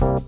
Hello, 0.00 0.20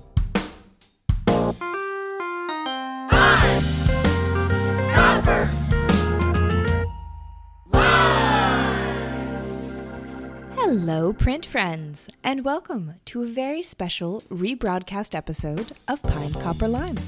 print 11.13 11.47
friends, 11.47 12.09
and 12.25 12.45
welcome 12.45 12.95
to 13.05 13.23
a 13.23 13.27
very 13.27 13.63
special 13.63 14.23
rebroadcast 14.23 15.15
episode 15.15 15.71
of 15.87 16.03
Pine 16.03 16.33
Copper 16.35 16.67
Lime, 16.67 16.99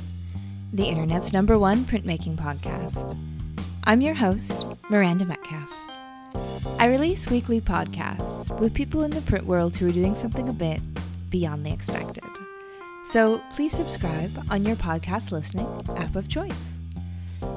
the 0.73 0.85
internet's 0.85 1.33
number 1.33 1.59
one 1.59 1.79
printmaking 1.79 2.37
podcast. 2.37 3.19
I'm 3.85 4.01
your 4.01 4.15
host, 4.15 4.65
Miranda 4.89 5.25
Metcalf. 5.25 5.69
I 6.79 6.87
release 6.87 7.29
weekly 7.29 7.61
podcasts 7.61 8.57
with 8.61 8.73
people 8.73 9.03
in 9.03 9.11
the 9.11 9.21
print 9.23 9.47
world 9.47 9.77
who 9.77 9.89
are 9.89 9.93
doing 9.93 10.15
something 10.15 10.49
a 10.49 10.53
bit 10.53 10.81
beyond 11.33 11.67
the 11.67 11.73
expected. 11.73 12.23
So 13.05 13.43
please 13.53 13.73
subscribe 13.73 14.31
on 14.49 14.65
your 14.65 14.77
podcast 14.77 15.33
listening 15.33 15.67
app 15.97 16.15
of 16.15 16.29
choice. 16.29 16.75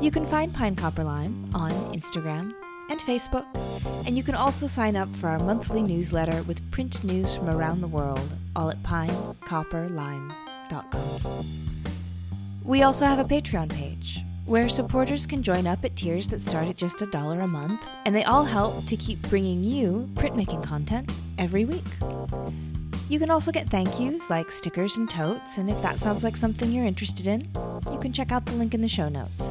You 0.01 0.09
can 0.09 0.25
find 0.25 0.51
Pine 0.53 0.75
Copper 0.75 1.03
Lime 1.03 1.51
on 1.53 1.69
Instagram 1.93 2.51
and 2.89 2.99
Facebook, 3.01 3.45
and 4.05 4.17
you 4.17 4.23
can 4.23 4.33
also 4.35 4.67
sign 4.67 4.95
up 4.95 5.13
for 5.15 5.27
our 5.29 5.39
monthly 5.39 5.83
newsletter 5.83 6.43
with 6.43 6.71
print 6.71 7.03
news 7.03 7.35
from 7.35 7.49
around 7.49 7.81
the 7.81 7.87
world, 7.87 8.29
all 8.55 8.69
at 8.69 8.81
pinecopperlime.com. 8.83 11.45
We 12.63 12.83
also 12.83 13.05
have 13.05 13.19
a 13.19 13.23
Patreon 13.23 13.71
page 13.71 14.21
where 14.45 14.69
supporters 14.69 15.25
can 15.25 15.41
join 15.41 15.65
up 15.67 15.85
at 15.85 15.95
tiers 15.95 16.27
that 16.29 16.41
start 16.41 16.67
at 16.67 16.77
just 16.77 17.01
a 17.01 17.07
dollar 17.07 17.39
a 17.39 17.47
month, 17.47 17.81
and 18.05 18.15
they 18.15 18.23
all 18.23 18.43
help 18.43 18.85
to 18.87 18.95
keep 18.95 19.19
bringing 19.29 19.63
you 19.63 20.07
printmaking 20.13 20.63
content 20.63 21.11
every 21.37 21.65
week. 21.65 21.83
You 23.07 23.19
can 23.19 23.29
also 23.29 23.51
get 23.51 23.69
thank 23.69 23.99
yous 23.99 24.29
like 24.31 24.49
stickers 24.49 24.97
and 24.97 25.07
totes, 25.07 25.59
and 25.59 25.69
if 25.69 25.79
that 25.83 25.99
sounds 25.99 26.23
like 26.23 26.35
something 26.35 26.71
you're 26.71 26.85
interested 26.85 27.27
in, 27.27 27.47
you 27.91 27.99
can 27.99 28.11
check 28.11 28.31
out 28.31 28.45
the 28.45 28.53
link 28.53 28.73
in 28.73 28.81
the 28.81 28.87
show 28.87 29.09
notes. 29.09 29.43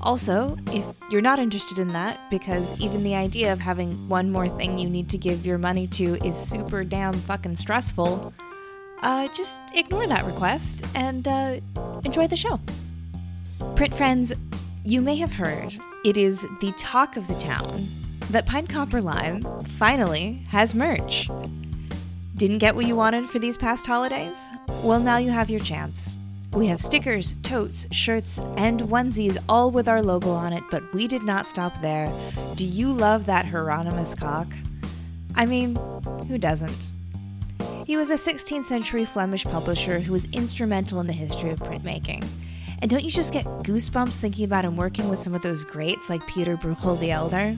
Also, 0.00 0.56
if 0.68 0.84
you're 1.10 1.20
not 1.20 1.38
interested 1.38 1.78
in 1.78 1.92
that, 1.92 2.18
because 2.30 2.66
even 2.80 3.04
the 3.04 3.14
idea 3.14 3.52
of 3.52 3.60
having 3.60 4.08
one 4.08 4.30
more 4.30 4.48
thing 4.48 4.78
you 4.78 4.88
need 4.88 5.10
to 5.10 5.18
give 5.18 5.44
your 5.44 5.58
money 5.58 5.86
to 5.88 6.14
is 6.24 6.36
super 6.36 6.84
damn 6.84 7.12
fucking 7.12 7.56
stressful, 7.56 8.32
uh, 9.02 9.28
just 9.28 9.60
ignore 9.74 10.06
that 10.06 10.24
request 10.24 10.84
and 10.94 11.28
uh, 11.28 11.60
enjoy 12.04 12.26
the 12.26 12.36
show. 12.36 12.58
Print 13.76 13.94
friends, 13.94 14.32
you 14.84 15.02
may 15.02 15.16
have 15.16 15.32
heard 15.32 15.76
it 16.04 16.16
is 16.16 16.46
the 16.60 16.72
talk 16.78 17.18
of 17.18 17.28
the 17.28 17.34
town 17.34 17.88
that 18.30 18.46
Pine 18.46 18.66
Copper 18.66 19.02
Lime 19.02 19.42
finally 19.64 20.44
has 20.48 20.74
merch. 20.74 21.28
Didn't 22.38 22.58
get 22.58 22.76
what 22.76 22.86
you 22.86 22.94
wanted 22.94 23.28
for 23.28 23.40
these 23.40 23.56
past 23.56 23.84
holidays? 23.84 24.48
Well, 24.84 25.00
now 25.00 25.16
you 25.16 25.32
have 25.32 25.50
your 25.50 25.58
chance. 25.58 26.18
We 26.52 26.68
have 26.68 26.80
stickers, 26.80 27.32
totes, 27.42 27.88
shirts, 27.90 28.38
and 28.56 28.80
onesies, 28.82 29.42
all 29.48 29.72
with 29.72 29.88
our 29.88 30.00
logo 30.00 30.30
on 30.30 30.52
it, 30.52 30.62
but 30.70 30.84
we 30.94 31.08
did 31.08 31.24
not 31.24 31.48
stop 31.48 31.82
there. 31.82 32.08
Do 32.54 32.64
you 32.64 32.92
love 32.92 33.26
that 33.26 33.44
Hieronymus 33.44 34.14
Cock? 34.14 34.46
I 35.34 35.46
mean, 35.46 35.74
who 36.28 36.38
doesn't? 36.38 36.76
He 37.84 37.96
was 37.96 38.08
a 38.10 38.14
16th 38.14 38.66
century 38.66 39.04
Flemish 39.04 39.42
publisher 39.42 39.98
who 39.98 40.12
was 40.12 40.26
instrumental 40.26 41.00
in 41.00 41.08
the 41.08 41.12
history 41.12 41.50
of 41.50 41.58
printmaking. 41.58 42.24
And 42.80 42.88
don't 42.88 43.02
you 43.02 43.10
just 43.10 43.32
get 43.32 43.46
goosebumps 43.64 44.14
thinking 44.14 44.44
about 44.44 44.64
him 44.64 44.76
working 44.76 45.08
with 45.08 45.18
some 45.18 45.34
of 45.34 45.42
those 45.42 45.64
greats 45.64 46.08
like 46.08 46.24
Peter 46.28 46.56
Bruegel 46.56 47.00
the 47.00 47.10
Elder? 47.10 47.56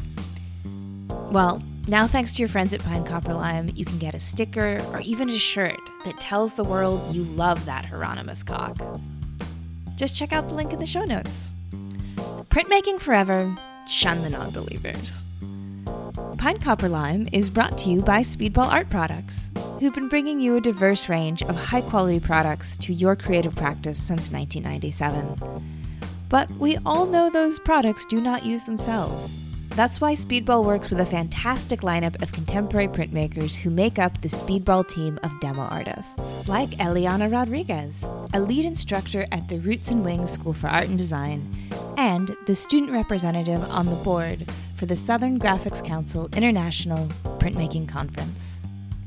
Well, 1.31 1.62
now 1.89 2.06
thanks 2.06 2.34
to 2.34 2.39
your 2.41 2.48
friends 2.48 2.75
at 2.75 2.83
Pine 2.83 3.05
Copper 3.05 3.34
Lime, 3.34 3.70
you 3.75 3.84
can 3.84 3.98
get 3.98 4.14
a 4.14 4.20
sticker 4.20 4.81
or 4.92 5.00
even 5.00 5.28
a 5.31 5.39
shirt 5.39 5.81
that 6.05 6.20
tells 6.20 6.55
the 6.55 6.64
world 6.64 7.14
you 7.14 7.25
love 7.25 7.64
that 7.64 7.84
Hieronymus 7.87 8.42
Cock. 8.42 8.77
Just 9.97 10.15
check 10.15 10.32
out 10.32 10.49
the 10.49 10.54
link 10.54 10.72
in 10.72 10.78
the 10.78 10.87
show 10.87 11.04
notes. 11.04 11.50
Printmaking 12.49 13.00
forever, 13.00 13.56
shun 13.88 14.22
the 14.22 14.31
non-believers. 14.31 15.25
Pine 16.38 16.59
Copper 16.59 16.88
Lime 16.88 17.28
is 17.32 17.50
brought 17.50 17.77
to 17.78 17.91
you 17.91 18.03
by 18.03 18.21
Speedball 18.21 18.71
Art 18.71 18.88
Products, 18.88 19.50
who've 19.78 19.94
been 19.94 20.09
bringing 20.09 20.41
you 20.41 20.56
a 20.56 20.60
diverse 20.60 21.09
range 21.09 21.43
of 21.43 21.56
high 21.56 21.81
quality 21.81 22.21
products 22.21 22.77
to 22.78 22.94
your 22.94 23.16
creative 23.16 23.54
practice 23.56 23.99
since 23.99 24.31
1997. 24.31 25.62
But 26.28 26.50
we 26.53 26.78
all 26.87 27.06
know 27.06 27.28
those 27.28 27.59
products 27.59 28.06
do 28.06 28.21
not 28.21 28.44
use 28.44 28.62
themselves. 28.62 29.40
That's 29.76 30.00
why 30.00 30.14
Speedball 30.14 30.64
works 30.64 30.91
with 30.91 31.00
a 31.00 31.06
fantastic 31.06 31.81
lineup 31.81 32.20
of 32.22 32.32
contemporary 32.32 32.88
printmakers 32.88 33.56
who 33.56 33.70
make 33.70 33.98
up 33.98 34.20
the 34.20 34.28
Speedball 34.28 34.86
team 34.88 35.19
of 35.22 35.41
demo 35.41 35.62
artists, 35.62 36.12
like 36.48 36.70
Eliana 36.70 37.32
Rodriguez, 37.32 38.04
a 38.34 38.41
lead 38.41 38.64
instructor 38.64 39.25
at 39.30 39.48
the 39.48 39.59
Roots 39.59 39.91
and 39.91 40.04
Wings 40.04 40.32
School 40.32 40.53
for 40.53 40.66
Art 40.66 40.88
and 40.88 40.98
Design, 40.98 41.56
and 41.97 42.36
the 42.47 42.54
student 42.54 42.92
representative 42.92 43.62
on 43.70 43.86
the 43.86 43.97
board 43.97 44.50
for 44.76 44.86
the 44.86 44.97
Southern 44.97 45.38
Graphics 45.38 45.84
Council 45.84 46.28
International 46.34 47.06
Printmaking 47.38 47.88
Conference. 47.88 48.59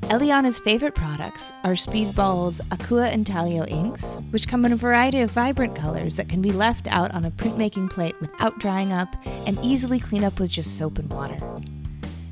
Eliana's 0.10 0.60
favorite 0.60 0.96
products 0.96 1.52
are 1.64 1.74
Speedball's 1.74 2.60
Akua 2.72 3.12
Intaglio 3.14 3.66
inks, 3.66 4.20
which 4.32 4.48
come 4.48 4.66
in 4.66 4.74
a 4.74 4.76
variety 4.76 5.22
of 5.22 5.32
vibrant 5.32 5.76
colors 5.76 6.16
that 6.16 6.28
can 6.28 6.42
be 6.42 6.52
left 6.52 6.88
out 6.90 7.14
on 7.14 7.24
a 7.24 7.32
printmaking 7.32 7.90
plate 7.90 8.20
without 8.20 8.60
drying 8.60 8.92
up 8.92 9.16
and 9.48 9.58
easily 9.64 10.00
clean 10.00 10.24
up 10.24 10.40
with 10.40 10.50
just 10.50 10.78
soap 10.78 11.00
and 11.00 11.10
water. 11.10 11.40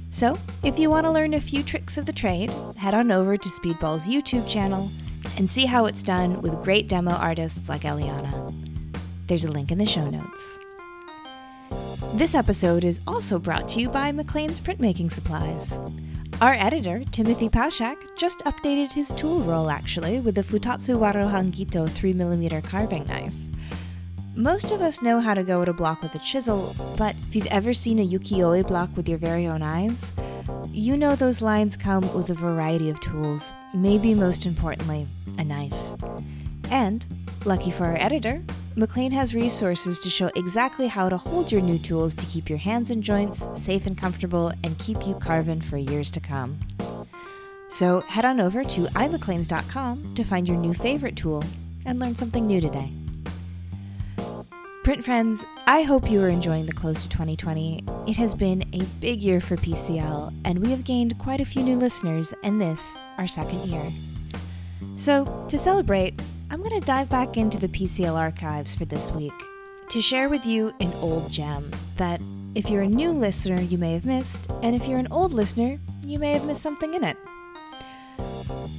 So, 0.09 0.37
if 0.63 0.77
you 0.77 0.89
want 0.89 1.05
to 1.05 1.11
learn 1.11 1.33
a 1.33 1.39
few 1.41 1.63
tricks 1.63 1.97
of 1.97 2.05
the 2.05 2.11
trade, 2.11 2.51
head 2.75 2.93
on 2.93 3.09
over 3.09 3.37
to 3.37 3.49
Speedball's 3.49 4.05
YouTube 4.05 4.47
channel 4.49 4.91
and 5.37 5.49
see 5.49 5.65
how 5.65 5.85
it's 5.85 6.03
done 6.03 6.41
with 6.41 6.61
great 6.63 6.89
demo 6.89 7.11
artists 7.11 7.69
like 7.69 7.81
Eliana. 7.81 8.53
There's 9.27 9.45
a 9.45 9.51
link 9.51 9.71
in 9.71 9.77
the 9.77 9.85
show 9.85 10.09
notes. 10.09 10.59
This 12.15 12.35
episode 12.35 12.83
is 12.83 12.99
also 13.07 13.39
brought 13.39 13.69
to 13.69 13.79
you 13.79 13.87
by 13.87 14.11
McClain's 14.11 14.59
Printmaking 14.59 15.11
Supplies. 15.11 15.79
Our 16.39 16.53
editor, 16.53 17.03
Timothy 17.11 17.49
Pauschak, 17.49 17.97
just 18.15 18.39
updated 18.45 18.93
his 18.93 19.09
tool 19.09 19.41
roll 19.41 19.69
actually 19.69 20.19
with 20.21 20.35
the 20.35 20.43
Futatsu 20.43 20.97
Waro 20.97 21.29
Hangito 21.29 21.87
3mm 21.87 22.63
carving 22.63 23.05
knife. 23.05 23.33
Most 24.35 24.71
of 24.71 24.81
us 24.81 25.01
know 25.01 25.19
how 25.19 25.33
to 25.33 25.43
go 25.43 25.61
at 25.61 25.69
a 25.69 25.73
block 25.73 26.01
with 26.01 26.15
a 26.15 26.19
chisel, 26.19 26.75
but 26.97 27.15
if 27.27 27.35
you've 27.35 27.47
ever 27.47 27.73
seen 27.73 27.99
a 27.99 28.07
ukiyo-e 28.07 28.63
block 28.63 28.95
with 28.95 29.09
your 29.09 29.17
very 29.17 29.45
own 29.45 29.61
eyes, 29.61 30.13
you 30.71 30.97
know 30.97 31.15
those 31.15 31.41
lines 31.41 31.75
come 31.75 32.01
with 32.15 32.29
a 32.29 32.33
variety 32.33 32.89
of 32.89 32.99
tools, 33.01 33.51
maybe 33.73 34.13
most 34.13 34.45
importantly, 34.45 35.07
a 35.37 35.43
knife. 35.43 35.73
And, 36.71 37.05
lucky 37.45 37.71
for 37.71 37.85
our 37.85 37.97
editor, 37.97 38.41
McClain 38.75 39.11
has 39.11 39.35
resources 39.35 39.99
to 39.99 40.09
show 40.09 40.31
exactly 40.35 40.87
how 40.87 41.09
to 41.09 41.17
hold 41.17 41.51
your 41.51 41.59
new 41.59 41.77
tools 41.77 42.15
to 42.15 42.25
keep 42.27 42.49
your 42.49 42.57
hands 42.57 42.89
and 42.89 43.03
joints 43.03 43.49
safe 43.53 43.85
and 43.85 43.97
comfortable 43.97 44.53
and 44.63 44.77
keep 44.79 45.05
you 45.05 45.13
carving 45.15 45.59
for 45.59 45.77
years 45.77 46.09
to 46.09 46.21
come. 46.21 46.57
So 47.67 47.99
head 48.01 48.23
on 48.23 48.39
over 48.39 48.63
to 48.63 48.81
imcclains.com 48.85 50.15
to 50.15 50.23
find 50.23 50.47
your 50.47 50.55
new 50.55 50.73
favorite 50.73 51.17
tool 51.17 51.43
and 51.85 51.99
learn 51.99 52.15
something 52.15 52.47
new 52.47 52.61
today. 52.61 52.91
Print 54.85 55.03
friends, 55.03 55.43
I 55.67 55.83
hope 55.83 56.09
you 56.09 56.21
are 56.23 56.29
enjoying 56.29 56.65
the 56.65 56.73
close 56.73 57.03
to 57.03 57.09
2020. 57.09 57.83
It 58.07 58.15
has 58.15 58.33
been 58.33 58.63
a 58.73 58.83
big 58.99 59.21
year 59.21 59.39
for 59.39 59.55
PCL, 59.57 60.33
and 60.43 60.59
we 60.59 60.71
have 60.71 60.83
gained 60.83 61.19
quite 61.19 61.39
a 61.39 61.45
few 61.45 61.61
new 61.61 61.75
listeners, 61.75 62.33
and 62.43 62.59
this, 62.59 62.97
our 63.17 63.27
second 63.27 63.67
year. 63.67 63.91
So, 64.95 65.45
to 65.49 65.59
celebrate, 65.59 66.19
I'm 66.51 66.59
going 66.61 66.77
to 66.77 66.85
dive 66.85 67.07
back 67.09 67.37
into 67.37 67.57
the 67.57 67.69
PCL 67.69 68.13
archives 68.13 68.75
for 68.75 68.83
this 68.83 69.09
week 69.09 69.31
to 69.87 70.01
share 70.01 70.27
with 70.27 70.45
you 70.45 70.73
an 70.81 70.91
old 70.95 71.31
gem 71.31 71.71
that, 71.95 72.19
if 72.55 72.69
you're 72.69 72.81
a 72.81 72.87
new 72.87 73.11
listener, 73.11 73.61
you 73.61 73.77
may 73.77 73.93
have 73.93 74.03
missed, 74.03 74.51
and 74.61 74.75
if 74.75 74.85
you're 74.85 74.99
an 74.99 75.07
old 75.11 75.33
listener, 75.33 75.79
you 76.05 76.19
may 76.19 76.33
have 76.33 76.43
missed 76.43 76.61
something 76.61 76.93
in 76.93 77.05
it. 77.05 77.15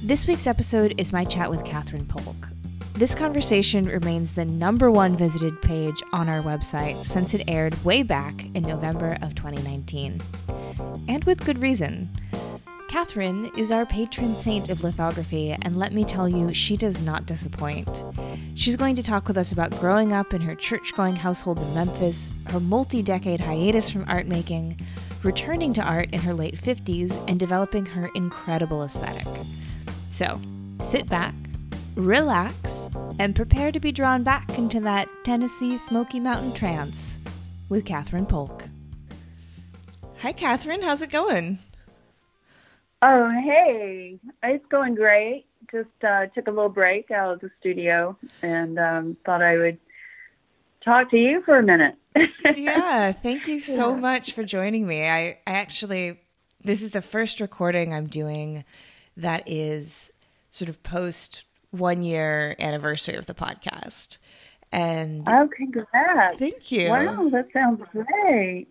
This 0.03 0.27
week's 0.27 0.45
episode 0.45 0.93
is 0.99 1.11
my 1.11 1.25
chat 1.25 1.49
with 1.49 1.63
Kathryn 1.63 2.07
Polk. 2.07 2.49
This 2.93 3.15
conversation 3.15 3.85
remains 3.85 4.33
the 4.33 4.45
number 4.45 4.91
one 4.91 5.15
visited 5.15 5.59
page 5.63 6.03
on 6.13 6.29
our 6.29 6.43
website 6.43 7.03
since 7.07 7.33
it 7.33 7.43
aired 7.47 7.83
way 7.83 8.03
back 8.03 8.45
in 8.53 8.61
November 8.61 9.17
of 9.23 9.33
2019. 9.33 10.21
And 11.07 11.23
with 11.23 11.43
good 11.43 11.59
reason. 11.59 12.15
Kathryn 12.93 13.57
is 13.57 13.71
our 13.71 13.87
patron 13.87 14.37
saint 14.37 14.69
of 14.69 14.83
lithography, 14.83 15.57
and 15.63 15.79
let 15.79 15.93
me 15.93 16.03
tell 16.03 16.29
you, 16.29 16.53
she 16.53 16.77
does 16.77 17.01
not 17.01 17.25
disappoint. 17.25 18.03
She's 18.53 18.75
going 18.75 18.95
to 18.97 19.01
talk 19.01 19.27
with 19.27 19.35
us 19.35 19.51
about 19.51 19.71
growing 19.79 20.13
up 20.13 20.31
in 20.31 20.41
her 20.41 20.53
church 20.53 20.93
going 20.93 21.15
household 21.15 21.57
in 21.57 21.73
Memphis, 21.73 22.31
her 22.49 22.59
multi 22.59 23.01
decade 23.01 23.39
hiatus 23.39 23.89
from 23.89 24.05
art 24.07 24.27
making, 24.27 24.79
returning 25.23 25.73
to 25.73 25.81
art 25.81 26.11
in 26.11 26.21
her 26.21 26.35
late 26.35 26.55
50s, 26.55 27.11
and 27.27 27.39
developing 27.39 27.83
her 27.83 28.11
incredible 28.13 28.83
aesthetic. 28.83 29.25
So, 30.11 30.39
sit 30.79 31.09
back, 31.09 31.33
relax, 31.95 32.91
and 33.17 33.35
prepare 33.35 33.71
to 33.71 33.79
be 33.79 33.91
drawn 33.91 34.21
back 34.21 34.55
into 34.59 34.79
that 34.81 35.09
Tennessee 35.23 35.77
Smoky 35.77 36.19
Mountain 36.19 36.53
trance 36.53 37.17
with 37.69 37.85
Kathryn 37.85 38.29
Polk. 38.29 38.65
Hi, 40.19 40.31
Kathryn. 40.31 40.83
How's 40.83 41.01
it 41.01 41.09
going? 41.09 41.57
Oh, 43.05 43.29
hey, 43.29 44.17
it's 44.43 44.65
going 44.67 44.95
great. 44.95 45.45
Just 45.69 45.89
uh, 46.07 46.27
took 46.27 46.47
a 46.47 46.51
little 46.51 46.69
break 46.69 47.11
out 47.11 47.33
of 47.33 47.41
the 47.41 47.49
studio 47.59 48.17
and 48.41 48.79
um, 48.79 49.17
thought 49.25 49.41
I 49.41 49.57
would 49.57 49.77
talk 50.85 51.11
to 51.11 51.17
you 51.17 51.41
for 51.43 51.57
a 51.57 51.63
minute. 51.63 51.95
yeah, 52.55 53.11
thank 53.11 53.49
you 53.49 53.59
so 53.59 53.93
yeah. 53.93 53.99
much 53.99 54.31
for 54.31 54.45
joining 54.45 54.87
me. 54.87 55.05
I, 55.05 55.37
I 55.45 55.51
actually, 55.51 56.21
this 56.63 56.81
is 56.81 56.91
the 56.91 57.01
first 57.01 57.41
recording 57.41 57.93
I'm 57.93 58.07
doing 58.07 58.63
that 59.17 59.43
is 59.49 60.09
sort 60.51 60.69
of 60.69 60.81
post 60.81 61.43
one 61.71 62.03
year 62.03 62.55
anniversary 62.57 63.15
of 63.15 63.25
the 63.25 63.33
podcast. 63.33 64.17
And 64.71 65.27
oh, 65.27 65.49
congrats! 65.55 66.39
Thank 66.39 66.71
you. 66.71 66.89
Wow, 66.89 67.29
that 67.29 67.47
sounds 67.51 67.81
great. 67.91 68.67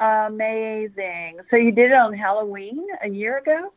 Amazing. 0.00 1.40
So 1.50 1.56
you 1.56 1.72
did 1.72 1.90
it 1.90 1.94
on 1.94 2.14
Halloween 2.14 2.86
a 3.02 3.08
year 3.08 3.38
ago? 3.38 3.72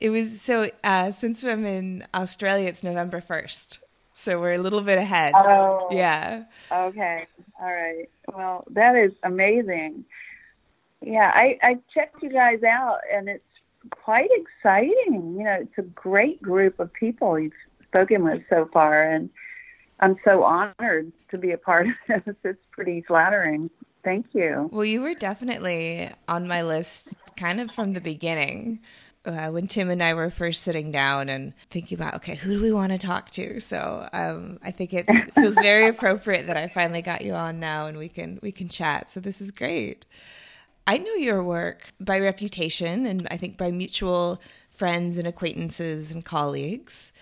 It 0.00 0.10
was 0.10 0.40
so 0.40 0.70
uh, 0.82 1.12
since 1.12 1.44
I'm 1.44 1.66
in 1.66 2.06
Australia, 2.14 2.68
it's 2.68 2.82
November 2.82 3.20
first. 3.20 3.80
So 4.14 4.40
we're 4.40 4.54
a 4.54 4.58
little 4.58 4.80
bit 4.80 4.96
ahead. 4.98 5.34
Oh, 5.36 5.88
yeah. 5.90 6.44
Okay. 6.72 7.26
All 7.60 7.72
right. 7.72 8.08
Well, 8.34 8.64
that 8.70 8.96
is 8.96 9.12
amazing. 9.22 10.06
Yeah, 11.02 11.30
I, 11.34 11.58
I 11.62 11.78
checked 11.92 12.22
you 12.22 12.30
guys 12.30 12.62
out, 12.62 13.00
and 13.12 13.28
it's 13.28 13.44
quite 13.90 14.30
exciting. 14.32 15.36
You 15.38 15.44
know, 15.44 15.58
it's 15.60 15.78
a 15.78 15.82
great 15.82 16.40
group 16.40 16.80
of 16.80 16.90
people 16.94 17.38
you've 17.38 17.52
spoken 17.84 18.24
with 18.24 18.42
so 18.48 18.70
far, 18.72 19.02
and 19.02 19.28
I'm 20.00 20.16
so 20.24 20.42
honored 20.44 21.12
to 21.30 21.38
be 21.38 21.52
a 21.52 21.58
part 21.58 21.86
of 21.86 22.24
this. 22.24 22.36
It's 22.42 22.64
pretty 22.70 23.02
flattering. 23.02 23.68
Thank 24.06 24.34
you. 24.34 24.68
Well, 24.70 24.84
you 24.84 25.02
were 25.02 25.14
definitely 25.14 26.08
on 26.28 26.46
my 26.46 26.62
list 26.62 27.16
kind 27.36 27.60
of 27.60 27.72
from 27.72 27.92
the 27.92 28.00
beginning. 28.00 28.78
Uh, 29.24 29.48
when 29.48 29.66
Tim 29.66 29.90
and 29.90 30.00
I 30.00 30.14
were 30.14 30.30
first 30.30 30.62
sitting 30.62 30.92
down 30.92 31.28
and 31.28 31.52
thinking 31.70 31.98
about, 31.98 32.14
okay, 32.14 32.36
who 32.36 32.56
do 32.56 32.62
we 32.62 32.70
want 32.70 32.92
to 32.92 32.98
talk 32.98 33.30
to? 33.30 33.58
So 33.58 34.08
um, 34.12 34.60
I 34.62 34.70
think 34.70 34.94
it 34.94 35.06
feels 35.34 35.56
very 35.56 35.88
appropriate 35.88 36.46
that 36.46 36.56
I 36.56 36.68
finally 36.68 37.02
got 37.02 37.22
you 37.22 37.32
on 37.32 37.58
now 37.58 37.88
and 37.88 37.98
we 37.98 38.08
can 38.08 38.38
we 38.42 38.52
can 38.52 38.68
chat. 38.68 39.10
So 39.10 39.18
this 39.18 39.40
is 39.40 39.50
great. 39.50 40.06
I 40.86 40.98
know 40.98 41.14
your 41.14 41.42
work 41.42 41.92
by 41.98 42.20
reputation 42.20 43.06
and 43.06 43.26
I 43.28 43.36
think 43.36 43.56
by 43.56 43.72
mutual 43.72 44.40
friends 44.70 45.18
and 45.18 45.26
acquaintances 45.26 46.14
and 46.14 46.24
colleagues, 46.24 47.12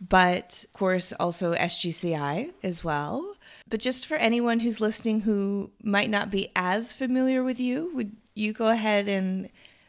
but 0.00 0.64
of 0.64 0.72
course 0.72 1.12
also 1.20 1.52
SGCI 1.52 2.52
as 2.62 2.82
well. 2.82 3.36
But 3.68 3.80
just 3.80 4.06
for 4.06 4.16
anyone 4.16 4.60
who's 4.60 4.80
listening 4.80 5.20
who 5.20 5.70
might 5.82 6.10
not 6.10 6.30
be 6.30 6.50
as 6.54 6.92
familiar 6.92 7.42
with 7.42 7.58
you, 7.60 7.90
would 7.94 8.16
you 8.34 8.52
go 8.52 8.68
ahead 8.68 9.08
and 9.08 9.48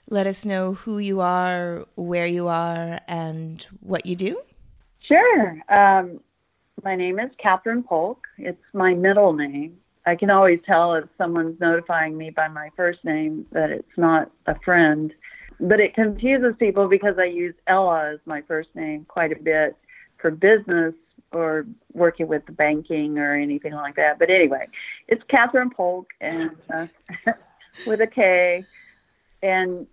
let 0.10 0.28
us 0.28 0.46
know 0.46 0.74
who 0.74 1.00
you 1.00 1.22
are, 1.22 1.86
where 1.96 2.26
you 2.26 2.48
are, 2.48 3.00
and 3.08 3.66
what 3.80 4.06
you 4.06 4.16
do? 4.16 4.42
Sure. 5.02 5.62
Um, 5.70 6.20
my 6.84 6.96
name 6.96 7.20
is 7.20 7.32
Kathryn 7.44 7.86
Polk. 7.86 8.26
It's 8.38 8.62
my 8.74 8.94
middle 8.94 9.34
name. 9.34 9.78
I 10.06 10.16
can 10.16 10.30
always 10.30 10.60
tell 10.66 10.94
if 10.96 11.06
someone's 11.18 11.60
notifying 11.60 12.18
me 12.18 12.30
by 12.30 12.48
my 12.50 12.70
first 12.76 13.04
name 13.06 13.46
that 13.52 13.70
it's 13.70 13.98
not 13.98 14.32
a 14.48 14.60
friend. 14.60 15.14
But 15.60 15.80
it 15.80 15.94
confuses 15.94 16.56
people 16.60 16.90
because 16.90 17.16
I 17.18 17.26
use 17.26 17.56
Ella 17.68 18.14
as 18.14 18.20
my 18.26 18.42
first 18.42 18.70
name 18.76 19.06
quite 19.08 19.32
a 19.32 19.42
bit 19.42 19.78
for 20.18 20.32
business 20.32 20.94
or 21.34 21.66
working 21.94 22.28
with 22.28 22.46
the 22.46 22.52
banking 22.52 23.18
or 23.18 23.36
anything 23.36 23.74
like 23.74 23.96
that. 23.96 24.20
But 24.20 24.30
anyway, 24.30 24.68
it's 25.08 25.24
Kathryn 25.32 25.74
Polk 25.74 26.08
and 26.22 26.52
uh, 26.74 26.88
with 27.88 28.02
a 28.02 28.08
K. 28.08 28.66
And 29.42 29.88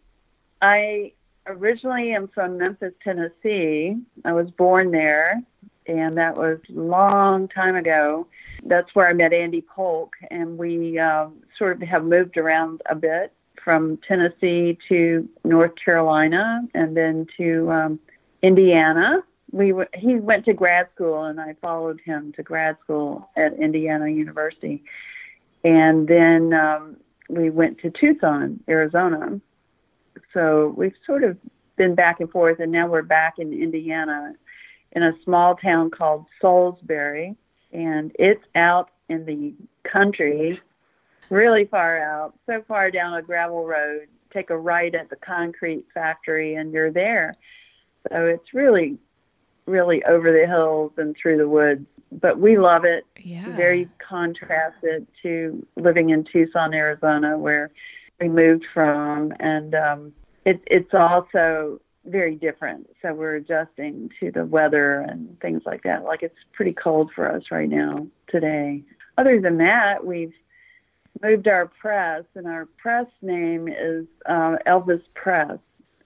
I 0.62 1.12
originally 1.46 2.12
am 2.12 2.28
from 2.28 2.58
Memphis, 2.58 2.92
Tennessee. 3.02 3.96
I 4.24 4.32
was 4.32 4.50
born 4.50 4.90
there 4.90 5.42
and 5.90 6.14
that 6.16 6.36
was 6.36 6.58
a 6.68 6.78
long 6.78 7.48
time 7.48 7.74
ago. 7.74 8.26
That's 8.64 8.94
where 8.94 9.08
I 9.08 9.12
met 9.12 9.32
Andy 9.32 9.60
Polk, 9.60 10.14
and 10.30 10.56
we 10.56 10.98
uh, 10.98 11.28
sort 11.58 11.82
of 11.82 11.88
have 11.88 12.04
moved 12.04 12.36
around 12.36 12.80
a 12.88 12.94
bit 12.94 13.32
from 13.62 13.98
Tennessee 14.06 14.78
to 14.88 15.28
North 15.44 15.72
Carolina, 15.82 16.62
and 16.74 16.96
then 16.96 17.26
to 17.38 17.70
um, 17.70 18.00
Indiana. 18.42 19.22
We 19.52 19.70
w- 19.70 19.88
he 19.94 20.16
went 20.16 20.44
to 20.44 20.52
grad 20.52 20.88
school, 20.94 21.24
and 21.24 21.40
I 21.40 21.54
followed 21.60 22.00
him 22.04 22.32
to 22.36 22.42
grad 22.42 22.76
school 22.84 23.28
at 23.36 23.54
Indiana 23.54 24.08
University, 24.08 24.82
and 25.64 26.06
then 26.06 26.52
um, 26.52 26.96
we 27.28 27.50
went 27.50 27.78
to 27.78 27.90
Tucson, 27.90 28.60
Arizona. 28.68 29.40
So 30.32 30.74
we've 30.76 30.94
sort 31.06 31.24
of 31.24 31.36
been 31.76 31.94
back 31.94 32.20
and 32.20 32.30
forth, 32.30 32.60
and 32.60 32.70
now 32.70 32.86
we're 32.86 33.02
back 33.02 33.38
in 33.38 33.52
Indiana 33.52 34.34
in 34.92 35.02
a 35.02 35.12
small 35.24 35.56
town 35.56 35.90
called 35.90 36.26
Salisbury, 36.40 37.36
and 37.72 38.12
it's 38.18 38.44
out 38.54 38.90
in 39.08 39.24
the 39.24 39.54
country, 39.90 40.60
really 41.30 41.64
far 41.64 41.98
out, 41.98 42.34
so 42.46 42.62
far 42.68 42.90
down 42.90 43.14
a 43.14 43.22
gravel 43.22 43.66
road. 43.66 44.06
Take 44.32 44.50
a 44.50 44.56
right 44.56 44.94
at 44.94 45.10
the 45.10 45.16
concrete 45.16 45.86
factory, 45.92 46.54
and 46.54 46.72
you're 46.72 46.92
there. 46.92 47.34
So 48.10 48.26
it's 48.26 48.54
really, 48.54 48.98
really 49.70 50.04
over 50.04 50.32
the 50.32 50.46
hills 50.46 50.92
and 50.96 51.16
through 51.16 51.38
the 51.38 51.48
woods. 51.48 51.86
But 52.12 52.38
we 52.38 52.58
love 52.58 52.84
it. 52.84 53.04
Yeah. 53.22 53.48
Very 53.56 53.88
contrasted 54.06 55.06
to 55.22 55.64
living 55.76 56.10
in 56.10 56.24
Tucson, 56.24 56.74
Arizona, 56.74 57.38
where 57.38 57.70
we 58.20 58.28
moved 58.28 58.66
from, 58.74 59.32
and 59.38 59.74
um, 59.74 60.12
it, 60.44 60.60
it's 60.66 60.92
also 60.92 61.80
very 62.04 62.34
different. 62.34 62.88
So 63.02 63.14
we're 63.14 63.36
adjusting 63.36 64.10
to 64.20 64.30
the 64.30 64.44
weather 64.44 65.00
and 65.00 65.38
things 65.40 65.62
like 65.66 65.82
that. 65.84 66.04
Like 66.04 66.22
it's 66.22 66.34
pretty 66.52 66.72
cold 66.72 67.10
for 67.14 67.30
us 67.30 67.44
right 67.50 67.68
now 67.68 68.06
today. 68.28 68.82
Other 69.18 69.40
than 69.40 69.58
that, 69.58 70.04
we've 70.04 70.32
moved 71.22 71.48
our 71.48 71.66
press, 71.66 72.24
and 72.34 72.46
our 72.46 72.66
press 72.78 73.06
name 73.22 73.68
is 73.68 74.06
uh, 74.26 74.56
El 74.66 74.80
Vis 74.80 75.00
Press. 75.14 75.58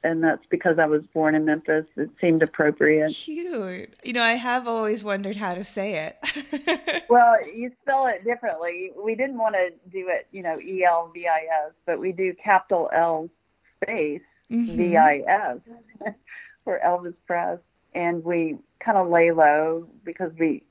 And 0.05 0.23
that's 0.23 0.45
because 0.51 0.79
I 0.79 0.85
was 0.85 1.03
born 1.15 1.35
in 1.35 1.47
Memphis. 1.47 1.87
It 1.97 2.11
seemed 2.21 2.43
appropriate. 2.43 3.09
Cute. 3.09 3.95
You 4.05 4.12
know, 4.12 4.23
I 4.23 4.35
have 4.35 4.69
always 4.69 5.03
wondered 5.03 5.39
how 5.39 5.55
to 5.55 5.65
say 5.65 6.12
it. 6.23 7.05
well, 7.09 7.35
you 7.45 7.73
spell 7.83 8.06
it 8.06 8.23
differently. 8.23 8.93
We 9.03 9.15
didn't 9.15 9.39
want 9.39 9.55
to 9.55 9.71
do 9.91 10.09
it, 10.09 10.27
you 10.31 10.43
know, 10.43 10.61
E 10.61 10.85
L 10.85 11.11
V 11.12 11.27
I 11.27 11.47
S, 11.67 11.73
but 11.87 11.99
we 11.99 12.12
do 12.12 12.35
capital 12.35 12.91
L 12.93 13.31
space 13.83 14.21
mm-hmm. 14.51 14.77
VIS 14.77 16.14
for 16.64 16.78
El 16.81 17.00
Vis 17.00 17.14
Press, 17.26 17.59
and 17.95 18.23
we 18.23 18.59
kind 18.81 18.99
of 18.99 19.09
lay 19.09 19.31
low 19.31 19.88
because 20.05 20.33
we, 20.38 20.62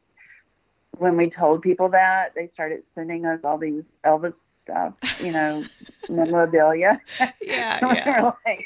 when 0.97 1.17
we 1.17 1.31
told 1.31 1.63
people 1.63 1.89
that, 1.89 2.33
they 2.35 2.51
started 2.53 2.83
sending 2.93 3.25
us 3.25 3.39
all 3.43 3.57
these 3.57 3.83
Elvis 4.05 4.33
stuff, 4.63 4.93
you 5.21 5.31
know, 5.31 5.63
memorabilia. 6.09 7.01
Yeah, 7.19 7.31
yeah. 7.41 8.31
like, 8.45 8.65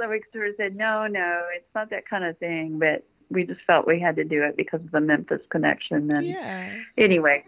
so 0.00 0.08
we 0.08 0.22
sort 0.32 0.48
of 0.48 0.54
said, 0.56 0.76
no, 0.76 1.06
no, 1.06 1.42
it's 1.54 1.68
not 1.74 1.90
that 1.90 2.08
kind 2.08 2.24
of 2.24 2.38
thing, 2.38 2.78
but 2.78 3.04
we 3.30 3.44
just 3.44 3.60
felt 3.66 3.86
we 3.86 4.00
had 4.00 4.16
to 4.16 4.24
do 4.24 4.42
it 4.42 4.56
because 4.56 4.80
of 4.80 4.90
the 4.90 5.00
Memphis 5.00 5.40
connection. 5.50 6.10
And 6.10 6.26
yeah. 6.26 6.72
anyway, 6.96 7.44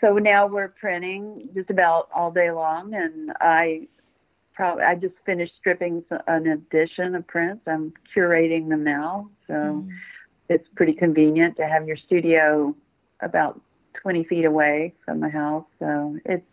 so 0.00 0.14
now 0.18 0.46
we're 0.46 0.68
printing 0.68 1.48
just 1.54 1.70
about 1.70 2.08
all 2.14 2.30
day 2.30 2.50
long, 2.50 2.94
and 2.94 3.32
I 3.40 3.88
probably 4.54 4.84
I 4.84 4.94
just 4.94 5.14
finished 5.24 5.54
stripping 5.58 6.04
an 6.26 6.46
edition 6.46 7.14
of 7.14 7.26
prints. 7.26 7.62
I'm 7.66 7.92
curating 8.14 8.68
them 8.68 8.84
now, 8.84 9.30
so 9.46 9.54
mm. 9.54 9.88
it's 10.48 10.68
pretty 10.76 10.92
convenient 10.92 11.56
to 11.56 11.66
have 11.66 11.86
your 11.86 11.96
studio 11.96 12.74
about 13.20 13.60
20 13.94 14.24
feet 14.24 14.44
away 14.44 14.94
from 15.04 15.20
the 15.20 15.28
house. 15.28 15.66
So 15.78 16.18
it's 16.24 16.44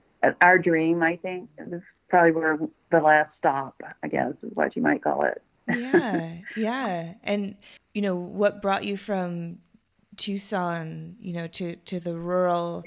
our 0.41 0.57
dream. 0.57 1.03
I 1.03 1.17
think 1.17 1.49
this 1.57 1.67
is 1.67 1.83
probably 2.09 2.31
where 2.31 2.57
the 2.91 2.99
last 2.99 3.31
stop, 3.37 3.81
I 4.03 4.07
guess, 4.07 4.33
is 4.43 4.55
what 4.55 4.75
you 4.75 4.81
might 4.81 5.03
call 5.03 5.23
it. 5.23 5.41
yeah, 5.67 6.33
yeah, 6.55 7.13
and 7.23 7.55
you 7.93 8.01
know 8.01 8.15
what 8.15 8.61
brought 8.61 8.83
you 8.83 8.97
from 8.97 9.59
Tucson, 10.17 11.15
you 11.19 11.33
know, 11.33 11.47
to 11.47 11.75
to 11.75 11.99
the 11.99 12.15
rural 12.15 12.83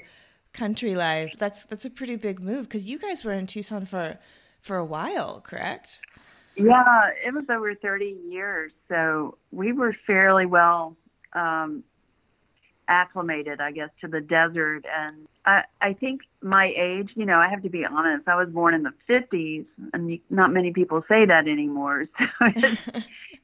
country 0.53 0.95
life. 0.95 1.35
That's 1.37 1.65
that's 1.65 1.85
a 1.85 1.89
pretty 1.89 2.15
big 2.15 2.41
move 2.41 2.63
because 2.63 2.89
you 2.89 2.99
guys 2.99 3.23
were 3.23 3.33
in 3.33 3.47
Tucson 3.47 3.85
for 3.85 4.17
for 4.61 4.77
a 4.77 4.85
while, 4.85 5.41
correct? 5.41 6.01
Yeah, 6.55 7.11
it 7.25 7.33
was 7.33 7.45
over 7.49 7.73
30 7.73 8.17
years. 8.29 8.73
So 8.89 9.37
we 9.51 9.71
were 9.71 9.95
fairly 10.05 10.45
well 10.45 10.97
um, 11.33 11.83
acclimated, 12.89 13.61
I 13.61 13.71
guess, 13.71 13.89
to 14.01 14.07
the 14.07 14.19
desert. 14.19 14.85
And 14.93 15.27
I, 15.45 15.63
I 15.81 15.93
think 15.93 16.21
my 16.41 16.73
age, 16.75 17.11
you 17.15 17.25
know, 17.25 17.37
I 17.37 17.47
have 17.47 17.63
to 17.63 17.69
be 17.69 17.85
honest, 17.85 18.27
I 18.27 18.35
was 18.35 18.49
born 18.49 18.73
in 18.73 18.83
the 18.83 18.93
50s, 19.09 19.65
and 19.93 20.19
not 20.29 20.51
many 20.51 20.73
people 20.73 21.03
say 21.07 21.25
that 21.25 21.47
anymore. 21.47 22.07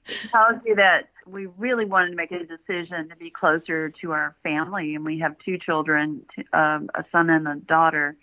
So 0.08 0.14
it, 0.14 0.30
tells 0.32 0.62
you 0.64 0.76
that 0.76 1.10
we 1.26 1.48
really 1.58 1.86
wanted 1.86 2.12
to 2.12 2.16
make 2.16 2.32
a 2.32 2.46
decision 2.46 3.10
to 3.10 3.16
be 3.16 3.32
closer 3.32 3.90
to 3.90 4.12
our 4.12 4.36
family. 4.44 4.94
And 4.94 5.04
we 5.04 5.18
have 5.18 5.36
two 5.44 5.58
children, 5.58 6.22
um, 6.54 6.92
a 6.94 7.04
son 7.12 7.32
and 7.32 7.48
a 7.48 7.56
daughter 7.56 8.16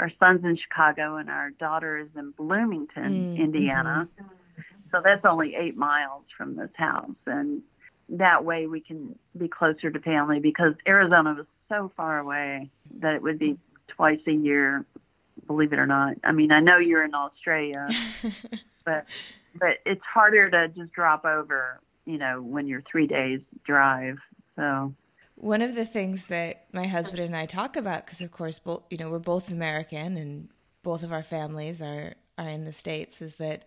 our 0.00 0.10
son's 0.18 0.44
in 0.44 0.56
Chicago 0.56 1.16
and 1.16 1.28
our 1.28 1.50
daughter 1.50 1.98
is 1.98 2.08
in 2.16 2.30
Bloomington, 2.32 3.36
mm, 3.36 3.38
Indiana. 3.38 4.08
Mm-hmm. 4.20 4.62
So 4.90 5.00
that's 5.04 5.24
only 5.24 5.54
eight 5.54 5.76
miles 5.76 6.24
from 6.36 6.56
this 6.56 6.70
house. 6.74 7.10
And 7.26 7.62
that 8.10 8.44
way 8.44 8.66
we 8.66 8.80
can 8.80 9.18
be 9.36 9.48
closer 9.48 9.90
to 9.90 10.00
family 10.00 10.40
because 10.40 10.74
Arizona 10.86 11.34
was 11.34 11.46
so 11.68 11.92
far 11.96 12.18
away 12.18 12.70
that 13.00 13.14
it 13.14 13.22
would 13.22 13.38
be 13.38 13.58
twice 13.88 14.20
a 14.26 14.32
year, 14.32 14.84
believe 15.46 15.72
it 15.72 15.78
or 15.78 15.86
not. 15.86 16.16
I 16.24 16.32
mean, 16.32 16.50
I 16.50 16.60
know 16.60 16.78
you're 16.78 17.04
in 17.04 17.14
Australia, 17.14 17.88
but 18.84 19.04
but 19.58 19.78
it's 19.84 20.02
harder 20.04 20.50
to 20.50 20.68
just 20.68 20.92
drop 20.92 21.24
over, 21.24 21.80
you 22.04 22.18
know, 22.18 22.40
when 22.40 22.66
you're 22.66 22.82
3 22.90 23.06
days 23.06 23.40
drive. 23.64 24.18
So 24.56 24.94
one 25.34 25.62
of 25.62 25.74
the 25.74 25.84
things 25.84 26.26
that 26.26 26.64
my 26.72 26.86
husband 26.86 27.20
and 27.20 27.36
I 27.36 27.46
talk 27.46 27.76
about 27.76 28.04
because 28.04 28.20
of 28.20 28.32
course 28.32 28.58
both 28.58 28.82
you 28.90 28.98
know 28.98 29.10
we're 29.10 29.18
both 29.18 29.52
American 29.52 30.16
and 30.16 30.48
both 30.82 31.02
of 31.02 31.12
our 31.12 31.22
families 31.22 31.80
are 31.80 32.14
are 32.36 32.48
in 32.48 32.64
the 32.64 32.72
states 32.72 33.22
is 33.22 33.36
that 33.36 33.64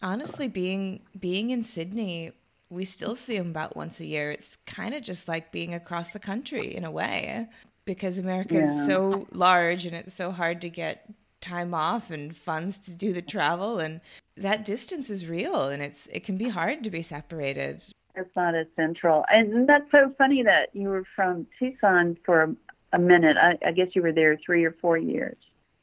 honestly 0.00 0.46
being 0.48 1.00
being 1.18 1.50
in 1.50 1.64
Sydney 1.64 2.32
we 2.70 2.84
still 2.84 3.16
see 3.16 3.38
them 3.38 3.50
about 3.50 3.76
once 3.76 4.00
a 4.00 4.06
year. 4.06 4.30
It's 4.30 4.56
kind 4.66 4.94
of 4.94 5.02
just 5.02 5.28
like 5.28 5.52
being 5.52 5.74
across 5.74 6.10
the 6.10 6.18
country 6.18 6.74
in 6.74 6.84
a 6.84 6.90
way 6.90 7.46
because 7.84 8.18
America 8.18 8.54
yeah. 8.54 8.80
is 8.80 8.86
so 8.86 9.26
large 9.32 9.86
and 9.86 9.94
it's 9.94 10.14
so 10.14 10.30
hard 10.30 10.60
to 10.62 10.68
get 10.68 11.08
time 11.40 11.74
off 11.74 12.10
and 12.10 12.36
funds 12.36 12.78
to 12.80 12.94
do 12.94 13.12
the 13.12 13.22
travel 13.22 13.78
and 13.78 14.00
that 14.36 14.64
distance 14.64 15.08
is 15.10 15.26
real 15.26 15.64
and 15.64 15.82
it's 15.82 16.08
it 16.08 16.24
can 16.24 16.36
be 16.36 16.48
hard 16.48 16.82
to 16.84 16.90
be 16.90 17.02
separated. 17.02 17.82
It's 18.16 18.34
not 18.34 18.54
as 18.54 18.66
central. 18.74 19.24
And 19.30 19.68
that's 19.68 19.88
so 19.90 20.12
funny 20.18 20.42
that 20.42 20.70
you 20.72 20.88
were 20.88 21.04
from 21.14 21.46
Tucson 21.58 22.16
for 22.24 22.56
a, 22.92 22.98
minute. 22.98 23.36
I, 23.36 23.58
I 23.64 23.72
guess 23.72 23.88
you 23.92 24.00
were 24.00 24.12
there 24.12 24.38
three 24.44 24.64
or 24.64 24.72
four 24.80 24.96
years. 24.96 25.36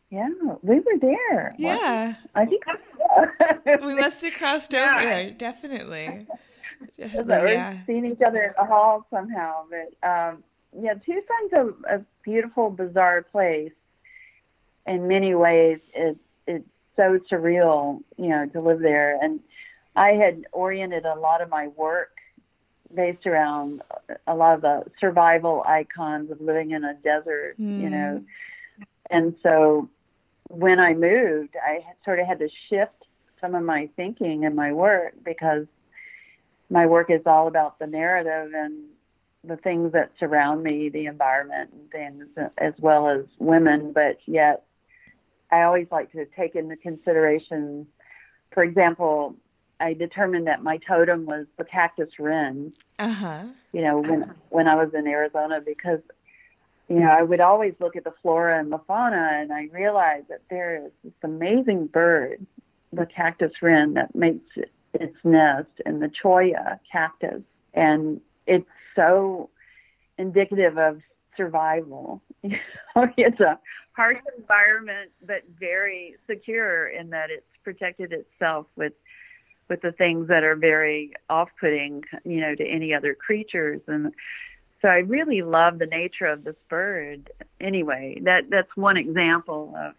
Yeah, 0.09 0.29
we 0.63 0.79
were 0.79 0.97
there. 0.99 1.55
Yeah. 1.57 2.15
I 2.33 2.45
think 2.45 2.63
we 3.83 3.93
must 3.93 4.23
have 4.23 4.33
crossed 4.33 4.73
over, 4.73 5.01
yeah. 5.01 5.15
over, 5.15 6.27
Definitely 6.97 7.53
yeah. 7.53 7.77
Seeing 7.85 8.05
each 8.05 8.21
other 8.25 8.43
in 8.43 8.53
the 8.57 8.65
hall 8.65 9.05
somehow. 9.09 9.65
But 9.69 10.07
um 10.07 10.43
yeah, 10.79 10.93
Tucson's 10.93 11.53
a, 11.53 11.97
a 11.97 12.01
beautiful, 12.23 12.69
bizarre 12.69 13.21
place. 13.21 13.71
In 14.85 15.07
many 15.07 15.35
ways, 15.35 15.79
it, 15.93 16.17
it's 16.47 16.67
so 16.95 17.19
surreal, 17.31 18.01
you 18.17 18.29
know, 18.29 18.47
to 18.47 18.61
live 18.61 18.79
there. 18.79 19.17
And 19.21 19.39
I 19.95 20.11
had 20.11 20.45
oriented 20.51 21.05
a 21.05 21.15
lot 21.15 21.41
of 21.41 21.49
my 21.49 21.67
work 21.67 22.17
based 22.93 23.25
around 23.25 23.81
a 24.27 24.35
lot 24.35 24.55
of 24.55 24.61
the 24.61 24.83
survival 24.99 25.63
icons 25.67 26.31
of 26.31 26.41
living 26.41 26.71
in 26.71 26.83
a 26.83 26.93
desert, 26.95 27.55
mm. 27.59 27.81
you 27.81 27.89
know. 27.89 28.23
Hmm. 28.77 28.83
And 29.09 29.35
so 29.41 29.89
when 30.49 30.79
I 30.79 30.93
moved, 30.93 31.55
I 31.55 31.83
sort 32.05 32.19
of 32.19 32.27
had 32.27 32.39
to 32.39 32.49
shift 32.69 33.05
some 33.41 33.55
of 33.55 33.63
my 33.63 33.89
thinking 33.95 34.45
and 34.45 34.55
my 34.55 34.71
work 34.71 35.13
because 35.23 35.65
my 36.69 36.85
work 36.85 37.09
is 37.09 37.21
all 37.25 37.47
about 37.47 37.79
the 37.79 37.87
narrative 37.87 38.53
and 38.55 38.83
the 39.43 39.57
things 39.57 39.91
that 39.91 40.11
surround 40.19 40.63
me, 40.63 40.89
the 40.89 41.05
environment 41.05 41.71
and 41.73 41.91
things, 41.91 42.25
as 42.57 42.73
well 42.79 43.09
as 43.09 43.25
women. 43.39 43.91
But 43.91 44.19
yet, 44.25 44.63
I 45.51 45.63
always 45.63 45.87
like 45.91 46.11
to 46.13 46.25
take 46.25 46.55
into 46.55 46.75
consideration, 46.77 47.87
for 48.53 48.63
example, 48.63 49.35
I 49.79 49.93
determined 49.93 50.47
that 50.47 50.63
my 50.63 50.77
totem 50.77 51.25
was 51.25 51.45
the 51.57 51.65
cactus 51.65 52.17
wren. 52.19 52.71
Uh-huh. 52.99 53.43
You 53.73 53.81
know, 53.81 53.99
when 53.99 54.33
when 54.49 54.67
I 54.67 54.75
was 54.75 54.93
in 54.93 55.07
Arizona, 55.07 55.59
because 55.59 55.99
you 56.87 56.99
know 56.99 57.09
I 57.09 57.21
would 57.21 57.41
always 57.41 57.73
look 57.79 57.95
at 57.95 58.05
the 58.05 58.13
flora 58.21 58.59
and 58.59 58.71
the 58.71 58.79
fauna, 58.87 59.31
and 59.33 59.51
I 59.51 59.67
realized 59.73 60.29
that 60.29 60.41
there 60.49 60.85
is 60.85 60.91
this 61.03 61.13
amazing 61.21 61.87
bird, 61.87 62.45
the 62.93 63.05
cactus 63.05 63.61
wren, 63.61 63.95
that 63.95 64.15
makes 64.15 64.45
its 64.93 65.15
nest 65.23 65.69
in 65.85 65.99
the 65.99 66.09
cholla 66.09 66.79
cactus, 66.91 67.41
and 67.73 68.21
it's 68.47 68.67
so 68.95 69.49
indicative 70.17 70.77
of 70.77 71.01
survival. 71.35 72.21
it's 72.43 73.39
a 73.39 73.59
harsh 73.93 74.19
environment, 74.37 75.11
but 75.25 75.43
very 75.59 76.15
secure 76.27 76.87
in 76.87 77.09
that 77.11 77.29
it's 77.29 77.45
protected 77.63 78.11
itself 78.11 78.67
with 78.75 78.93
with 79.69 79.81
the 79.81 79.93
things 79.93 80.27
that 80.27 80.43
are 80.43 80.57
very 80.57 81.13
off-putting, 81.29 82.03
you 82.25 82.41
know, 82.41 82.53
to 82.53 82.65
any 82.67 82.93
other 82.93 83.15
creatures. 83.15 83.79
And 83.87 84.13
so 84.81 84.89
I 84.89 84.97
really 84.97 85.41
love 85.41 85.79
the 85.79 85.85
nature 85.85 86.25
of 86.25 86.43
this 86.43 86.57
bird. 86.69 87.31
Anyway, 87.61 88.19
that 88.23 88.49
that's 88.49 88.75
one 88.75 88.97
example 88.97 89.73
of 89.77 89.93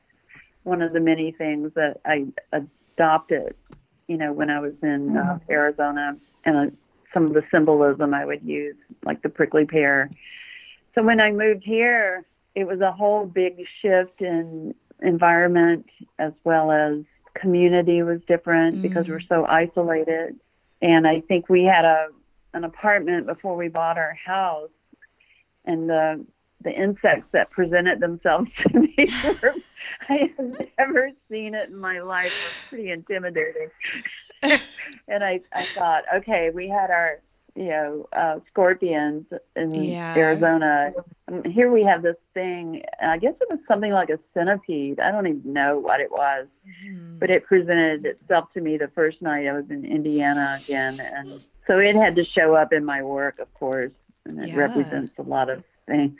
one 0.65 0.83
of 0.83 0.93
the 0.93 1.01
many 1.01 1.33
things 1.33 1.73
that 1.75 2.01
I 2.05 2.27
adopted, 2.53 3.55
you 4.07 4.17
know, 4.17 4.33
when 4.33 4.51
I 4.51 4.61
was 4.61 4.75
in 4.83 5.17
uh, 5.17 5.21
mm-hmm. 5.21 5.53
Arizona 5.53 6.17
and 6.45 6.57
uh, 6.57 6.75
some 7.13 7.27
of 7.27 7.33
the 7.33 7.43
symbolism 7.51 8.13
I 8.13 8.25
would 8.25 8.43
use, 8.43 8.77
like 9.05 9.23
the 9.23 9.29
prickly 9.29 9.65
pear. 9.65 10.11
So 10.95 11.03
when 11.03 11.21
I 11.21 11.31
moved 11.31 11.65
here, 11.65 12.25
it 12.55 12.65
was 12.65 12.81
a 12.81 12.93
whole 12.93 13.27
big 13.27 13.65
shift 13.81 14.21
in 14.21 14.75
environment 15.03 15.87
as 16.19 16.33
well 16.45 16.71
as 16.71 17.05
community 17.35 18.03
was 18.03 18.21
different 18.29 18.77
mm. 18.77 18.83
because 18.83 19.09
we're 19.09 19.21
so 19.21 19.45
isolated. 19.47 20.39
And 20.83 21.07
I 21.07 21.21
think 21.21 21.49
we 21.49 21.65
had 21.65 21.85
a 21.85 22.09
an 22.53 22.63
apartment 22.63 23.27
before 23.27 23.57
we 23.57 23.67
bought 23.67 23.99
our 23.99 24.15
house, 24.15 24.71
and 25.65 25.89
the 25.89 26.25
the 26.63 26.73
insects 26.73 27.29
that 27.33 27.51
presented 27.51 28.01
themselves 28.01 28.51
to 28.63 28.81
me 28.81 28.95
were, 29.43 29.55
I 30.09 30.31
have 30.37 30.69
never 30.79 31.11
seen 31.31 31.55
it 31.55 31.69
in 31.69 31.77
my 31.77 32.01
life. 32.01 32.27
It 32.27 32.45
was 32.45 32.69
pretty 32.69 32.91
intimidating. 32.91 33.71
and 35.09 35.25
I, 35.25 35.41
I 35.53 35.65
thought, 35.67 36.05
okay, 36.17 36.51
we 36.51 36.69
had 36.69 36.91
our, 36.91 37.21
you 37.55 37.69
know, 37.69 38.09
uh, 38.13 38.41
scorpions 38.51 39.27
in 39.57 39.75
yeah. 39.75 40.15
Arizona. 40.17 40.93
Here 41.47 41.71
we 41.71 41.85
have 41.85 42.03
this 42.03 42.17
thing. 42.35 42.83
I 43.01 43.17
guess 43.19 43.35
it 43.41 43.49
was 43.49 43.61
something 43.69 43.93
like 43.93 44.11
a 44.11 44.19
centipede. 44.35 45.01
I 45.01 45.11
don't 45.13 45.27
even 45.27 45.53
know 45.53 45.79
what 45.79 46.01
it 46.01 46.11
was, 46.11 46.47
mm-hmm. 46.67 47.19
but 47.19 47.31
it 47.31 47.47
presented 47.47 48.05
itself 48.07 48.53
to 48.55 48.61
me 48.61 48.77
the 48.77 48.89
first 48.89 49.23
night 49.23 49.47
I 49.47 49.53
was 49.53 49.71
in 49.71 49.85
Indiana 49.85 50.59
again, 50.63 51.01
and 51.01 51.41
so 51.67 51.79
it 51.79 51.95
had 51.95 52.17
to 52.17 52.25
show 52.25 52.55
up 52.55 52.73
in 52.73 52.85
my 52.85 53.03
work, 53.03 53.39
of 53.39 53.53
course, 53.55 53.93
and 54.27 54.41
it 54.41 54.49
yeah. 54.49 54.57
represents 54.57 55.15
a 55.19 55.23
lot 55.23 55.49
of 55.49 55.63
things. 55.87 56.19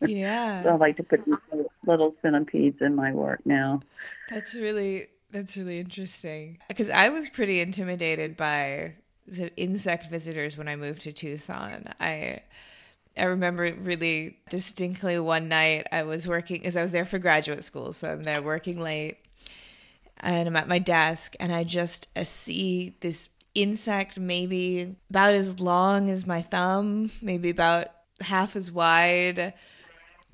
Yeah. 0.00 0.62
so 0.62 0.70
I 0.70 0.76
like 0.76 0.96
to 0.96 1.02
put 1.02 1.20
little 1.86 2.14
centipedes 2.22 2.80
in 2.80 2.94
my 2.94 3.12
work 3.12 3.40
now. 3.44 3.80
That's 4.30 4.54
really 4.54 5.08
that's 5.30 5.56
really 5.56 5.80
interesting 5.80 6.58
because 6.68 6.90
I 6.90 7.08
was 7.08 7.28
pretty 7.28 7.60
intimidated 7.60 8.36
by 8.36 8.94
the 9.26 9.54
insect 9.56 10.10
visitors 10.10 10.58
when 10.58 10.68
I 10.68 10.76
moved 10.76 11.02
to 11.02 11.12
Tucson. 11.12 11.88
I 12.00 12.40
I 13.16 13.24
remember 13.24 13.72
really 13.80 14.38
distinctly 14.48 15.18
one 15.18 15.48
night 15.48 15.86
I 15.92 16.02
was 16.04 16.26
working 16.26 16.58
because 16.58 16.76
I 16.76 16.82
was 16.82 16.92
there 16.92 17.04
for 17.04 17.18
graduate 17.18 17.64
school, 17.64 17.92
so 17.92 18.10
I'm 18.10 18.24
there 18.24 18.42
working 18.42 18.80
late, 18.80 19.18
and 20.20 20.48
I'm 20.48 20.56
at 20.56 20.68
my 20.68 20.78
desk 20.78 21.34
and 21.40 21.52
I 21.52 21.64
just 21.64 22.08
uh, 22.16 22.24
see 22.24 22.96
this 23.00 23.30
insect 23.54 24.18
maybe 24.18 24.96
about 25.10 25.34
as 25.34 25.60
long 25.60 26.08
as 26.08 26.26
my 26.26 26.42
thumb, 26.42 27.10
maybe 27.20 27.50
about 27.50 27.88
half 28.20 28.56
as 28.56 28.70
wide 28.70 29.54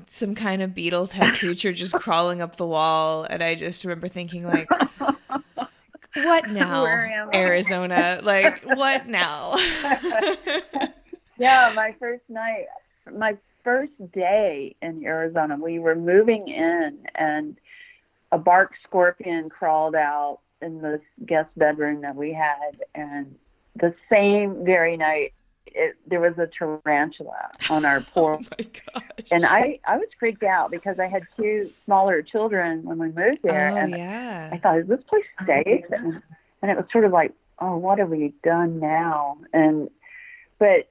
some 0.06 0.34
kind 0.34 0.62
of 0.62 0.74
beetle 0.74 1.06
type 1.06 1.38
creature 1.38 1.72
just 1.72 1.94
crawling 1.94 2.40
up 2.40 2.56
the 2.56 2.66
wall 2.66 3.24
and 3.24 3.42
i 3.42 3.54
just 3.54 3.84
remember 3.84 4.08
thinking 4.08 4.44
like 4.44 4.68
what 6.14 6.48
now 6.50 6.84
arizona? 7.34 8.20
Like 8.22 8.62
what 8.64 9.06
now? 9.06 9.54
Yeah 11.38 11.72
my 11.76 11.94
first 12.00 12.24
night 12.28 12.66
my 13.16 13.36
first 13.62 13.92
day 14.12 14.74
in 14.82 15.04
arizona 15.04 15.56
we 15.56 15.78
were 15.78 15.94
moving 15.94 16.48
in 16.48 16.98
and 17.14 17.56
a 18.32 18.38
bark 18.38 18.72
scorpion 18.84 19.48
crawled 19.48 19.94
out 19.94 20.40
in 20.60 20.82
the 20.82 21.00
guest 21.26 21.50
bedroom 21.56 22.00
that 22.00 22.16
we 22.16 22.32
had 22.32 22.82
and 22.94 23.36
the 23.76 23.94
same 24.10 24.64
very 24.64 24.96
night 24.96 25.32
it, 25.74 25.96
there 26.06 26.20
was 26.20 26.38
a 26.38 26.46
tarantula 26.46 27.50
on 27.70 27.84
our 27.84 27.98
oh 28.16 28.38
porch. 28.38 28.46
oh 28.94 29.00
and 29.30 29.44
I, 29.44 29.78
I 29.86 29.96
was 29.96 30.08
freaked 30.18 30.42
out 30.42 30.70
because 30.70 30.98
I 30.98 31.06
had 31.06 31.22
two 31.36 31.70
smaller 31.84 32.22
children 32.22 32.84
when 32.84 32.98
we 32.98 33.08
moved 33.08 33.40
there. 33.42 33.70
Oh, 33.70 33.76
and 33.76 33.90
yeah. 33.90 34.50
I 34.52 34.58
thought, 34.58 34.78
is 34.78 34.88
this 34.88 35.02
place 35.08 35.24
safe? 35.46 35.84
And, 35.90 36.22
and 36.62 36.70
it 36.70 36.76
was 36.76 36.86
sort 36.92 37.04
of 37.04 37.12
like, 37.12 37.32
oh, 37.58 37.76
what 37.76 37.98
have 37.98 38.10
we 38.10 38.34
done 38.42 38.80
now? 38.80 39.38
And, 39.52 39.90
but 40.58 40.88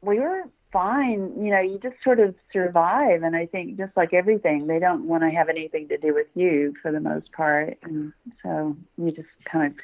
we 0.00 0.18
were 0.20 0.44
fine. 0.72 1.32
You 1.42 1.50
know, 1.52 1.60
you 1.60 1.78
just 1.82 1.96
sort 2.02 2.20
of 2.20 2.34
survive. 2.52 3.22
And 3.22 3.34
I 3.34 3.46
think 3.46 3.78
just 3.78 3.96
like 3.96 4.12
everything, 4.12 4.66
they 4.66 4.78
don't 4.78 5.06
want 5.06 5.22
to 5.22 5.30
have 5.30 5.48
anything 5.48 5.88
to 5.88 5.96
do 5.96 6.12
with 6.12 6.26
you 6.34 6.74
for 6.82 6.92
the 6.92 7.00
most 7.00 7.32
part. 7.32 7.78
And 7.82 8.12
so 8.42 8.76
you 8.98 9.10
just 9.10 9.28
kind 9.50 9.72
of 9.72 9.78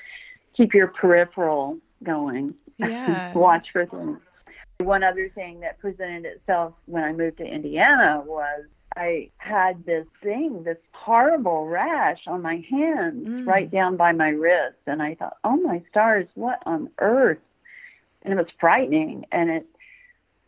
keep 0.54 0.74
your 0.74 0.88
peripheral 0.88 1.78
going. 2.02 2.54
Yeah. 2.78 3.32
Watch 3.34 3.68
for 3.72 3.86
things. 3.86 4.18
One 4.80 5.02
other 5.02 5.28
thing 5.28 5.60
that 5.60 5.78
presented 5.78 6.24
itself 6.24 6.74
when 6.86 7.04
I 7.04 7.12
moved 7.12 7.38
to 7.38 7.44
Indiana 7.44 8.22
was 8.24 8.64
I 8.96 9.30
had 9.38 9.84
this 9.84 10.06
thing, 10.22 10.64
this 10.64 10.78
horrible 10.92 11.66
rash 11.66 12.20
on 12.26 12.42
my 12.42 12.64
hands, 12.68 13.26
Mm. 13.26 13.46
right 13.46 13.70
down 13.70 13.96
by 13.96 14.12
my 14.12 14.30
wrist. 14.30 14.78
And 14.86 15.00
I 15.00 15.14
thought, 15.14 15.36
oh 15.44 15.56
my 15.56 15.82
stars, 15.90 16.26
what 16.34 16.60
on 16.66 16.90
earth? 16.98 17.38
And 18.22 18.32
it 18.32 18.36
was 18.36 18.50
frightening. 18.58 19.26
And 19.30 19.48
it 19.48 19.66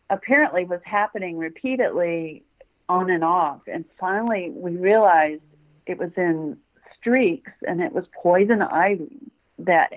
apparently 0.09 0.65
was 0.65 0.81
happening 0.83 1.37
repeatedly 1.37 2.43
on 2.89 3.09
and 3.09 3.23
off. 3.23 3.61
And 3.67 3.85
finally, 3.99 4.51
we 4.53 4.75
realized 4.75 5.41
it 5.85 5.97
was 5.97 6.11
in 6.17 6.57
streaks 6.99 7.51
and 7.65 7.81
it 7.81 7.93
was 7.93 8.05
poison 8.21 8.61
ivy 8.61 9.19
that 9.59 9.93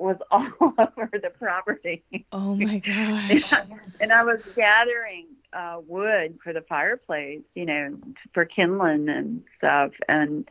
was 0.00 0.16
all 0.30 0.50
over 0.78 1.10
the 1.12 1.30
property. 1.38 2.02
Oh 2.32 2.56
my 2.56 2.78
gosh. 2.80 3.52
and 4.00 4.12
I 4.12 4.24
was 4.24 4.40
gathering 4.56 5.26
uh, 5.52 5.78
wood 5.86 6.38
for 6.42 6.52
the 6.52 6.62
fireplace, 6.62 7.42
you 7.54 7.66
know, 7.66 7.96
for 8.34 8.44
kindling 8.44 9.08
and 9.08 9.42
stuff, 9.58 9.92
and 10.08 10.48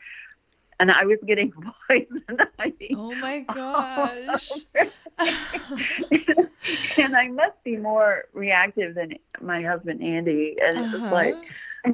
and 0.80 0.92
I 0.92 1.06
was 1.06 1.18
getting 1.26 1.52
poison 1.88 2.24
ivy. 2.58 2.96
Oh 2.96 3.16
my 3.16 3.42
gosh. 3.42 4.28
and 6.98 7.16
I 7.16 7.28
must 7.30 7.62
be 7.64 7.78
more 7.78 8.26
reactive 8.34 8.96
than 8.96 9.14
my 9.42 9.62
husband 9.64 10.02
Andy, 10.04 10.56
and 10.62 10.78
it 10.80 10.92
was 10.94 11.02
Uh-huh. 11.02 11.16
like, 11.16 11.44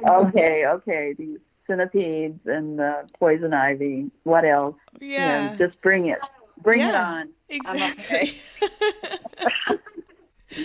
okay, 0.08 0.66
okay, 0.66 1.14
these 1.18 1.38
centipedes 1.66 2.40
and 2.46 2.78
the 2.78 3.08
poison 3.18 3.52
ivy. 3.52 4.10
What 4.24 4.44
else? 4.44 4.76
You 5.00 5.00
know, 5.24 5.42
Yeah. 5.42 5.56
just 5.58 5.80
bring 5.82 6.06
it, 6.06 6.18
bring 6.62 6.80
it 6.80 6.94
on. 6.94 7.30
Exactly. 7.48 8.34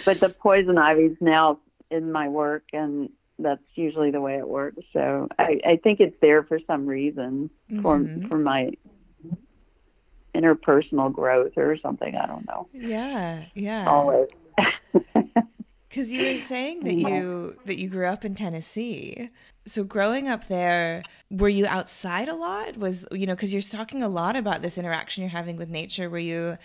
but 0.06 0.20
the 0.20 0.30
poison 0.30 0.78
ivy's 0.78 1.18
now 1.20 1.60
in 1.90 2.12
my 2.12 2.28
work 2.30 2.64
and 2.74 3.10
that's 3.40 3.62
usually 3.76 4.12
the 4.12 4.22
way 4.22 4.38
it 4.38 4.48
works 4.48 4.78
so 4.94 5.28
i, 5.40 5.60
I 5.66 5.80
think 5.84 6.00
it's 6.00 6.16
there 6.22 6.44
for 6.44 6.60
some 6.68 6.86
reason 6.86 7.50
for 7.82 8.00
Mhm. 8.00 8.30
for 8.30 8.38
my 8.38 8.72
interpersonal 10.36 11.12
growth 11.12 11.54
or 11.58 11.78
something 11.78 12.16
i 12.16 12.26
don't 12.26 12.46
know 12.48 12.68
yeah. 12.74 13.46
Yeah. 13.54 13.90
always 13.90 14.28
Because 15.90 16.10
you 16.10 16.26
were 16.26 16.40
saying 16.40 16.86
that 16.86 16.94
you 16.96 17.58
that 17.66 17.78
you 17.78 17.90
grew 17.90 18.06
up 18.06 18.24
in 18.24 18.34
Tennessee. 18.34 19.30
So 19.66 19.84
growing 19.84 20.28
up 20.28 20.48
there, 20.48 21.04
were 21.30 21.50
you 21.50 21.68
outside 21.68 22.28
a 22.28 22.36
lot? 22.36 22.78
Was 22.78 23.06
you 23.12 23.28
know 23.28 23.36
because 23.36 23.54
you're 23.54 23.62
talking 23.62 24.02
a 24.02 24.10
lot 24.10 24.36
about 24.36 24.62
this 24.62 24.78
interaction 24.78 25.24
you're 25.24 25.30
having 25.30 25.56
with 25.56 25.70
nature. 25.70 26.10
Were 26.10 26.18
you 26.18 26.58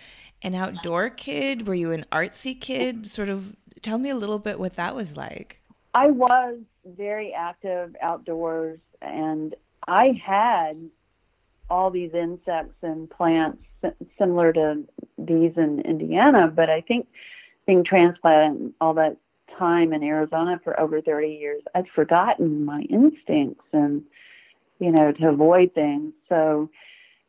an 0.43 0.55
outdoor 0.55 1.11
kid? 1.11 1.67
Were 1.67 1.75
you 1.75 1.93
an 1.93 2.07
artsy 2.11 2.59
kid? 2.59 3.07
Sort 3.07 3.29
of 3.29 3.55
tell 3.83 3.99
me 3.99 4.11
a 4.11 4.17
little 4.17 4.39
bit 4.39 4.59
what 4.59 4.75
that 4.77 4.95
was 4.95 5.17
like. 5.17 5.61
i 5.95 6.11
was 6.11 6.59
very 6.85 7.33
active 7.33 7.95
outdoors 8.03 8.79
and 9.03 9.55
i 9.87 10.21
had 10.25 10.73
all 11.69 11.91
these 11.91 12.13
insects 12.15 12.77
and 12.83 13.11
plants 13.11 13.63
similar 14.19 14.53
to 14.53 14.85
these 15.19 15.53
in 15.57 15.81
indiana 15.81 16.49
but 16.49 16.69
i 16.71 16.81
think 16.81 17.07
being 17.67 17.85
transplanted 17.85 18.61
and 18.61 18.73
all 18.81 18.95
that 18.95 19.17
time 19.59 19.93
in 19.93 20.03
Arizona 20.03 20.61
for 20.63 20.79
over 20.79 21.01
30 21.01 21.29
years, 21.29 21.63
I'd 21.75 21.89
forgotten 21.95 22.65
my 22.65 22.83
instincts 22.83 23.65
and, 23.73 24.03
you 24.79 24.93
know, 24.93 25.13
to 25.13 25.29
avoid 25.29 25.75
things. 25.75 26.13
So 26.29 26.71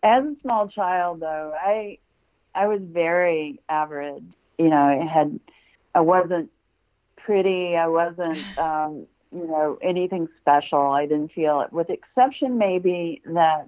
as 0.04 0.24
a 0.24 0.36
small 0.42 0.68
child, 0.68 1.20
though, 1.20 1.54
I, 1.60 1.98
I 2.56 2.68
was 2.68 2.82
very 2.82 3.60
avid. 3.70 4.32
You 4.58 4.70
know, 4.70 4.76
I 4.76 5.06
had, 5.06 5.40
I 5.96 6.02
wasn't 6.02 6.50
pretty. 7.18 7.76
I 7.76 7.88
wasn't, 7.88 8.48
um, 8.58 9.08
you 9.32 9.48
know, 9.48 9.78
anything 9.82 10.28
special. 10.40 10.88
I 10.88 11.06
didn't 11.06 11.32
feel 11.34 11.62
it, 11.62 11.74
with 11.74 11.90
exception 11.90 12.58
maybe 12.58 13.22
that 13.26 13.68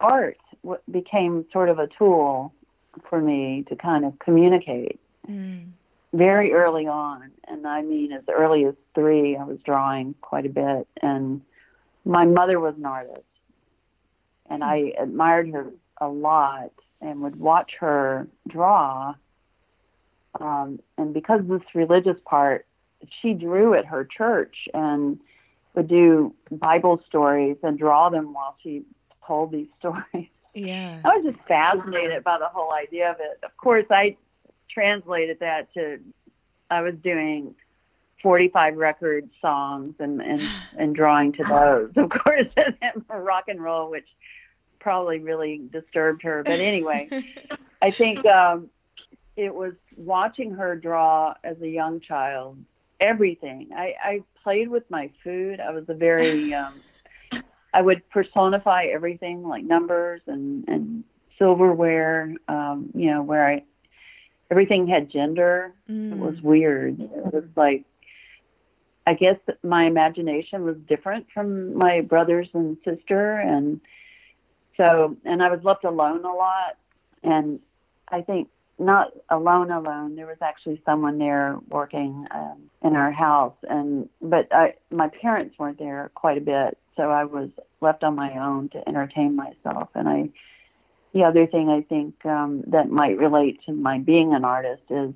art 0.00 0.38
w- 0.62 0.80
became 0.90 1.44
sort 1.52 1.68
of 1.68 1.78
a 1.78 1.88
tool 1.98 2.54
for 3.08 3.20
me 3.20 3.64
to 3.68 3.76
kind 3.76 4.04
of 4.04 4.18
communicate 4.18 4.98
Mm. 5.28 5.72
Very 6.12 6.52
early 6.52 6.86
on. 6.86 7.30
And 7.46 7.66
I 7.66 7.82
mean, 7.82 8.12
as 8.12 8.22
early 8.28 8.64
as 8.64 8.74
three, 8.94 9.36
I 9.36 9.44
was 9.44 9.58
drawing 9.64 10.14
quite 10.20 10.46
a 10.46 10.50
bit. 10.50 10.88
And 11.02 11.42
my 12.04 12.24
mother 12.24 12.58
was 12.58 12.74
an 12.76 12.86
artist. 12.86 13.22
And 14.48 14.64
I 14.64 14.92
admired 14.98 15.50
her 15.50 15.72
a 16.00 16.08
lot 16.08 16.72
and 17.00 17.20
would 17.20 17.36
watch 17.36 17.72
her 17.80 18.26
draw. 18.48 19.14
Um, 20.40 20.80
and 20.98 21.14
because 21.14 21.40
of 21.40 21.48
this 21.48 21.62
religious 21.74 22.16
part, 22.24 22.66
she 23.22 23.32
drew 23.32 23.74
at 23.74 23.86
her 23.86 24.04
church 24.04 24.68
and 24.74 25.18
would 25.74 25.88
do 25.88 26.34
Bible 26.50 27.00
stories 27.06 27.56
and 27.62 27.78
draw 27.78 28.10
them 28.10 28.32
while 28.32 28.56
she 28.62 28.82
told 29.26 29.52
these 29.52 29.68
stories. 29.78 30.28
Yeah. 30.54 31.00
I 31.04 31.16
was 31.16 31.32
just 31.32 31.46
fascinated 31.46 32.24
by 32.24 32.38
the 32.38 32.48
whole 32.48 32.72
idea 32.72 33.10
of 33.10 33.16
it. 33.20 33.38
Of 33.44 33.56
course, 33.56 33.86
I 33.90 34.16
translated 34.72 35.38
that 35.40 35.72
to 35.74 36.00
I 36.70 36.82
was 36.82 36.94
doing 37.02 37.54
45 38.22 38.76
record 38.76 39.28
songs 39.40 39.94
and 39.98 40.20
and, 40.20 40.42
and 40.78 40.94
drawing 40.94 41.32
to 41.32 41.44
those. 41.44 41.90
Of 41.96 42.10
course, 42.10 42.46
and 42.56 43.02
rock 43.08 43.44
and 43.48 43.62
roll, 43.62 43.90
which 43.90 44.06
probably 44.78 45.18
really 45.18 45.62
disturbed 45.72 46.22
her. 46.22 46.42
But 46.42 46.60
anyway, 46.60 47.08
I 47.82 47.90
think 47.90 48.24
um, 48.26 48.70
it 49.36 49.54
was 49.54 49.74
watching 49.96 50.52
her 50.52 50.76
draw 50.76 51.34
as 51.44 51.60
a 51.60 51.68
young 51.68 52.00
child. 52.00 52.58
Everything. 53.00 53.70
I, 53.74 53.94
I 54.02 54.22
played 54.42 54.68
with 54.68 54.90
my 54.90 55.10
food. 55.24 55.58
I 55.60 55.70
was 55.70 55.84
a 55.88 55.94
very 55.94 56.52
um, 56.54 56.80
I 57.72 57.80
would 57.80 58.08
personify 58.10 58.84
everything 58.84 59.46
like 59.46 59.64
numbers 59.64 60.20
and 60.26 60.68
and 60.68 61.04
silverware. 61.38 62.34
Um, 62.48 62.90
you 62.94 63.10
know, 63.10 63.22
where 63.22 63.46
I 63.46 63.62
everything 64.50 64.86
had 64.86 65.10
gender. 65.10 65.72
It 65.88 65.92
Mm. 65.92 66.18
was 66.18 66.40
weird. 66.42 67.00
It 67.00 67.32
was 67.32 67.44
like 67.56 67.84
I 69.06 69.14
guess 69.14 69.38
my 69.62 69.84
imagination 69.84 70.62
was 70.62 70.76
different 70.88 71.26
from 71.32 71.74
my 71.74 72.00
brothers 72.02 72.48
and 72.52 72.76
sister, 72.84 73.38
and 73.38 73.80
so 74.76 75.16
and 75.24 75.42
I 75.42 75.50
was 75.50 75.64
left 75.64 75.84
alone 75.84 76.24
a 76.24 76.32
lot. 76.32 76.76
And 77.22 77.60
I 78.08 78.20
think 78.22 78.48
not 78.78 79.12
alone, 79.28 79.70
alone. 79.70 80.16
There 80.16 80.26
was 80.26 80.38
actually 80.40 80.80
someone 80.84 81.18
there 81.18 81.58
working 81.68 82.26
um, 82.30 82.70
in 82.82 82.94
our 82.94 83.10
house, 83.10 83.56
and 83.68 84.08
but 84.22 84.48
I, 84.52 84.74
my 84.90 85.08
parents 85.08 85.58
weren't 85.58 85.78
there 85.78 86.10
quite 86.14 86.38
a 86.38 86.42
bit, 86.42 86.78
so 86.96 87.10
I 87.10 87.24
was 87.24 87.50
left 87.80 88.04
on 88.04 88.14
my 88.14 88.32
own 88.38 88.68
to 88.70 88.88
entertain 88.88 89.34
myself. 89.34 89.88
And 89.94 90.08
I, 90.08 90.28
the 91.12 91.24
other 91.24 91.46
thing 91.46 91.68
I 91.68 91.82
think 91.82 92.24
um, 92.24 92.62
that 92.68 92.90
might 92.90 93.18
relate 93.18 93.60
to 93.66 93.72
my 93.72 93.98
being 93.98 94.32
an 94.34 94.44
artist 94.44 94.82
is 94.90 95.12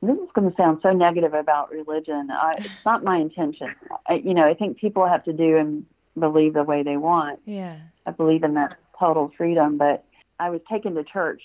this 0.00 0.16
is 0.16 0.28
going 0.34 0.50
to 0.50 0.56
sound 0.56 0.78
so 0.82 0.92
negative 0.92 1.34
about 1.34 1.70
religion. 1.70 2.28
I, 2.30 2.54
it's 2.58 2.84
not 2.84 3.02
my 3.02 3.16
intention. 3.16 3.74
I, 4.06 4.14
you 4.14 4.32
know, 4.32 4.46
I 4.46 4.54
think 4.54 4.78
people 4.78 5.06
have 5.06 5.24
to 5.24 5.32
do 5.32 5.56
and 5.56 5.84
believe 6.18 6.54
the 6.54 6.62
way 6.62 6.82
they 6.82 6.96
want. 6.96 7.40
Yeah. 7.46 7.78
I 8.06 8.12
believe 8.12 8.44
in 8.44 8.54
that 8.54 8.76
total 8.98 9.32
freedom, 9.36 9.76
but 9.76 10.04
I 10.38 10.50
was 10.50 10.60
taken 10.70 10.94
to 10.94 11.04
church 11.04 11.42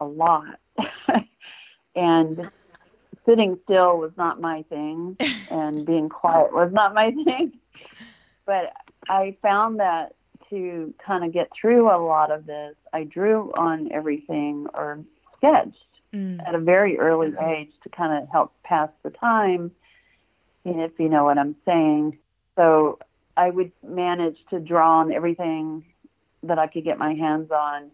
a 0.00 0.06
lot. 0.06 0.58
and 1.96 2.50
sitting 3.26 3.58
still 3.64 3.98
was 3.98 4.12
not 4.16 4.40
my 4.40 4.64
thing, 4.68 5.16
and 5.50 5.84
being 5.84 6.08
quiet 6.08 6.52
was 6.52 6.72
not 6.72 6.94
my 6.94 7.10
thing. 7.24 7.52
But 8.46 8.72
I 9.08 9.36
found 9.42 9.80
that 9.80 10.14
to 10.54 10.94
kind 11.04 11.24
of 11.24 11.32
get 11.32 11.50
through 11.58 11.90
a 11.90 11.98
lot 11.98 12.30
of 12.30 12.46
this, 12.46 12.74
I 12.92 13.04
drew 13.04 13.52
on 13.52 13.90
everything 13.92 14.66
or 14.74 15.00
sketched 15.36 15.78
Mm. 16.14 16.46
at 16.46 16.54
a 16.54 16.58
very 16.58 16.96
early 16.98 17.34
age 17.44 17.72
to 17.82 17.88
kind 17.88 18.22
of 18.22 18.28
help 18.28 18.52
pass 18.62 18.88
the 19.02 19.10
time, 19.10 19.72
if 20.64 20.92
you 21.00 21.08
know 21.08 21.24
what 21.24 21.38
I'm 21.38 21.56
saying. 21.64 22.18
So 22.54 23.00
I 23.36 23.50
would 23.50 23.72
manage 23.82 24.38
to 24.50 24.60
draw 24.60 25.00
on 25.00 25.12
everything 25.12 25.84
that 26.44 26.58
I 26.58 26.68
could 26.68 26.84
get 26.84 26.98
my 26.98 27.14
hands 27.14 27.50
on 27.50 27.90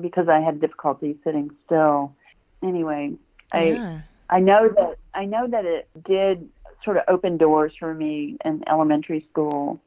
because 0.00 0.28
I 0.28 0.38
had 0.38 0.60
difficulty 0.60 1.18
sitting 1.24 1.50
still. 1.64 2.14
Anyway, 2.62 3.14
I 3.50 3.62
yeah. 3.64 4.00
I 4.30 4.38
know 4.38 4.68
that 4.68 4.98
I 5.14 5.24
know 5.24 5.48
that 5.48 5.64
it 5.64 5.88
did 6.04 6.48
sort 6.84 6.98
of 6.98 7.02
open 7.08 7.36
doors 7.36 7.72
for 7.80 7.92
me 7.94 8.36
in 8.44 8.62
elementary 8.68 9.26
school, 9.30 9.80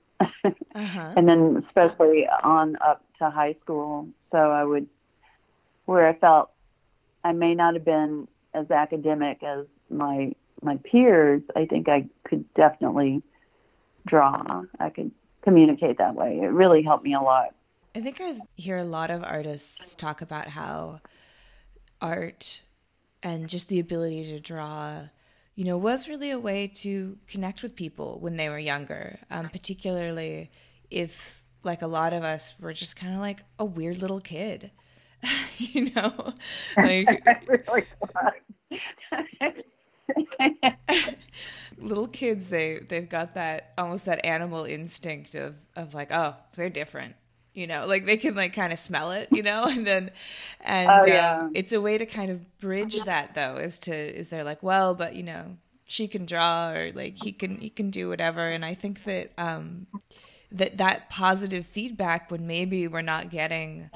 Uh-huh. 0.76 1.14
and 1.18 1.28
then 1.28 1.64
especially 1.68 2.28
on 2.44 2.78
up 2.82 3.04
to 3.18 3.30
high 3.30 3.56
school. 3.62 4.08
So 4.32 4.38
I 4.38 4.64
would 4.64 4.88
where 5.86 6.08
I 6.08 6.14
felt 6.14 6.52
I 7.24 7.34
may 7.34 7.56
not 7.56 7.74
have 7.74 7.84
been 7.84 8.28
as 8.54 8.70
academic 8.72 9.44
as 9.44 9.66
my 9.90 10.34
my 10.62 10.78
peers. 10.78 11.42
I 11.56 11.66
think 11.66 11.90
I 11.90 12.06
could 12.24 12.46
definitely 12.54 13.22
draw. 14.08 14.64
I 14.80 14.90
could 14.90 15.12
communicate 15.42 15.98
that 15.98 16.16
way. 16.16 16.40
It 16.42 16.48
really 16.48 16.84
helped 16.84 17.04
me 17.04 17.14
a 17.14 17.22
lot. 17.22 17.56
I 17.96 18.02
think 18.02 18.22
I 18.22 18.40
hear 18.56 18.78
a 18.78 18.84
lot 18.84 19.10
of 19.10 19.24
artists 19.24 19.96
talk 19.96 20.22
about 20.22 20.50
how 20.50 21.02
art 22.02 22.62
and 23.24 23.50
just 23.50 23.68
the 23.68 23.80
ability 23.80 24.26
to 24.26 24.40
draw 24.40 25.08
you 25.60 25.66
know, 25.66 25.78
was 25.78 26.08
really 26.08 26.32
a 26.32 26.40
way 26.40 26.68
to 26.68 27.18
connect 27.28 27.64
with 27.64 27.76
people 27.76 28.18
when 28.22 28.38
they 28.38 28.48
were 28.48 28.58
younger, 28.58 29.20
um, 29.30 29.50
particularly 29.50 30.50
if, 30.90 31.44
like, 31.64 31.82
a 31.82 31.88
lot 31.88 32.14
of 32.14 32.24
us 32.24 32.54
were 32.62 32.72
just 32.72 32.96
kind 32.96 33.14
of 33.14 33.20
like 33.20 33.44
a 33.60 33.66
weird 33.66 33.98
little 33.98 34.22
kid, 34.22 34.72
you 35.58 35.92
know, 35.94 36.34
like 36.78 37.10
little 41.78 42.08
kids. 42.08 42.48
They 42.48 42.80
they've 42.80 43.10
got 43.10 43.34
that 43.34 43.74
almost 43.78 44.06
that 44.06 44.26
animal 44.26 44.64
instinct 44.64 45.36
of 45.36 45.56
of 45.76 45.94
like, 45.94 46.14
oh, 46.14 46.36
they're 46.56 46.70
different 46.70 47.16
you 47.60 47.68
know 47.68 47.86
like 47.86 48.06
they 48.06 48.16
can 48.16 48.36
like 48.36 48.54
kind 48.54 48.72
of 48.72 48.80
smell 48.80 49.12
it 49.12 49.28
you 49.32 49.44
know 49.44 49.64
and 49.68 49.86
then 49.86 50.10
and 50.62 50.90
oh, 50.90 51.06
yeah. 51.06 51.42
um, 51.42 51.52
it's 51.54 51.74
a 51.74 51.82
way 51.82 51.98
to 51.98 52.06
kind 52.06 52.32
of 52.32 52.60
bridge 52.60 53.04
that 53.04 53.36
though 53.36 53.56
is 53.56 53.78
to 53.78 53.94
is 53.94 54.30
they're 54.30 54.44
like 54.44 54.64
well 54.64 54.96
but 54.96 55.16
you 55.16 55.24
know 55.24 55.58
she 55.86 56.08
can 56.08 56.26
draw 56.26 56.72
or 56.72 56.92
like 56.94 57.18
he 57.18 57.32
can 57.32 57.58
he 57.58 57.70
can 57.70 57.90
do 57.90 58.08
whatever 58.08 58.42
and 58.42 58.64
i 58.64 58.74
think 58.74 59.04
that 59.04 59.32
um 59.38 59.88
that 60.52 60.78
that 60.78 61.10
positive 61.10 61.66
feedback 61.66 62.32
when 62.32 62.48
maybe 62.48 62.88
we're 62.88 63.02
not 63.02 63.30
getting 63.30 63.90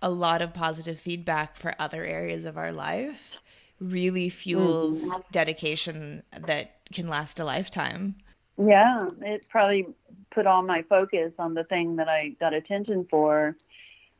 a 0.00 0.10
lot 0.10 0.42
of 0.42 0.52
positive 0.52 0.98
feedback 0.98 1.56
for 1.56 1.74
other 1.78 2.04
areas 2.04 2.44
of 2.44 2.56
our 2.56 2.72
life 2.72 3.36
really 3.78 4.28
fuels 4.28 5.04
mm-hmm. 5.04 5.20
dedication 5.30 6.22
that 6.46 6.76
can 6.92 7.08
last 7.08 7.38
a 7.38 7.44
lifetime 7.44 8.14
yeah 8.56 9.08
it 9.20 9.48
probably 9.48 9.86
put 10.34 10.46
all 10.46 10.62
my 10.62 10.82
focus 10.88 11.32
on 11.38 11.54
the 11.54 11.64
thing 11.64 11.96
that 11.96 12.08
I 12.08 12.30
got 12.40 12.54
attention 12.54 13.06
for. 13.10 13.56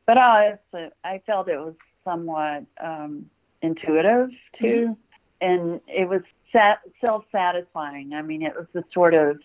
But 0.05 0.17
I, 0.17 0.57
I 1.03 1.21
felt 1.25 1.47
it 1.47 1.57
was 1.57 1.75
somewhat 2.03 2.65
um, 2.81 3.29
intuitive 3.61 4.29
too, 4.59 4.67
mm-hmm. 4.67 4.93
and 5.41 5.81
it 5.87 6.07
was 6.07 6.21
sat- 6.51 6.81
self-satisfying. 6.99 8.13
I 8.13 8.21
mean, 8.21 8.41
it 8.43 8.53
was 8.55 8.67
the 8.73 8.83
sort 8.93 9.13
of, 9.13 9.39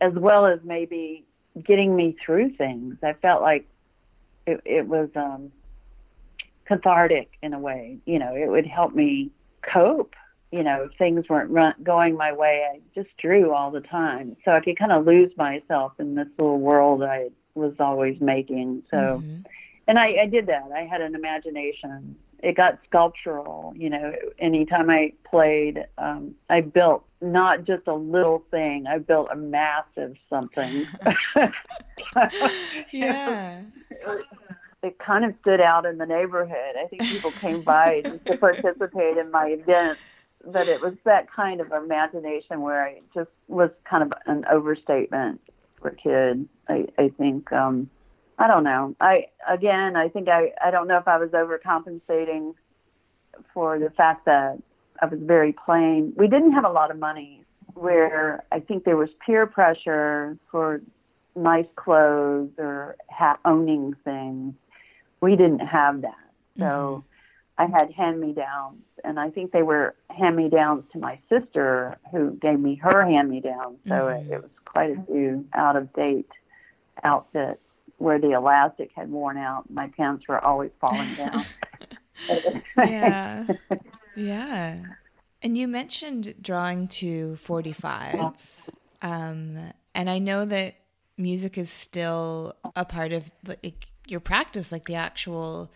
as 0.00 0.12
well 0.14 0.46
as 0.46 0.60
maybe 0.64 1.24
getting 1.64 1.96
me 1.96 2.16
through 2.24 2.56
things. 2.56 2.96
I 3.02 3.14
felt 3.14 3.42
like 3.42 3.66
it, 4.46 4.60
it 4.64 4.86
was 4.86 5.08
um, 5.16 5.50
cathartic 6.66 7.30
in 7.42 7.54
a 7.54 7.58
way. 7.58 7.98
You 8.04 8.18
know, 8.18 8.34
it 8.34 8.48
would 8.48 8.66
help 8.66 8.94
me 8.94 9.30
cope 9.62 10.14
you 10.50 10.62
know, 10.62 10.88
things 10.96 11.28
weren't 11.28 11.50
run, 11.50 11.74
going 11.82 12.16
my 12.16 12.32
way, 12.32 12.66
I 12.72 12.80
just 12.94 13.14
drew 13.18 13.52
all 13.52 13.70
the 13.70 13.80
time. 13.80 14.36
So 14.44 14.52
I 14.52 14.60
could 14.60 14.78
kind 14.78 14.92
of 14.92 15.04
lose 15.04 15.30
myself 15.36 15.92
in 15.98 16.14
this 16.14 16.28
little 16.38 16.58
world 16.58 17.02
I 17.02 17.28
was 17.54 17.74
always 17.78 18.18
making. 18.20 18.82
So, 18.90 18.96
mm-hmm. 18.96 19.42
and 19.86 19.98
I, 19.98 20.22
I 20.22 20.26
did 20.26 20.46
that. 20.46 20.70
I 20.74 20.82
had 20.82 21.02
an 21.02 21.14
imagination. 21.14 22.16
It 22.42 22.56
got 22.56 22.78
sculptural, 22.86 23.74
you 23.76 23.90
know, 23.90 24.12
anytime 24.38 24.88
I 24.90 25.12
played, 25.28 25.84
um, 25.98 26.34
I 26.48 26.60
built 26.60 27.04
not 27.20 27.64
just 27.64 27.88
a 27.88 27.94
little 27.94 28.44
thing, 28.50 28.86
I 28.86 28.98
built 28.98 29.28
a 29.32 29.36
massive 29.36 30.16
something. 30.30 30.86
yeah. 32.92 33.60
it 34.84 34.98
kind 35.00 35.24
of 35.24 35.34
stood 35.40 35.60
out 35.60 35.84
in 35.84 35.98
the 35.98 36.06
neighborhood. 36.06 36.76
I 36.80 36.86
think 36.86 37.02
people 37.02 37.32
came 37.32 37.60
by 37.60 38.02
just 38.02 38.24
to 38.26 38.36
participate 38.38 39.18
in 39.18 39.32
my 39.32 39.48
events 39.48 40.00
but 40.44 40.68
it 40.68 40.80
was 40.80 40.94
that 41.04 41.30
kind 41.30 41.60
of 41.60 41.72
imagination 41.72 42.60
where 42.60 42.84
I 42.84 43.00
just 43.14 43.30
was 43.48 43.70
kind 43.88 44.02
of 44.02 44.12
an 44.26 44.44
overstatement 44.50 45.40
for 45.80 45.88
a 45.88 45.94
kid. 45.94 46.48
I, 46.68 46.86
I 46.98 47.08
think 47.18 47.52
um 47.52 47.90
I 48.38 48.46
don't 48.46 48.64
know. 48.64 48.94
I 49.00 49.26
again 49.48 49.96
I 49.96 50.08
think 50.08 50.28
I 50.28 50.52
I 50.64 50.70
don't 50.70 50.88
know 50.88 50.98
if 50.98 51.08
I 51.08 51.18
was 51.18 51.30
overcompensating 51.30 52.54
for 53.54 53.78
the 53.78 53.90
fact 53.90 54.26
that 54.26 54.58
I 55.00 55.06
was 55.06 55.20
very 55.22 55.52
plain. 55.52 56.12
We 56.16 56.28
didn't 56.28 56.52
have 56.52 56.64
a 56.64 56.70
lot 56.70 56.90
of 56.90 56.98
money 56.98 57.44
where 57.74 58.44
I 58.50 58.60
think 58.60 58.84
there 58.84 58.96
was 58.96 59.10
peer 59.24 59.46
pressure 59.46 60.36
for 60.50 60.80
nice 61.36 61.66
clothes 61.76 62.50
or 62.58 62.96
ha- 63.10 63.38
owning 63.44 63.94
things. 64.04 64.54
We 65.20 65.36
didn't 65.36 65.60
have 65.60 66.02
that. 66.02 66.14
So 66.58 66.64
mm-hmm. 66.64 67.07
I 67.58 67.66
had 67.66 67.92
hand 67.92 68.20
me 68.20 68.32
downs, 68.32 68.82
and 69.02 69.18
I 69.18 69.30
think 69.30 69.50
they 69.50 69.62
were 69.62 69.96
hand 70.16 70.36
me 70.36 70.48
downs 70.48 70.84
to 70.92 70.98
my 70.98 71.18
sister, 71.28 71.98
who 72.12 72.30
gave 72.40 72.60
me 72.60 72.76
her 72.76 73.04
hand 73.04 73.28
me 73.28 73.40
downs. 73.40 73.78
So 73.86 73.94
mm-hmm. 73.94 74.32
it, 74.32 74.36
it 74.36 74.42
was 74.42 74.50
quite 74.64 74.90
a 74.90 75.02
few 75.06 75.44
out 75.52 75.74
of 75.74 75.92
date 75.92 76.30
outfits 77.02 77.60
where 77.98 78.20
the 78.20 78.30
elastic 78.30 78.90
had 78.94 79.10
worn 79.10 79.36
out. 79.36 79.68
My 79.70 79.88
pants 79.88 80.26
were 80.28 80.42
always 80.42 80.70
falling 80.80 81.12
down. 81.14 81.44
yeah, 82.76 83.46
yeah. 84.16 84.78
And 85.42 85.56
you 85.56 85.66
mentioned 85.66 86.34
drawing 86.40 86.88
to 86.88 87.38
45s, 87.44 88.68
um, 89.02 89.72
and 89.94 90.08
I 90.08 90.20
know 90.20 90.44
that 90.44 90.76
music 91.16 91.58
is 91.58 91.70
still 91.70 92.54
a 92.76 92.84
part 92.84 93.12
of 93.12 93.30
like, 93.46 93.86
your 94.06 94.20
practice, 94.20 94.70
like 94.70 94.84
the 94.84 94.94
actual 94.94 95.72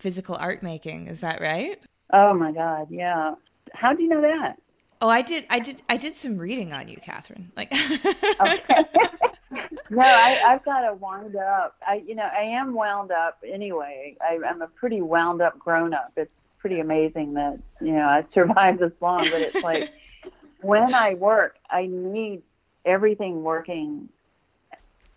physical 0.00 0.36
art 0.36 0.62
making. 0.62 1.06
Is 1.06 1.20
that 1.20 1.40
right? 1.40 1.80
Oh 2.12 2.34
my 2.34 2.52
God, 2.52 2.88
yeah. 2.90 3.34
How 3.72 3.92
do 3.92 4.02
you 4.02 4.08
know 4.08 4.20
that? 4.22 4.56
Oh, 5.02 5.08
I 5.08 5.22
did. 5.22 5.46
I 5.48 5.60
did. 5.60 5.82
I 5.88 5.96
did 5.96 6.16
some 6.16 6.36
reading 6.36 6.72
on 6.72 6.88
you, 6.88 6.98
Kathryn. 6.98 7.46
Like, 7.56 7.72
no, 9.90 10.02
I, 10.02 10.42
I've 10.46 10.64
got 10.64 10.82
to 10.82 10.94
wind 10.94 11.36
up. 11.36 11.76
I, 11.86 12.02
you 12.06 12.14
know, 12.14 12.28
I 12.36 12.42
am 12.42 12.74
wound 12.74 13.10
up 13.10 13.42
anyway. 13.46 14.16
I, 14.20 14.38
I'm 14.46 14.60
a 14.60 14.68
pretty 14.68 15.00
wound 15.00 15.40
up 15.40 15.58
grown 15.58 15.94
up. 15.94 16.12
It's 16.16 16.30
pretty 16.58 16.80
amazing 16.80 17.34
that 17.34 17.58
you 17.80 17.92
know 17.92 18.04
I 18.04 18.26
survived 18.34 18.80
this 18.80 18.92
long. 19.00 19.18
But 19.18 19.40
it's 19.40 19.62
like 19.62 19.90
when 20.60 20.92
I 20.94 21.14
work, 21.14 21.56
I 21.70 21.86
need 21.86 22.42
everything 22.84 23.42
working. 23.42 24.08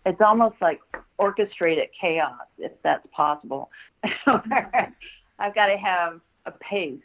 It's 0.06 0.20
almost 0.20 0.56
like 0.60 0.80
orchestrated 1.18 1.88
chaos, 1.98 2.46
if 2.58 2.72
that's 2.82 3.06
possible. 3.12 3.70
I've 4.26 5.54
got 5.54 5.66
to 5.66 5.76
have 5.76 6.20
a 6.46 6.52
pace 6.52 7.00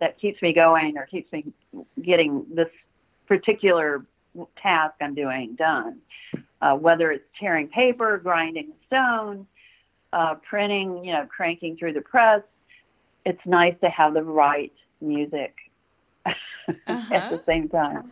that 0.00 0.18
keeps 0.20 0.40
me 0.42 0.52
going 0.52 0.96
or 0.96 1.06
keeps 1.06 1.32
me 1.32 1.44
getting 2.02 2.44
this 2.54 2.68
particular 3.26 4.04
task 4.60 4.94
I'm 5.00 5.14
doing 5.14 5.56
done. 5.56 5.98
Uh, 6.60 6.74
whether 6.74 7.12
it's 7.12 7.24
tearing 7.38 7.68
paper, 7.68 8.18
grinding 8.18 8.72
stone, 8.86 9.46
uh, 10.12 10.34
printing, 10.48 11.04
you 11.04 11.12
know, 11.12 11.26
cranking 11.26 11.76
through 11.76 11.92
the 11.92 12.00
press, 12.00 12.42
it's 13.24 13.40
nice 13.46 13.74
to 13.82 13.88
have 13.90 14.14
the 14.14 14.22
right 14.22 14.72
music 15.00 15.54
uh-huh. 16.26 17.14
at 17.14 17.30
the 17.30 17.42
same 17.46 17.68
time. 17.68 18.10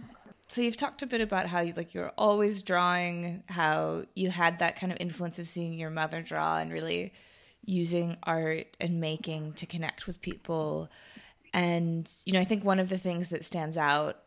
So 0.48 0.62
you've 0.62 0.76
talked 0.76 1.02
a 1.02 1.06
bit 1.06 1.20
about 1.20 1.48
how 1.48 1.60
you 1.60 1.72
like 1.76 1.92
you're 1.92 2.12
always 2.16 2.62
drawing, 2.62 3.42
how 3.48 4.04
you 4.14 4.30
had 4.30 4.60
that 4.60 4.78
kind 4.78 4.92
of 4.92 4.98
influence 5.00 5.38
of 5.38 5.48
seeing 5.48 5.74
your 5.74 5.90
mother 5.90 6.22
draw 6.22 6.58
and 6.58 6.72
really 6.72 7.12
using 7.64 8.16
art 8.22 8.76
and 8.80 9.00
making 9.00 9.54
to 9.54 9.66
connect 9.66 10.06
with 10.06 10.22
people. 10.22 10.88
And, 11.52 12.10
you 12.24 12.32
know, 12.32 12.40
I 12.40 12.44
think 12.44 12.64
one 12.64 12.78
of 12.78 12.88
the 12.88 12.98
things 12.98 13.30
that 13.30 13.44
stands 13.44 13.76
out 13.76 14.18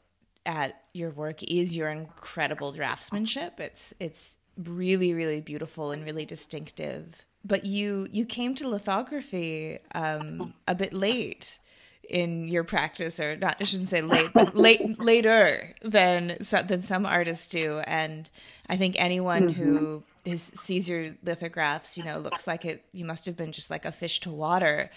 at 0.46 0.82
your 0.94 1.12
work 1.12 1.42
is 1.44 1.76
your 1.76 1.90
incredible 1.90 2.74
draftsmanship. 2.74 3.60
It's 3.60 3.94
it's 4.00 4.38
really, 4.58 5.14
really 5.14 5.42
beautiful 5.42 5.92
and 5.92 6.04
really 6.04 6.26
distinctive. 6.26 7.26
But 7.46 7.66
you 7.66 8.08
you 8.12 8.26
came 8.26 8.56
to 8.56 8.68
lithography 8.68 9.80
um, 9.96 10.54
a 10.68 10.76
bit 10.76 10.92
late 10.92 11.60
in 12.10 12.48
your 12.48 12.64
practice, 12.64 13.20
or 13.20 13.36
not? 13.38 13.58
I 13.60 13.64
shouldn't 13.64 13.90
say 13.90 14.02
late, 14.02 14.32
but 14.34 14.56
late 14.56 15.00
later 15.02 15.74
than 15.82 16.38
than 16.40 16.82
some 16.82 17.06
artists 17.06 17.48
do. 17.48 17.80
And 17.86 18.30
I 18.68 18.78
think 18.78 18.96
anyone 18.98 19.54
mm-hmm. 19.54 19.78
who 19.78 20.04
sees 20.36 20.90
your 20.90 21.16
lithographs, 21.24 21.98
you 21.98 22.04
know, 22.04 22.20
looks 22.20 22.48
like 22.48 22.66
it. 22.66 22.86
You 22.94 23.06
must 23.06 23.26
have 23.26 23.38
been 23.38 23.52
just 23.52 23.70
like 23.70 23.86
a 23.86 23.92
fish 23.92 24.20
to 24.22 24.32
water. 24.32 24.90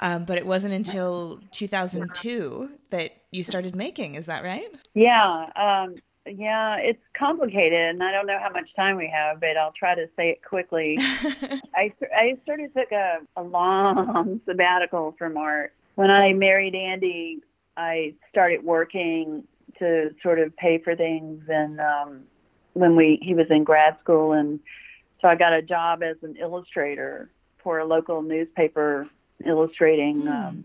Um, 0.00 0.24
but 0.24 0.38
it 0.38 0.46
wasn't 0.46 0.74
until 0.74 1.40
2002 1.50 2.70
that 2.90 3.16
you 3.32 3.42
started 3.42 3.74
making. 3.74 4.14
Is 4.14 4.26
that 4.26 4.44
right? 4.44 4.68
Yeah. 4.94 5.50
Um, 5.56 5.96
yeah, 6.36 6.76
it's 6.76 7.02
complicated, 7.16 7.80
and 7.80 8.02
I 8.02 8.12
don't 8.12 8.26
know 8.26 8.38
how 8.40 8.50
much 8.50 8.74
time 8.76 8.96
we 8.96 9.08
have, 9.08 9.40
but 9.40 9.56
I'll 9.56 9.72
try 9.72 9.94
to 9.94 10.06
say 10.16 10.30
it 10.30 10.44
quickly. 10.44 10.96
I, 11.00 11.92
I 12.14 12.36
sort 12.46 12.60
of 12.60 12.72
took 12.74 12.92
a, 12.92 13.18
a 13.36 13.42
long 13.42 14.40
sabbatical 14.46 15.14
from 15.18 15.36
art. 15.36 15.72
When 15.98 16.12
I 16.12 16.32
married 16.32 16.76
Andy, 16.76 17.40
I 17.76 18.14
started 18.30 18.62
working 18.62 19.42
to 19.80 20.14
sort 20.22 20.38
of 20.38 20.56
pay 20.56 20.78
for 20.78 20.94
things 20.94 21.42
and 21.48 21.80
um, 21.80 22.20
when 22.74 22.94
we 22.94 23.18
he 23.20 23.34
was 23.34 23.48
in 23.50 23.64
grad 23.64 23.96
school, 24.00 24.30
and 24.30 24.60
so 25.20 25.26
I 25.26 25.34
got 25.34 25.54
a 25.54 25.60
job 25.60 26.04
as 26.04 26.14
an 26.22 26.36
illustrator 26.36 27.32
for 27.64 27.80
a 27.80 27.84
local 27.84 28.22
newspaper, 28.22 29.08
illustrating. 29.44 30.20
Hmm. 30.20 30.28
Um, 30.28 30.64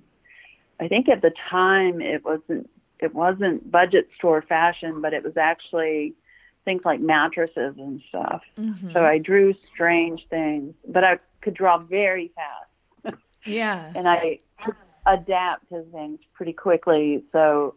I 0.80 0.88
think 0.88 1.10
at 1.10 1.24
the 1.24 1.32
time 1.50 2.00
it 2.00 2.24
wasn't 2.24 2.70
it 3.00 3.16
wasn't 3.16 3.72
budget 3.72 4.10
store 4.16 4.44
fashion, 4.44 5.02
but 5.02 5.16
it 5.16 5.24
was 5.24 5.36
actually 5.36 6.14
things 6.64 6.84
like 6.86 7.00
mattresses 7.00 7.74
and 7.80 8.04
stuff. 8.08 8.44
Mm-hmm. 8.56 8.92
So 8.92 9.04
I 9.04 9.18
drew 9.18 9.56
strange 9.74 10.28
things, 10.30 10.76
but 10.88 11.04
I 11.04 11.18
could 11.42 11.56
draw 11.56 11.80
very 11.80 12.32
fast. 12.36 13.18
Yeah. 13.46 13.92
and 13.94 14.08
I 14.08 14.40
adapt 15.06 15.70
to 15.70 15.84
things 15.92 16.20
pretty 16.34 16.54
quickly. 16.54 17.24
So 17.32 17.76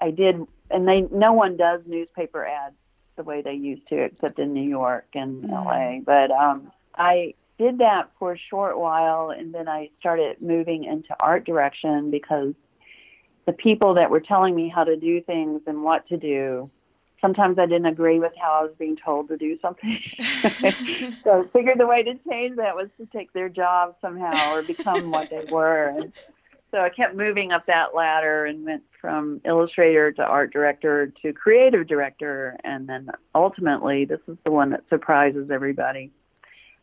I 0.00 0.10
did, 0.10 0.36
and 0.70 0.86
they 0.86 1.02
no 1.10 1.32
one 1.32 1.56
does 1.56 1.80
newspaper 1.86 2.46
ads 2.46 2.74
the 3.16 3.22
way 3.22 3.42
they 3.42 3.54
used 3.54 3.86
to, 3.88 4.02
except 4.02 4.38
in 4.38 4.52
New 4.52 4.68
York 4.68 5.06
and 5.14 5.44
Mm. 5.44 5.64
LA. 5.64 6.00
But 6.04 6.30
um, 6.30 6.72
I 6.96 7.34
did 7.58 7.78
that 7.78 8.10
for 8.18 8.32
a 8.32 8.38
short 8.38 8.78
while, 8.78 9.30
and 9.30 9.54
then 9.54 9.68
I 9.68 9.90
started 10.00 10.40
moving 10.40 10.84
into 10.84 11.14
art 11.20 11.44
direction 11.44 12.10
because 12.10 12.54
the 13.46 13.52
people 13.52 13.94
that 13.94 14.10
were 14.10 14.20
telling 14.20 14.54
me 14.54 14.68
how 14.68 14.84
to 14.84 14.96
do 14.96 15.20
things 15.20 15.62
and 15.66 15.82
what 15.82 16.06
to 16.08 16.16
do, 16.16 16.70
sometimes 17.20 17.58
I 17.58 17.66
didn't 17.66 17.86
agree 17.86 18.18
with 18.18 18.32
how 18.40 18.60
I 18.60 18.62
was 18.62 18.74
being 18.78 18.96
told 18.96 19.28
to 19.28 19.36
do 19.36 19.58
something. 19.60 19.98
so 21.24 21.30
I 21.30 21.42
figured 21.52 21.78
the 21.78 21.86
way 21.86 22.02
to 22.02 22.14
change 22.28 22.56
that 22.56 22.74
was 22.74 22.88
to 22.98 23.06
take 23.06 23.32
their 23.32 23.48
job 23.48 23.96
somehow 24.00 24.50
or 24.50 24.62
become 24.62 25.10
what 25.10 25.28
they 25.30 25.44
were. 25.44 25.88
And 25.88 26.12
so 26.72 26.78
I 26.80 26.88
kept 26.88 27.14
moving 27.14 27.52
up 27.52 27.66
that 27.66 27.94
ladder 27.94 28.46
and 28.46 28.64
went 28.64 28.82
from 29.00 29.40
illustrator 29.44 30.10
to 30.12 30.22
art 30.22 30.52
director 30.52 31.12
to 31.22 31.32
creative 31.34 31.86
director. 31.86 32.56
And 32.64 32.88
then 32.88 33.10
ultimately, 33.34 34.06
this 34.06 34.20
is 34.26 34.38
the 34.44 34.50
one 34.50 34.70
that 34.70 34.82
surprises 34.88 35.50
everybody. 35.52 36.10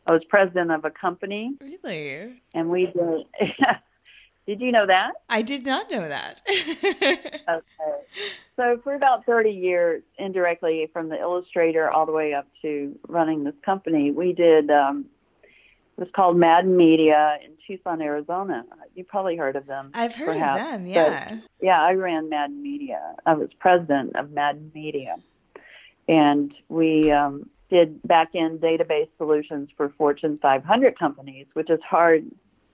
I 0.06 0.12
was 0.12 0.22
president 0.28 0.70
of 0.70 0.84
a 0.84 0.90
company, 0.90 1.54
Really? 1.60 2.40
and 2.54 2.68
we 2.70 2.86
did. 2.86 3.26
did 4.46 4.60
you 4.60 4.72
know 4.72 4.86
that? 4.86 5.12
I 5.28 5.42
did 5.42 5.66
not 5.66 5.90
know 5.90 6.08
that. 6.08 6.40
Okay. 7.50 7.64
So 8.56 8.78
for 8.84 8.94
about 8.94 9.24
30 9.24 9.50
years, 9.50 10.02
indirectly 10.18 10.88
from 10.92 11.08
the 11.08 11.18
illustrator 11.18 11.90
all 11.90 12.04
the 12.06 12.12
way 12.12 12.34
up 12.34 12.46
to 12.62 12.94
running 13.08 13.42
this 13.42 13.54
company, 13.64 14.10
we 14.12 14.32
did. 14.34 14.70
Um, 14.70 15.06
was 16.00 16.08
called 16.16 16.36
Madden 16.36 16.76
Media 16.76 17.38
in 17.44 17.52
Tucson, 17.66 18.00
Arizona. 18.00 18.64
You 18.96 19.04
probably 19.04 19.36
heard 19.36 19.54
of 19.54 19.66
them. 19.66 19.90
I've 19.92 20.14
heard 20.14 20.32
perhaps, 20.32 20.58
of 20.58 20.66
them, 20.66 20.82
but- 20.82 20.88
yeah. 20.88 21.38
yeah, 21.60 21.82
I 21.82 21.92
ran 21.92 22.30
Madden 22.30 22.60
Media. 22.62 23.14
I 23.26 23.34
was 23.34 23.50
president 23.60 24.16
of 24.16 24.32
Madden 24.32 24.72
Media, 24.74 25.16
and 26.08 26.52
we 26.70 27.12
um, 27.12 27.48
did 27.68 28.02
back-end 28.02 28.60
database 28.60 29.08
solutions 29.18 29.68
for 29.76 29.90
Fortune 29.90 30.38
500 30.40 30.98
companies, 30.98 31.46
which 31.52 31.68
is 31.68 31.80
hard 31.88 32.24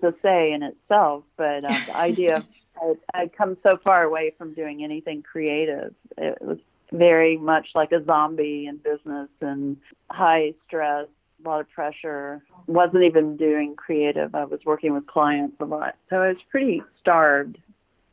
to 0.02 0.14
say 0.22 0.52
in 0.52 0.62
itself. 0.62 1.24
But 1.36 1.64
um, 1.64 1.76
the 1.86 1.96
idea, 1.96 2.36
of, 2.36 2.44
I, 3.12 3.22
I'd 3.22 3.36
come 3.36 3.56
so 3.64 3.76
far 3.82 4.04
away 4.04 4.34
from 4.38 4.54
doing 4.54 4.84
anything 4.84 5.22
creative. 5.22 5.94
It 6.16 6.38
was 6.40 6.58
very 6.92 7.36
much 7.36 7.70
like 7.74 7.90
a 7.90 8.04
zombie 8.04 8.66
in 8.66 8.76
business 8.76 9.28
and 9.40 9.76
high 10.10 10.54
stress, 10.66 11.08
a 11.46 11.48
lot 11.48 11.60
of 11.60 11.70
pressure. 11.70 12.42
Wasn't 12.66 13.02
even 13.02 13.36
doing 13.36 13.76
creative. 13.76 14.34
I 14.34 14.44
was 14.44 14.60
working 14.64 14.92
with 14.92 15.06
clients 15.06 15.56
a 15.60 15.64
lot, 15.64 15.96
so 16.10 16.22
I 16.22 16.28
was 16.28 16.36
pretty 16.50 16.82
starved 17.00 17.58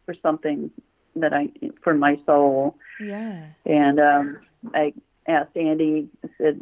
for 0.05 0.15
something 0.21 0.71
that 1.15 1.33
I 1.33 1.49
for 1.83 1.93
my 1.93 2.19
soul. 2.25 2.77
Yeah. 2.99 3.45
And 3.65 3.99
um, 3.99 4.39
I 4.73 4.93
asked 5.27 5.57
Andy. 5.57 6.07
I 6.23 6.29
said, 6.37 6.61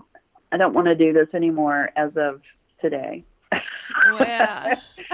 "I 0.51 0.57
don't 0.57 0.73
want 0.73 0.87
to 0.87 0.95
do 0.95 1.13
this 1.13 1.27
anymore 1.33 1.91
as 1.95 2.11
of 2.15 2.41
today." 2.81 3.23
Wow. 3.51 4.73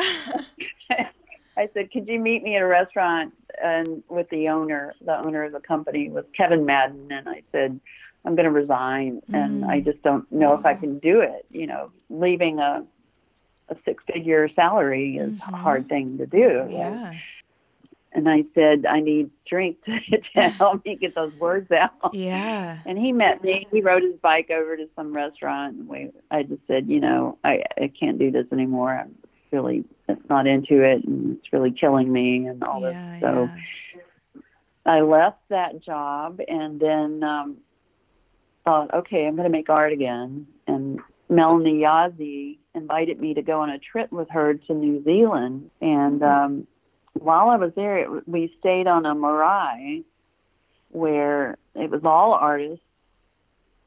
I 1.58 1.70
said, 1.74 1.92
"Could 1.92 2.08
you 2.08 2.20
meet 2.20 2.44
me 2.44 2.56
at 2.56 2.62
a 2.62 2.68
restaurant 2.68 3.34
and 3.62 4.04
with 4.10 4.30
the 4.30 4.50
owner? 4.50 4.94
The 5.04 5.18
owner 5.18 5.44
of 5.44 5.54
the 5.54 5.60
company 5.60 6.10
was 6.10 6.26
Kevin 6.36 6.66
Madden." 6.66 7.12
And 7.12 7.28
I 7.28 7.42
said, 7.52 7.80
"I'm 8.28 8.36
going 8.36 8.46
to 8.46 8.52
resign, 8.52 9.22
and 9.34 9.64
Mm. 9.64 9.70
I 9.70 9.80
just 9.80 10.02
don't 10.04 10.30
know 10.32 10.54
if 10.54 10.66
I 10.66 10.76
can 10.76 11.00
do 11.00 11.22
it. 11.22 11.46
You 11.52 11.68
know, 11.68 11.92
leaving 12.10 12.60
a 12.60 12.86
a 13.70 13.76
six 13.86 14.04
figure 14.12 14.48
salary 14.50 15.18
is 15.18 15.34
Mhm. 15.34 15.54
a 15.54 15.58
hard 15.58 15.90
thing 15.90 16.18
to 16.20 16.26
do." 16.28 16.68
yeah. 16.70 17.14
And 18.14 18.28
I 18.30 18.46
said, 18.56 18.86
"I 18.86 19.00
need 19.02 19.30
drink 19.46 19.84
to, 19.86 20.00
to 20.36 20.50
help 20.62 20.84
me 20.86 20.96
get 20.96 21.14
those 21.16 21.34
words 21.36 21.72
out." 21.72 22.14
Yeah. 22.14 22.78
And 22.86 22.98
he 22.98 23.12
met 23.12 23.44
me. 23.44 23.68
He 23.72 23.82
rode 23.82 24.04
his 24.04 24.16
bike 24.16 24.50
over 24.50 24.78
to 24.78 24.88
some 24.96 25.14
restaurant, 25.14 25.76
and 25.78 25.88
we. 25.88 26.12
I 26.32 26.44
just 26.44 26.66
said, 26.68 26.88
you 26.88 27.00
know, 27.00 27.38
I 27.44 27.64
I 27.78 27.88
can't 28.00 28.18
do 28.18 28.32
this 28.32 28.48
anymore. 28.52 28.92
I'm 28.92 29.16
really 29.52 29.84
not 30.30 30.48
into 30.48 30.82
it, 30.84 31.04
and 31.06 31.38
it's 31.38 31.52
really 31.54 31.72
killing 31.72 32.12
me, 32.12 32.48
and 32.48 32.64
all 32.64 32.82
yeah, 32.82 32.92
this. 32.92 33.20
So 33.22 33.52
yeah. 33.54 34.42
I 34.86 35.02
left 35.02 35.42
that 35.50 35.82
job, 35.82 36.40
and 36.48 36.80
then 36.80 37.24
um, 37.24 37.58
thought, 38.68 38.94
okay, 38.94 39.26
I'm 39.26 39.36
going 39.38 39.46
to 39.46 39.50
make 39.58 39.70
art 39.70 39.94
again. 39.94 40.46
And 40.68 41.00
Melanie 41.30 41.84
Yazzie 41.84 42.58
invited 42.76 43.18
me 43.22 43.34
to 43.34 43.42
go 43.42 43.62
on 43.62 43.70
a 43.70 43.80
trip 43.80 44.12
with 44.12 44.30
her 44.30 44.56
to 44.56 44.74
New 44.74 45.02
Zealand, 45.06 45.72
and 45.82 46.22
um, 46.22 46.68
while 47.14 47.50
I 47.50 47.56
was 47.56 47.72
there, 47.76 47.98
it, 48.00 48.28
we 48.28 48.54
stayed 48.60 48.86
on 48.88 49.06
a 49.06 49.16
marae 49.16 50.04
where 50.90 51.58
it 51.76 51.90
was 51.90 52.02
all 52.04 52.34
artists, 52.34 52.84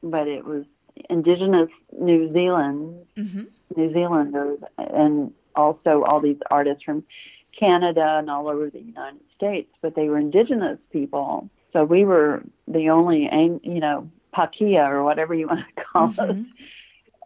but 0.03 0.27
it 0.27 0.43
was 0.45 0.65
indigenous 1.09 1.69
New 1.97 2.33
Zealand, 2.33 3.05
Mhm. 3.15 3.47
New 3.77 3.93
Zealanders, 3.93 4.59
and 4.77 5.31
also 5.55 6.03
all 6.03 6.19
these 6.19 6.37
artists 6.49 6.83
from 6.83 7.03
Canada 7.57 8.17
and 8.19 8.29
all 8.29 8.47
over 8.47 8.69
the 8.69 8.81
United 8.81 9.21
States, 9.35 9.69
but 9.81 9.93
they 9.95 10.09
were 10.09 10.17
indigenous 10.17 10.79
people. 10.91 11.49
So 11.71 11.83
we 11.85 12.03
were 12.03 12.43
the 12.67 12.89
only, 12.89 13.29
you 13.63 13.79
know, 13.79 14.09
Pakeha 14.35 14.87
or 14.89 15.03
whatever 15.03 15.33
you 15.33 15.47
want 15.51 15.61
to 15.75 15.83
call 15.83 16.09
Mhm. 16.09 16.29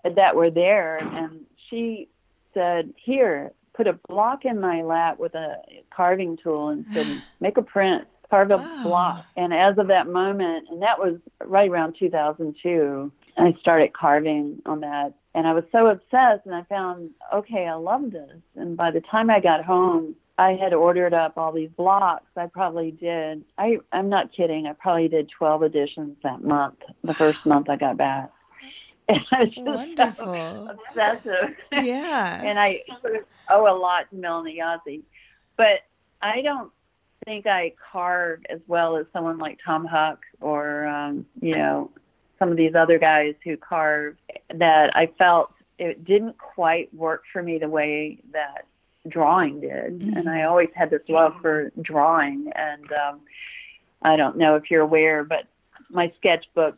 us, 0.05 0.13
that 0.15 0.35
were 0.35 0.49
there. 0.51 0.97
And 0.97 1.45
she 1.69 2.09
said, 2.53 2.93
Here, 2.97 3.51
put 3.73 3.87
a 3.87 3.99
block 4.07 4.45
in 4.45 4.59
my 4.59 4.81
lap 4.81 5.19
with 5.19 5.35
a 5.35 5.57
carving 5.95 6.37
tool 6.37 6.69
and 6.69 6.85
said, 6.93 7.21
Make 7.39 7.57
a 7.57 7.61
print, 7.61 8.05
carve 8.29 8.51
a 8.51 8.57
Wow. 8.57 8.69
block. 8.83 9.25
And 9.35 9.53
as 9.53 9.77
of 9.77 9.87
that 9.87 10.07
moment, 10.07 10.67
and 10.69 10.81
that 10.81 10.99
was 10.99 11.15
right 11.43 11.69
around 11.69 11.95
2002, 11.99 13.11
I 13.37 13.53
started 13.59 13.93
carving 13.93 14.61
on 14.65 14.79
that. 14.81 15.13
And 15.33 15.45
I 15.45 15.53
was 15.53 15.65
so 15.71 15.87
obsessed, 15.87 16.45
and 16.45 16.55
I 16.55 16.63
found, 16.63 17.09
okay, 17.33 17.67
I 17.67 17.73
love 17.73 18.09
this. 18.11 18.39
And 18.55 18.77
by 18.77 18.89
the 18.91 19.01
time 19.01 19.29
I 19.29 19.41
got 19.41 19.65
home, 19.65 20.15
I 20.37 20.53
had 20.55 20.73
ordered 20.73 21.13
up 21.13 21.37
all 21.37 21.51
these 21.53 21.69
blocks. 21.77 22.25
I 22.35 22.47
probably 22.47 22.91
did. 22.91 23.43
I 23.57 23.77
I'm 23.91 24.09
not 24.09 24.33
kidding. 24.33 24.67
I 24.67 24.73
probably 24.73 25.07
did 25.07 25.29
12 25.29 25.63
editions 25.63 26.17
that 26.23 26.43
month. 26.43 26.79
The 27.03 27.13
first 27.13 27.45
month 27.45 27.69
I 27.69 27.75
got 27.77 27.97
back. 27.97 28.31
And 29.07 29.21
I 29.31 29.43
was 29.43 29.49
just 29.53 29.67
Wonderful. 29.67 30.25
so 30.25 30.67
obsessive. 30.71 31.55
Yeah. 31.71 32.41
and 32.43 32.57
I 32.57 32.81
owe 33.51 33.67
a 33.71 33.77
lot 33.77 34.09
to 34.09 34.15
Melanie 34.15 34.57
Yazzie. 34.59 35.03
But 35.57 35.81
I 36.23 36.41
don't 36.41 36.71
think 37.23 37.45
I 37.45 37.73
carve 37.91 38.39
as 38.49 38.61
well 38.65 38.97
as 38.97 39.05
someone 39.13 39.37
like 39.37 39.59
Tom 39.63 39.85
Huck 39.85 40.21
or 40.41 40.87
um, 40.87 41.23
you 41.39 41.55
know 41.55 41.91
some 42.39 42.49
of 42.49 42.57
these 42.57 42.73
other 42.73 42.97
guys 42.97 43.35
who 43.43 43.57
carve. 43.57 44.15
That 44.55 44.95
I 44.95 45.11
felt 45.19 45.51
it 45.77 46.03
didn't 46.03 46.39
quite 46.39 46.91
work 46.91 47.25
for 47.31 47.43
me 47.43 47.59
the 47.59 47.69
way 47.69 48.17
that 48.33 48.65
drawing 49.07 49.61
did, 49.61 50.01
and 50.01 50.29
I 50.29 50.43
always 50.43 50.69
had 50.75 50.89
this 50.89 51.01
love 51.07 51.33
for 51.41 51.71
drawing. 51.81 52.51
And 52.55 52.91
um, 52.91 53.21
I 54.01 54.15
don't 54.15 54.37
know 54.37 54.55
if 54.55 54.69
you're 54.71 54.81
aware, 54.81 55.23
but 55.23 55.45
my 55.89 56.11
sketchbooks 56.23 56.77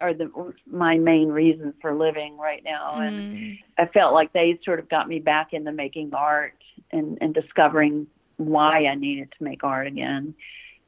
are 0.00 0.12
the 0.12 0.52
my 0.70 0.98
main 0.98 1.28
reason 1.28 1.72
for 1.80 1.94
living 1.94 2.36
right 2.38 2.62
now, 2.64 3.00
and 3.00 3.16
Mm. 3.36 3.58
I 3.78 3.86
felt 3.86 4.14
like 4.14 4.32
they 4.32 4.58
sort 4.64 4.78
of 4.78 4.88
got 4.88 5.08
me 5.08 5.18
back 5.18 5.52
into 5.52 5.72
making 5.72 6.14
art 6.14 6.54
and, 6.92 7.18
and 7.20 7.34
discovering 7.34 8.06
why 8.36 8.86
I 8.86 8.94
needed 8.94 9.32
to 9.36 9.44
make 9.44 9.64
art 9.64 9.86
again. 9.86 10.34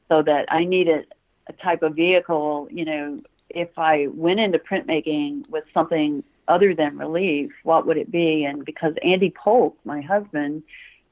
So 0.09 0.23
that 0.23 0.47
I 0.51 0.65
needed 0.65 1.07
a 1.49 1.53
type 1.55 1.83
of 1.83 1.95
vehicle, 1.95 2.69
you 2.71 2.85
know, 2.85 3.21
if 3.51 3.71
I 3.79 4.09
went 4.09 4.41
into 4.41 4.59
printmaking 4.59 5.49
with 5.49 5.65
something 5.73 6.23
other 6.49 6.75
than 6.75 6.99
relief, 6.99 7.53
what 7.63 7.87
would 7.87 7.97
it 7.97 8.11
be? 8.11 8.45
And 8.45 8.65
because 8.65 8.95
Andy 9.03 9.31
Polk, 9.31 9.77
my 9.85 10.01
husband, 10.01 10.63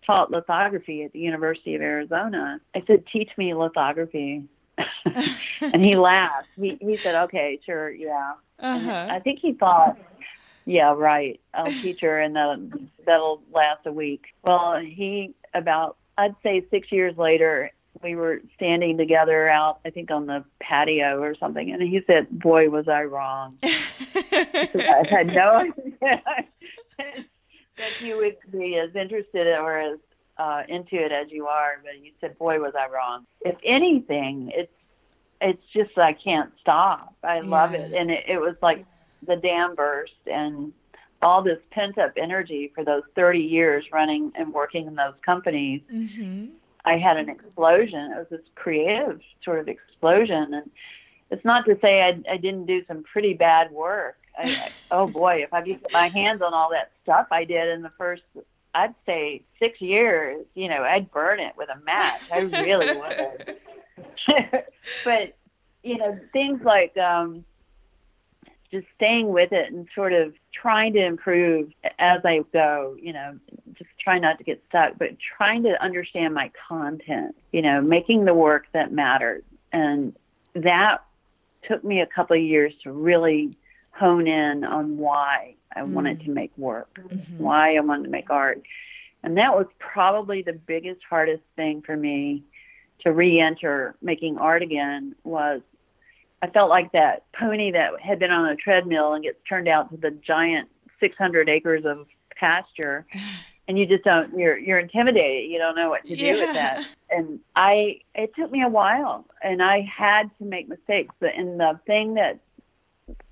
taught 0.05 0.31
lithography 0.31 1.03
at 1.05 1.13
the 1.13 1.19
University 1.19 1.75
of 1.75 1.83
Arizona, 1.83 2.61
I 2.75 2.83
said, 2.87 3.05
teach 3.13 3.31
me 3.37 3.55
lithography. 3.55 4.45
and 5.61 5.85
he 5.85 5.97
laughed. 5.97 6.49
He, 6.57 6.77
he 6.81 6.97
said, 6.97 7.15
okay, 7.25 7.61
sure, 7.65 7.91
yeah. 7.91 8.33
Uh-huh. 8.59 9.09
I 9.11 9.21
think 9.21 9.41
he 9.41 9.53
thought, 9.53 9.99
yeah, 10.65 10.93
right. 10.97 11.41
I'll 11.55 11.67
teach 11.67 12.01
her, 12.01 12.21
and 12.21 12.35
that'll, 12.35 12.69
that'll 13.05 13.43
last 13.53 13.87
a 13.87 13.93
week. 13.93 14.27
Well, 14.43 14.81
he 14.81 15.35
about 15.55 15.97
I'd 16.19 16.35
say 16.43 16.65
six 16.71 16.91
years 16.91 17.17
later, 17.17 17.71
we 18.03 18.15
were 18.15 18.41
standing 18.57 18.97
together 18.97 19.49
out, 19.49 19.81
I 19.85 19.91
think, 19.91 20.11
on 20.11 20.27
the 20.27 20.45
patio 20.61 21.21
or 21.21 21.35
something, 21.35 21.71
and 21.71 21.83
he 21.83 22.01
said, 22.07 22.27
"Boy, 22.31 22.69
was 22.69 22.89
I 22.89 23.05
wrong." 23.05 23.57
I 24.33 25.03
had 25.09 25.27
no 25.29 25.51
idea 25.51 26.23
that 27.79 28.01
you 28.01 28.17
would 28.17 28.37
be 28.51 28.77
as 28.77 28.95
interested 28.95 29.47
or 29.59 29.79
as 29.79 29.99
uh, 30.39 30.63
into 30.69 30.97
it 30.97 31.13
as 31.13 31.31
you 31.31 31.47
are. 31.47 31.81
But 31.83 32.05
you 32.05 32.13
said, 32.21 32.39
"Boy, 32.39 32.59
was 32.59 32.75
I 32.79 32.89
wrong." 32.89 33.27
If 33.43 33.57
anything, 33.65 34.53
it's 34.55 34.73
it's 35.41 35.63
just 35.73 35.97
I 35.99 36.13
can't 36.13 36.53
stop. 36.61 37.15
I 37.23 37.41
love 37.41 37.75
it, 37.75 37.93
and 37.93 38.11
it, 38.11 38.25
it 38.29 38.39
was 38.39 38.57
like 38.63 38.85
the 39.27 39.37
dam 39.37 39.75
burst 39.75 40.13
and 40.27 40.73
all 41.23 41.43
this 41.43 41.59
pent 41.71 41.99
up 41.99 42.13
energy 42.17 42.71
for 42.75 42.85
those 42.85 43.03
30 43.15 43.41
years 43.41 43.85
running 43.91 44.33
and 44.35 44.53
working 44.53 44.87
in 44.87 44.95
those 44.95 45.15
companies. 45.25 45.81
hmm 45.91 46.47
I 46.85 46.99
had 46.99 47.17
an 47.17 47.29
explosion. 47.29 48.13
It 48.13 48.17
was 48.17 48.27
this 48.31 48.47
creative 48.55 49.21
sort 49.45 49.59
of 49.59 49.67
explosion, 49.67 50.55
and 50.55 50.71
it's 51.31 51.45
not 51.45 51.65
to 51.67 51.79
say 51.81 52.03
I, 52.03 52.33
I 52.33 52.37
didn't 52.37 52.67
do 52.67 52.85
some 52.87 53.03
pretty 53.03 53.35
bad 53.35 53.71
work. 53.71 54.17
I, 54.39 54.51
I, 54.51 54.73
oh 54.91 55.07
boy, 55.07 55.43
if 55.43 55.53
I 55.53 55.63
could 55.63 55.81
get 55.81 55.93
my 55.93 56.09
hands 56.09 56.43
on 56.43 56.55
all 56.55 56.71
that 56.71 56.93
stuff 57.03 57.29
I 57.31 57.45
did 57.45 57.69
in 57.69 57.83
the 57.83 57.91
first, 57.99 58.23
I'd 58.75 58.95
say 59.07 59.43
six 59.59 59.81
years, 59.81 60.45
you 60.55 60.69
know, 60.69 60.83
I'd 60.83 61.11
burn 61.11 61.41
it 61.41 61.55
with 61.57 61.69
a 61.71 61.81
match. 61.85 62.21
I 62.31 62.41
really 62.41 62.97
would. 62.97 63.57
but 65.05 65.37
you 65.83 65.99
know, 65.99 66.19
things 66.33 66.61
like 66.65 66.97
um, 66.97 67.45
just 68.71 68.87
staying 68.97 69.29
with 69.29 69.53
it 69.53 69.73
and 69.73 69.87
sort 69.95 70.13
of 70.13 70.35
trying 70.53 70.93
to 70.95 71.05
improve 71.05 71.71
as 71.99 72.21
I 72.25 72.41
go, 72.53 72.97
you 73.01 73.13
know, 73.13 73.39
just 73.75 73.91
try 73.99 74.19
not 74.19 74.39
to 74.39 74.45
get 74.45 74.63
stuck, 74.69 74.99
but 74.99 75.11
trying 75.37 75.63
to 75.63 75.83
understand 75.83 76.35
my 76.35 76.51
content, 76.69 77.37
you 77.53 77.63
know, 77.63 77.81
making 77.81 78.25
the 78.25 78.35
work 78.35 78.67
that 78.73 78.93
mattered. 78.93 79.45
And 79.73 80.17
that 80.55 81.06
took 81.67 81.85
me 81.85 82.01
a 82.01 82.07
couple 82.07 82.37
of 82.37 82.43
years 82.43 82.73
to 82.83 82.93
really 82.93 83.57
hone 83.91 84.27
in 84.27 84.65
on 84.65 84.99
why 84.99 85.55
I 85.75 85.81
mm. 85.81 85.89
wanted 85.89 86.21
to 86.23 86.31
make 86.31 86.57
work, 86.57 86.99
mm-hmm. 86.99 87.39
why 87.39 87.77
I 87.77 87.81
wanted 87.81 88.05
to 88.05 88.11
make 88.11 88.31
art. 88.31 88.63
And 89.23 89.37
that 89.39 89.57
was 89.57 89.67
probably 89.79 90.43
the 90.43 90.53
biggest, 90.53 91.01
hardest 91.09 91.43
thing 91.57 91.83
for 91.83 91.97
me 91.97 92.45
to 93.01 93.13
re-enter 93.13 93.97
making 94.03 94.39
art 94.39 94.63
again 94.63 95.15
was 95.25 95.61
I 96.43 96.49
felt 96.49 96.71
like 96.71 96.93
that 96.93 97.25
pony 97.39 97.73
that 97.73 98.01
had 98.01 98.19
been 98.19 98.31
on 98.31 98.49
a 98.49 98.57
treadmill 98.57 99.15
and 99.15 99.25
gets 99.25 99.39
turned 99.49 99.69
out 99.69 99.91
to 99.91 99.97
the 99.97 100.11
giant 100.11 100.69
600 101.01 101.49
acres 101.49 101.85
of 101.85 102.07
pasture 102.35 103.07
and 103.69 103.79
you 103.79 103.87
just 103.87 104.05
don't 104.05 104.37
you're 104.39 104.59
you're 104.59 104.79
intimidated. 104.79 105.51
You 105.51 105.59
don't 105.59 105.77
know 105.77 105.91
what 105.91 106.07
to 106.07 106.17
do 106.17 106.25
yeah. 106.25 106.35
with 106.35 106.55
that. 106.55 106.87
And 107.09 107.39
i 107.55 108.01
it 108.17 108.33
took 108.35 108.51
me 108.51 108.65
a 108.65 108.69
while 108.69 109.27
and 109.41 109.63
i 109.63 109.81
had 109.83 110.29
to 110.39 110.45
make 110.45 110.69
mistakes 110.69 111.15
but 111.21 111.37
and 111.37 111.61
the 111.61 111.79
thing 111.87 112.15
that 112.15 112.41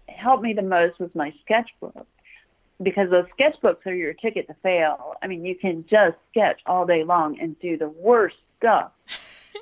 helped 0.09 0.45
me 0.45 0.53
the 0.53 0.63
most 0.63 1.01
was 1.01 1.11
my 1.13 1.35
sketchbook 1.45 2.07
because 2.81 3.11
those 3.11 3.27
sketchbooks 3.37 3.85
are 3.85 3.95
your 3.95 4.15
ticket 4.15 4.47
to 4.47 4.55
fail. 4.63 5.15
I 5.21 5.27
mean 5.27 5.45
you 5.45 5.57
can 5.57 5.85
just 5.91 6.17
sketch 6.31 6.61
all 6.67 6.87
day 6.87 7.03
long 7.03 7.41
and 7.41 7.59
do 7.59 7.77
the 7.77 7.89
worst 7.89 8.37
stuff. 8.59 8.93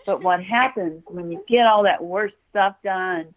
But 0.07 0.23
what 0.23 0.43
happens 0.43 1.03
when 1.07 1.31
you 1.31 1.45
get 1.47 1.67
all 1.67 1.83
that 1.85 2.03
worst 2.03 2.35
stuff 2.51 2.77
done, 2.83 3.35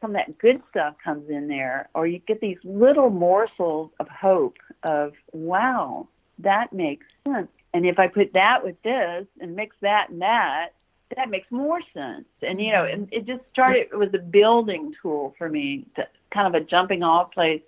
some 0.00 0.10
of 0.10 0.16
that 0.16 0.38
good 0.38 0.60
stuff 0.70 0.96
comes 1.02 1.30
in 1.30 1.48
there, 1.48 1.88
or 1.94 2.06
you 2.06 2.18
get 2.18 2.40
these 2.40 2.58
little 2.64 3.08
morsels 3.08 3.90
of 4.00 4.08
hope 4.08 4.56
of, 4.82 5.12
wow, 5.32 6.08
that 6.42 6.72
makes 6.72 7.06
sense. 7.26 7.48
And 7.74 7.86
if 7.86 7.98
I 7.98 8.08
put 8.08 8.32
that 8.34 8.62
with 8.64 8.80
this 8.82 9.26
and 9.40 9.56
mix 9.56 9.74
that 9.80 10.10
and 10.10 10.20
that, 10.22 10.70
that 11.16 11.30
makes 11.30 11.50
more 11.50 11.80
sense. 11.94 12.26
And 12.42 12.60
you 12.60 12.72
know, 12.72 12.84
mm-hmm. 12.84 13.02
and 13.02 13.12
it 13.12 13.26
just 13.26 13.42
started. 13.52 13.88
It 13.92 13.96
was 13.96 14.12
a 14.14 14.18
building 14.18 14.94
tool 15.00 15.34
for 15.38 15.48
me, 15.48 15.86
to, 15.96 16.06
kind 16.30 16.46
of 16.46 16.60
a 16.60 16.64
jumping 16.64 17.02
off 17.02 17.32
place 17.32 17.62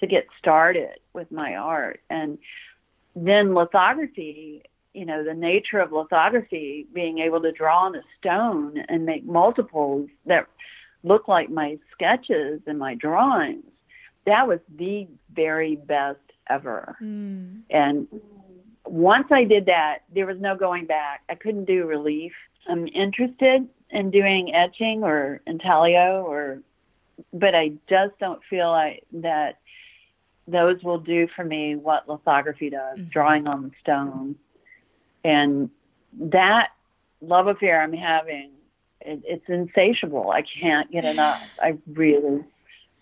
to 0.00 0.06
get 0.06 0.26
started 0.38 1.00
with 1.12 1.30
my 1.32 1.56
art. 1.56 2.00
And 2.08 2.38
then 3.16 3.54
lithography 3.54 4.62
you 4.94 5.04
know 5.04 5.22
the 5.22 5.34
nature 5.34 5.78
of 5.78 5.92
lithography 5.92 6.86
being 6.92 7.18
able 7.18 7.40
to 7.40 7.52
draw 7.52 7.84
on 7.84 7.94
a 7.94 8.02
stone 8.18 8.84
and 8.88 9.04
make 9.04 9.24
multiples 9.24 10.08
that 10.26 10.46
look 11.04 11.28
like 11.28 11.50
my 11.50 11.78
sketches 11.92 12.60
and 12.66 12.78
my 12.78 12.94
drawings 12.94 13.64
that 14.24 14.48
was 14.48 14.60
the 14.76 15.06
very 15.32 15.76
best 15.76 16.18
ever 16.48 16.96
mm. 17.02 17.60
and 17.70 18.06
once 18.84 19.26
i 19.30 19.44
did 19.44 19.66
that 19.66 19.98
there 20.14 20.26
was 20.26 20.38
no 20.40 20.56
going 20.56 20.86
back 20.86 21.22
i 21.28 21.34
couldn't 21.34 21.64
do 21.64 21.86
relief 21.86 22.32
i'm 22.68 22.86
interested 22.88 23.66
in 23.90 24.10
doing 24.10 24.54
etching 24.54 25.02
or 25.04 25.40
intaglio 25.46 26.22
or 26.24 26.60
but 27.32 27.54
i 27.54 27.70
just 27.88 28.18
don't 28.18 28.40
feel 28.48 28.70
like 28.70 29.04
that 29.12 29.58
those 30.46 30.82
will 30.82 30.98
do 30.98 31.28
for 31.36 31.44
me 31.44 31.76
what 31.76 32.08
lithography 32.08 32.70
does 32.70 32.98
mm-hmm. 32.98 33.08
drawing 33.08 33.46
on 33.46 33.62
the 33.64 33.70
stone 33.80 34.34
and 35.24 35.68
that 36.18 36.70
love 37.20 37.46
affair 37.46 37.82
I'm 37.82 37.92
having, 37.92 38.50
it, 39.00 39.22
it's 39.24 39.48
insatiable. 39.48 40.30
I 40.30 40.42
can't 40.42 40.90
get 40.90 41.04
enough. 41.04 41.42
I 41.60 41.78
really 41.86 42.44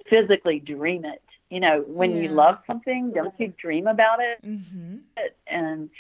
physically 0.09 0.61
dream 0.61 1.05
it. 1.05 1.23
You 1.51 1.61
know, 1.61 1.85
when 1.87 2.13
yeah. 2.13 2.23
you 2.23 2.29
love 2.31 2.59
something, 2.67 3.13
don't 3.15 3.35
you 3.39 3.53
dream 3.61 3.87
about 3.87 4.19
it? 4.21 4.45
Mm-hmm. 4.45 4.97
And 5.47 5.91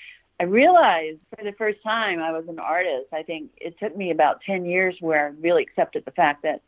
I 0.40 0.44
realized 0.44 1.18
for 1.36 1.44
the 1.44 1.52
first 1.52 1.82
time 1.82 2.20
I 2.20 2.32
was 2.32 2.44
an 2.48 2.58
artist. 2.58 3.06
I 3.12 3.22
think 3.22 3.50
it 3.56 3.78
took 3.78 3.96
me 3.96 4.10
about 4.10 4.40
10 4.44 4.64
years 4.64 4.96
where 5.00 5.26
I 5.26 5.28
really 5.40 5.62
accepted 5.62 6.04
the 6.04 6.10
fact 6.10 6.42
that 6.42 6.62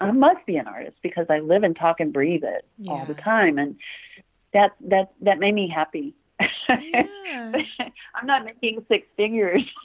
I 0.00 0.10
must 0.10 0.44
be 0.46 0.56
an 0.56 0.66
artist 0.66 0.96
because 1.02 1.26
I 1.30 1.40
live 1.40 1.62
and 1.62 1.76
talk 1.76 2.00
and 2.00 2.12
breathe 2.12 2.44
it 2.44 2.64
yeah. 2.78 2.92
all 2.92 3.04
the 3.04 3.14
time. 3.14 3.58
And 3.58 3.76
that, 4.52 4.72
that, 4.88 5.12
that 5.20 5.38
made 5.38 5.54
me 5.54 5.68
happy. 5.68 6.14
Yeah. 6.68 7.06
I'm 8.14 8.26
not 8.26 8.44
making 8.44 8.84
six 8.88 9.06
figures. 9.16 9.62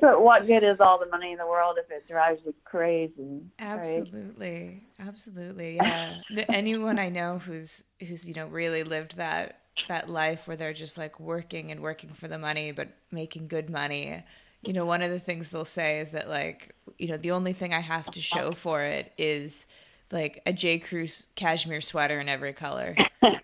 but 0.00 0.22
what 0.22 0.46
good 0.46 0.64
is 0.64 0.78
all 0.80 0.98
the 0.98 1.06
money 1.06 1.32
in 1.32 1.38
the 1.38 1.46
world 1.46 1.76
if 1.82 1.90
it 1.90 2.08
drives 2.08 2.40
you 2.44 2.54
crazy? 2.64 3.42
Absolutely, 3.58 4.82
right? 4.98 5.08
absolutely. 5.08 5.76
Yeah. 5.76 6.14
Anyone 6.48 6.98
I 6.98 7.08
know 7.08 7.38
who's 7.38 7.84
who's 8.00 8.26
you 8.26 8.34
know 8.34 8.46
really 8.46 8.84
lived 8.84 9.16
that 9.16 9.60
that 9.88 10.08
life 10.08 10.48
where 10.48 10.56
they're 10.56 10.72
just 10.72 10.96
like 10.96 11.20
working 11.20 11.70
and 11.70 11.80
working 11.80 12.10
for 12.10 12.28
the 12.28 12.38
money, 12.38 12.72
but 12.72 12.88
making 13.10 13.48
good 13.48 13.70
money. 13.70 14.22
You 14.62 14.72
know, 14.72 14.86
one 14.86 15.02
of 15.02 15.10
the 15.10 15.18
things 15.18 15.50
they'll 15.50 15.64
say 15.64 16.00
is 16.00 16.10
that 16.10 16.28
like 16.28 16.74
you 16.98 17.08
know 17.08 17.16
the 17.16 17.32
only 17.32 17.52
thing 17.52 17.74
I 17.74 17.80
have 17.80 18.10
to 18.12 18.20
show 18.20 18.52
for 18.52 18.82
it 18.82 19.12
is 19.18 19.66
like 20.12 20.42
a 20.46 20.52
J. 20.52 20.78
Crew 20.78 21.06
cashmere 21.34 21.80
sweater 21.80 22.20
in 22.20 22.28
every 22.28 22.52
color. 22.52 22.94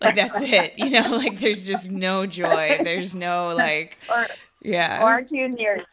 Like 0.00 0.16
that's 0.16 0.40
it. 0.40 0.78
You 0.78 0.90
know, 0.90 1.16
like 1.16 1.40
there's 1.40 1.66
just 1.66 1.90
no 1.90 2.26
joy. 2.26 2.80
There's 2.82 3.14
no 3.14 3.54
like 3.56 3.98
or, 4.10 4.26
yeah. 4.62 5.00
Aren't 5.02 5.30
you 5.30 5.48
near 5.48 5.84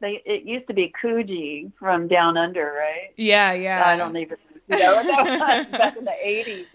they 0.00 0.22
it 0.24 0.44
used 0.44 0.66
to 0.68 0.74
be 0.74 0.92
Coogi 1.02 1.72
from 1.78 2.08
down 2.08 2.36
under, 2.36 2.72
right? 2.72 3.12
Yeah, 3.16 3.52
yeah. 3.52 3.84
I 3.86 3.96
don't 3.96 4.16
even 4.16 4.38
you 4.68 4.78
know 4.78 5.02
back 5.72 5.96
in 5.96 6.04
the 6.04 6.14
eighties. 6.22 6.66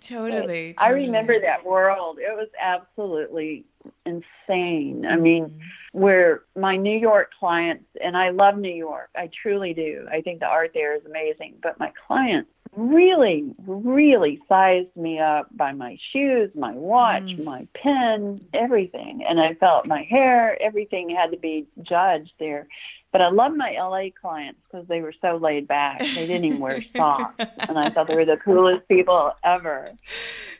Totally, 0.00 0.74
totally, 0.74 0.74
I 0.78 0.88
remember 0.88 1.40
that 1.40 1.64
world. 1.64 2.18
It 2.18 2.34
was 2.34 2.48
absolutely 2.60 3.64
insane. 4.04 5.06
I 5.06 5.16
mean, 5.16 5.44
mm-hmm. 5.44 5.60
where 5.92 6.42
my 6.56 6.76
New 6.76 6.98
York 6.98 7.30
clients, 7.38 7.84
and 8.02 8.16
I 8.16 8.30
love 8.30 8.56
New 8.56 8.74
York, 8.74 9.10
I 9.14 9.30
truly 9.42 9.74
do. 9.74 10.06
I 10.10 10.20
think 10.20 10.40
the 10.40 10.46
art 10.46 10.72
there 10.74 10.96
is 10.96 11.04
amazing. 11.06 11.54
But 11.62 11.78
my 11.78 11.92
clients 12.06 12.50
really, 12.74 13.54
really 13.66 14.40
sized 14.48 14.96
me 14.96 15.18
up 15.18 15.48
by 15.56 15.72
my 15.72 15.98
shoes, 16.12 16.50
my 16.54 16.72
watch, 16.72 17.22
mm. 17.22 17.44
my 17.44 17.68
pen, 17.74 18.38
everything. 18.54 19.24
And 19.28 19.40
I 19.40 19.54
felt 19.54 19.86
my 19.86 20.02
hair, 20.02 20.60
everything 20.60 21.10
had 21.10 21.32
to 21.32 21.36
be 21.36 21.66
judged 21.82 22.32
there. 22.38 22.66
But 23.12 23.20
I 23.20 23.28
love 23.28 23.54
my 23.54 23.72
LA 23.72 24.08
clients 24.18 24.60
because 24.64 24.88
they 24.88 25.02
were 25.02 25.12
so 25.20 25.36
laid 25.36 25.68
back. 25.68 25.98
They 25.98 26.26
didn't 26.26 26.46
even 26.46 26.60
wear 26.60 26.82
socks, 26.96 27.44
and 27.68 27.78
I 27.78 27.90
thought 27.90 28.08
they 28.08 28.16
were 28.16 28.24
the 28.24 28.38
coolest 28.38 28.88
people 28.88 29.32
ever. 29.44 29.92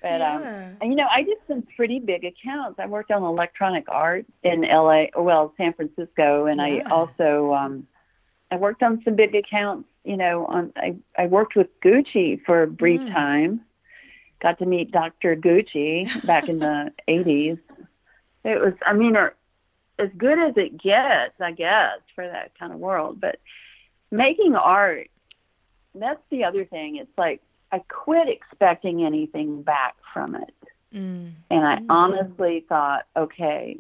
But 0.02 0.20
um, 0.20 0.42
yeah. 0.42 0.48
um, 0.48 0.76
and, 0.82 0.90
you 0.90 0.96
know, 0.96 1.06
I 1.10 1.22
did 1.22 1.38
some 1.48 1.66
pretty 1.76 1.98
big 1.98 2.26
accounts. 2.26 2.78
I 2.78 2.86
worked 2.86 3.10
on 3.10 3.22
electronic 3.22 3.84
art 3.88 4.26
in 4.42 4.62
LA, 4.62 5.04
well, 5.16 5.54
San 5.56 5.72
Francisco, 5.72 6.44
and 6.44 6.58
yeah. 6.58 6.82
I 6.86 6.90
also 6.90 7.54
um, 7.54 7.86
I 8.50 8.56
worked 8.56 8.82
on 8.82 9.00
some 9.02 9.16
big 9.16 9.34
accounts 9.34 9.88
you 10.04 10.16
know, 10.16 10.46
on 10.46 10.72
I, 10.76 10.96
I 11.16 11.26
worked 11.26 11.56
with 11.56 11.68
Gucci 11.80 12.42
for 12.44 12.62
a 12.62 12.66
brief 12.66 13.00
mm. 13.00 13.12
time. 13.12 13.60
Got 14.40 14.58
to 14.58 14.66
meet 14.66 14.90
Dr. 14.90 15.36
Gucci 15.36 16.26
back 16.26 16.48
in 16.48 16.58
the 16.58 16.92
80s. 17.08 17.58
It 18.44 18.60
was, 18.60 18.74
I 18.84 18.92
mean, 18.92 19.16
or, 19.16 19.34
as 19.98 20.08
good 20.16 20.38
as 20.38 20.54
it 20.56 20.76
gets, 20.76 21.40
I 21.40 21.52
guess, 21.52 21.98
for 22.14 22.26
that 22.26 22.58
kind 22.58 22.72
of 22.72 22.80
world. 22.80 23.20
But 23.20 23.38
making 24.10 24.56
art, 24.56 25.08
that's 25.94 26.22
the 26.30 26.44
other 26.44 26.64
thing. 26.64 26.96
It's 26.96 27.16
like 27.16 27.40
I 27.70 27.78
quit 27.88 28.28
expecting 28.28 29.04
anything 29.04 29.62
back 29.62 29.94
from 30.12 30.34
it. 30.34 30.54
Mm. 30.92 31.32
And 31.50 31.66
I 31.66 31.76
mm. 31.76 31.86
honestly 31.88 32.64
thought, 32.68 33.06
okay, 33.16 33.78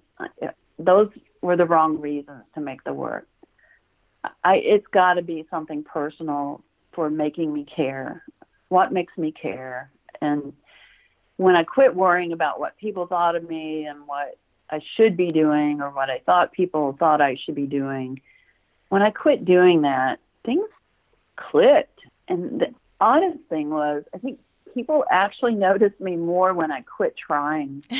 those 0.78 1.10
were 1.40 1.56
the 1.56 1.66
wrong 1.66 2.00
reasons 2.00 2.44
to 2.54 2.60
make 2.60 2.84
the 2.84 2.94
work. 2.94 3.26
I 4.44 4.56
it's 4.56 4.86
got 4.88 5.14
to 5.14 5.22
be 5.22 5.46
something 5.50 5.84
personal 5.84 6.62
for 6.92 7.10
making 7.10 7.52
me 7.52 7.64
care. 7.64 8.24
What 8.68 8.92
makes 8.92 9.16
me 9.16 9.32
care? 9.32 9.90
And 10.20 10.52
when 11.36 11.56
I 11.56 11.64
quit 11.64 11.94
worrying 11.94 12.32
about 12.32 12.60
what 12.60 12.76
people 12.76 13.06
thought 13.06 13.36
of 13.36 13.48
me 13.48 13.86
and 13.86 14.06
what 14.06 14.38
I 14.70 14.80
should 14.96 15.16
be 15.16 15.28
doing 15.28 15.80
or 15.80 15.90
what 15.90 16.10
I 16.10 16.18
thought 16.24 16.52
people 16.52 16.96
thought 16.98 17.20
I 17.20 17.36
should 17.36 17.54
be 17.54 17.66
doing, 17.66 18.20
when 18.88 19.02
I 19.02 19.10
quit 19.10 19.44
doing 19.44 19.82
that, 19.82 20.20
things 20.44 20.68
clicked. 21.36 22.00
And 22.28 22.60
the 22.60 22.74
honest 23.00 23.42
thing 23.48 23.70
was, 23.70 24.04
I 24.14 24.18
think 24.18 24.38
people 24.72 25.04
actually 25.10 25.54
noticed 25.54 26.00
me 26.00 26.16
more 26.16 26.54
when 26.54 26.70
I 26.70 26.82
quit 26.82 27.16
trying. 27.16 27.84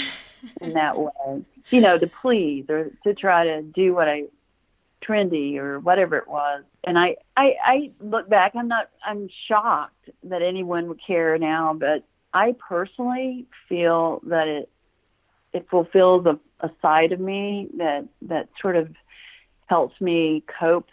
in 0.61 0.75
that 0.75 0.99
way, 0.99 1.43
you 1.71 1.81
know, 1.81 1.99
to 1.99 2.07
please 2.07 2.67
or 2.69 2.91
to 3.05 3.15
try 3.15 3.45
to 3.45 3.63
do 3.63 3.95
what 3.95 4.09
I 4.09 4.25
trendy 5.07 5.57
or 5.57 5.81
whatever 5.81 6.17
it 6.17 6.29
was. 6.29 6.65
And 6.85 6.99
I, 6.99 7.17
I, 7.37 7.55
I 7.65 7.91
look 8.01 8.29
back, 8.29 8.53
I'm 8.55 8.69
not, 8.69 8.91
I'm 9.05 9.29
shocked 9.49 10.11
that 10.25 10.43
anyone 10.43 10.89
would 10.89 11.01
care 11.05 11.39
now, 11.39 11.75
but 11.75 12.05
I 12.33 12.55
personally 12.69 13.47
feel 13.69 14.21
that 14.27 14.49
it, 14.49 14.71
it 15.53 15.67
fulfills 15.71 16.27
a, 16.27 16.39
a 16.61 16.71
side 16.81 17.13
of 17.13 17.21
me 17.21 17.69
that, 17.77 18.09
that 18.23 18.49
sort 18.61 18.77
of 18.77 18.89
helps 19.67 20.01
me 20.01 20.45
cope. 20.59 20.89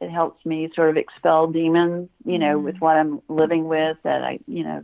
It 0.00 0.10
helps 0.10 0.44
me 0.44 0.70
sort 0.74 0.90
of 0.90 0.96
expel 0.96 1.46
demons, 1.46 2.08
you 2.24 2.38
know, 2.38 2.58
mm. 2.58 2.64
with 2.64 2.76
what 2.78 2.96
I'm 2.96 3.22
living 3.28 3.68
with 3.68 3.96
that 4.02 4.22
I, 4.22 4.40
you 4.46 4.64
know, 4.64 4.82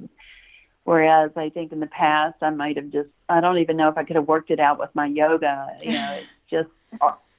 whereas 0.85 1.33
I 1.37 1.51
think 1.51 1.73
in 1.73 1.81
the 1.81 1.87
past 1.87 2.37
I 2.41 2.51
might 2.51 2.77
have 2.77 2.91
just, 2.91 3.11
I 3.29 3.41
don't 3.41 3.59
even 3.59 3.77
know 3.77 3.89
if 3.89 3.99
I 3.99 4.05
could 4.05 4.17
have 4.17 4.29
worked 4.29 4.51
it 4.51 4.61
out 4.61 4.79
with 4.79 4.91
my 4.95 5.07
yoga. 5.07 5.77
You 5.83 5.93
know, 5.93 6.13
it's 6.21 6.29
just 6.51 6.71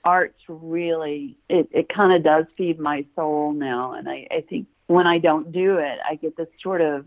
art's 0.03 0.39
really 0.47 1.37
it, 1.49 1.69
it 1.71 1.89
kind 1.89 2.13
of 2.13 2.23
does 2.23 2.45
feed 2.57 2.79
my 2.79 3.05
soul 3.15 3.53
now 3.53 3.93
and 3.93 4.09
I, 4.09 4.27
I 4.31 4.41
think 4.49 4.67
when 4.87 5.07
I 5.07 5.17
don't 5.17 5.51
do 5.51 5.77
it 5.77 5.99
I 6.09 6.15
get 6.15 6.37
this 6.37 6.47
sort 6.61 6.81
of 6.81 7.05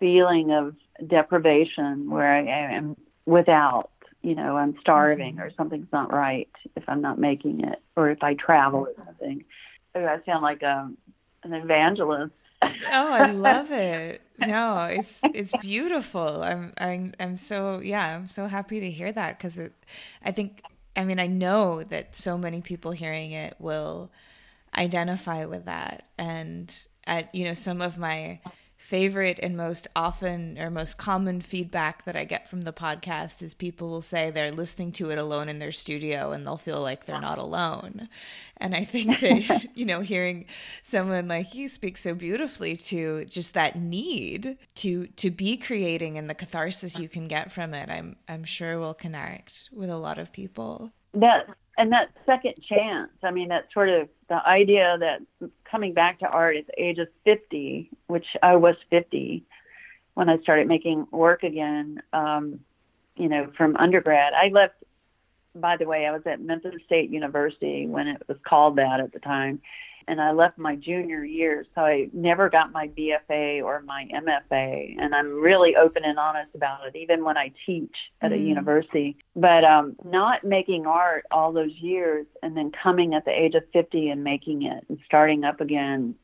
feeling 0.00 0.50
of 0.50 0.74
deprivation 1.06 2.10
where 2.10 2.32
I 2.32 2.74
am 2.74 2.96
without 3.26 3.90
you 4.22 4.34
know 4.34 4.56
I'm 4.56 4.76
starving 4.80 5.34
mm-hmm. 5.34 5.42
or 5.42 5.52
something's 5.56 5.92
not 5.92 6.12
right 6.12 6.50
if 6.76 6.82
I'm 6.88 7.00
not 7.00 7.18
making 7.18 7.64
it 7.64 7.80
or 7.96 8.10
if 8.10 8.22
I 8.22 8.34
travel 8.34 8.88
or 8.88 9.04
something. 9.04 9.44
So 9.94 10.04
I 10.04 10.20
sound 10.24 10.42
like 10.42 10.62
a, 10.62 10.78
um, 10.78 10.96
an 11.44 11.52
evangelist. 11.52 12.32
Oh 12.62 12.68
i 12.90 13.30
love 13.30 13.70
it. 13.72 14.22
No 14.38 14.84
it's 14.90 15.20
it's 15.34 15.52
beautiful. 15.60 16.42
I'm 16.42 16.72
i'm 16.78 17.12
i'm 17.20 17.36
so 17.36 17.80
yeah 17.80 18.16
i'm 18.16 18.28
so 18.28 18.46
happy 18.46 18.80
to 18.80 18.90
hear 18.90 19.12
that 19.12 19.38
because 19.38 19.58
it 19.58 19.72
i 20.24 20.32
think 20.32 20.62
I 20.96 21.04
mean, 21.04 21.18
I 21.18 21.26
know 21.26 21.82
that 21.84 22.16
so 22.16 22.36
many 22.36 22.60
people 22.60 22.92
hearing 22.92 23.32
it 23.32 23.54
will 23.58 24.10
identify 24.76 25.44
with 25.46 25.64
that. 25.66 26.06
And 26.18 26.74
at, 27.06 27.34
you 27.34 27.44
know, 27.44 27.54
some 27.54 27.80
of 27.80 27.98
my 27.98 28.40
favorite 28.82 29.38
and 29.40 29.56
most 29.56 29.86
often 29.94 30.58
or 30.58 30.68
most 30.68 30.98
common 30.98 31.40
feedback 31.40 32.04
that 32.04 32.16
I 32.16 32.24
get 32.24 32.48
from 32.48 32.62
the 32.62 32.72
podcast 32.72 33.40
is 33.40 33.54
people 33.54 33.88
will 33.88 34.02
say 34.02 34.28
they're 34.28 34.50
listening 34.50 34.90
to 34.92 35.10
it 35.10 35.18
alone 35.18 35.48
in 35.48 35.60
their 35.60 35.70
studio 35.70 36.32
and 36.32 36.44
they'll 36.44 36.56
feel 36.56 36.80
like 36.80 37.06
they're 37.06 37.20
not 37.20 37.38
alone. 37.38 38.08
And 38.56 38.74
I 38.74 38.84
think 38.84 39.20
that, 39.20 39.68
you 39.76 39.84
know, 39.84 40.00
hearing 40.00 40.46
someone 40.82 41.28
like 41.28 41.54
you 41.54 41.68
speak 41.68 41.96
so 41.96 42.12
beautifully 42.12 42.76
to 42.76 43.24
just 43.26 43.54
that 43.54 43.78
need 43.78 44.58
to 44.74 45.06
to 45.06 45.30
be 45.30 45.56
creating 45.56 46.18
and 46.18 46.28
the 46.28 46.34
catharsis 46.34 46.98
you 46.98 47.08
can 47.08 47.28
get 47.28 47.52
from 47.52 47.74
it, 47.74 47.88
I'm 47.88 48.16
I'm 48.28 48.42
sure 48.42 48.80
will 48.80 48.94
connect 48.94 49.68
with 49.72 49.90
a 49.90 49.96
lot 49.96 50.18
of 50.18 50.32
people. 50.32 50.90
That 51.14 51.46
and 51.78 51.92
that 51.92 52.08
second 52.26 52.54
chance. 52.68 53.12
I 53.22 53.30
mean, 53.30 53.48
that 53.48 53.68
sort 53.72 53.90
of 53.90 54.08
the 54.32 54.48
idea 54.48 54.96
that 54.98 55.50
coming 55.70 55.92
back 55.92 56.20
to 56.20 56.26
art 56.26 56.56
at 56.56 56.66
the 56.66 56.82
age 56.82 56.96
of 56.96 57.08
50, 57.26 57.90
which 58.06 58.24
I 58.42 58.56
was 58.56 58.76
50 58.88 59.44
when 60.14 60.30
I 60.30 60.38
started 60.38 60.66
making 60.68 61.06
work 61.10 61.42
again, 61.42 62.02
um, 62.14 62.60
you 63.14 63.28
know, 63.28 63.52
from 63.58 63.76
undergrad. 63.76 64.32
I 64.32 64.48
left, 64.48 64.76
by 65.54 65.76
the 65.76 65.84
way, 65.84 66.06
I 66.06 66.12
was 66.12 66.22
at 66.24 66.40
Memphis 66.40 66.80
State 66.86 67.10
University 67.10 67.86
when 67.86 68.08
it 68.08 68.22
was 68.26 68.38
called 68.42 68.76
that 68.76 69.00
at 69.00 69.12
the 69.12 69.18
time 69.18 69.60
and 70.08 70.20
I 70.20 70.32
left 70.32 70.58
my 70.58 70.76
junior 70.76 71.24
year, 71.24 71.64
so 71.74 71.82
I 71.82 72.08
never 72.12 72.48
got 72.48 72.72
my 72.72 72.88
BFA 72.88 73.62
or 73.62 73.82
my 73.82 74.08
MFA, 74.14 74.96
and 74.98 75.14
I'm 75.14 75.40
really 75.40 75.76
open 75.76 76.04
and 76.04 76.18
honest 76.18 76.54
about 76.54 76.86
it, 76.86 76.96
even 76.96 77.24
when 77.24 77.36
I 77.36 77.52
teach 77.66 77.94
at 78.20 78.32
mm. 78.32 78.34
a 78.34 78.38
university. 78.38 79.16
But 79.36 79.64
um, 79.64 79.96
not 80.04 80.44
making 80.44 80.86
art 80.86 81.24
all 81.30 81.52
those 81.52 81.72
years, 81.80 82.26
and 82.42 82.56
then 82.56 82.72
coming 82.82 83.14
at 83.14 83.24
the 83.24 83.30
age 83.30 83.54
of 83.54 83.62
50 83.72 84.10
and 84.10 84.24
making 84.24 84.62
it 84.62 84.84
and 84.88 84.98
starting 85.04 85.44
up 85.44 85.60
again, 85.60 86.14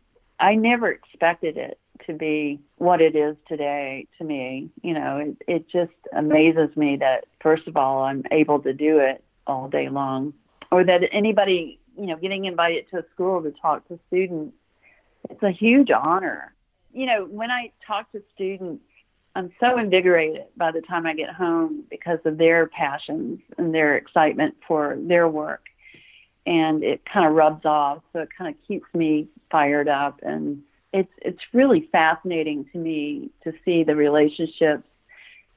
I 0.41 0.55
never 0.55 0.91
expected 0.91 1.57
it 1.57 1.79
to 2.07 2.13
be 2.15 2.61
what 2.77 3.01
it 3.01 3.17
is 3.17 3.37
today 3.49 4.07
to 4.19 4.25
me. 4.25 4.71
You 4.83 4.95
know, 4.95 5.19
it, 5.19 5.37
it 5.47 5.69
just 5.69 5.93
amazes 6.17 6.75
me 6.77 6.97
that, 6.97 7.25
first 7.41 7.67
of 7.67 7.77
all, 7.77 8.03
I'm 8.03 8.23
able 8.31 8.61
to 8.61 8.73
do 8.73 8.99
it 8.99 9.25
all 9.47 9.69
day 9.69 9.89
long, 9.89 10.35
or 10.71 10.85
that 10.85 11.01
anybody 11.13 11.81
you 11.99 12.07
know, 12.07 12.17
getting 12.17 12.45
invited 12.45 12.89
to 12.91 12.99
a 12.99 13.03
school 13.13 13.43
to 13.43 13.51
talk 13.51 13.87
to 13.89 13.99
students, 14.07 14.55
it's 15.29 15.43
a 15.43 15.51
huge 15.51 15.91
honor. 15.91 16.55
You 16.93 17.07
know, 17.07 17.25
when 17.27 17.51
I 17.51 17.73
talk 17.87 18.11
to 18.13 18.23
students, 18.35 18.85
I'm 19.35 19.53
so 19.61 19.79
invigorated 19.79 20.45
by 20.57 20.73
the 20.73 20.81
time 20.81 21.07
I 21.07 21.15
get 21.15 21.31
home 21.31 21.85
because 21.91 22.19
of 22.25 22.39
their 22.39 22.67
passions 22.67 23.41
and 23.57 23.75
their 23.75 23.97
excitement 23.97 24.57
for 24.67 24.97
their 24.99 25.29
work. 25.29 25.65
And 26.47 26.83
it 26.83 27.03
kind 27.05 27.27
of 27.27 27.35
rubs 27.35 27.65
off, 27.67 28.03
so 28.13 28.21
it 28.21 28.31
kind 28.37 28.55
of 28.55 28.61
keeps 28.67 28.87
me 28.95 29.29
fired 29.51 29.89
up. 29.89 30.21
And 30.23 30.63
it's 30.93 31.13
it's 31.19 31.41
really 31.53 31.89
fascinating 31.93 32.65
to 32.73 32.79
me 32.79 33.31
to 33.45 33.53
see 33.65 33.85
the 33.85 33.95
relationships 33.95 34.89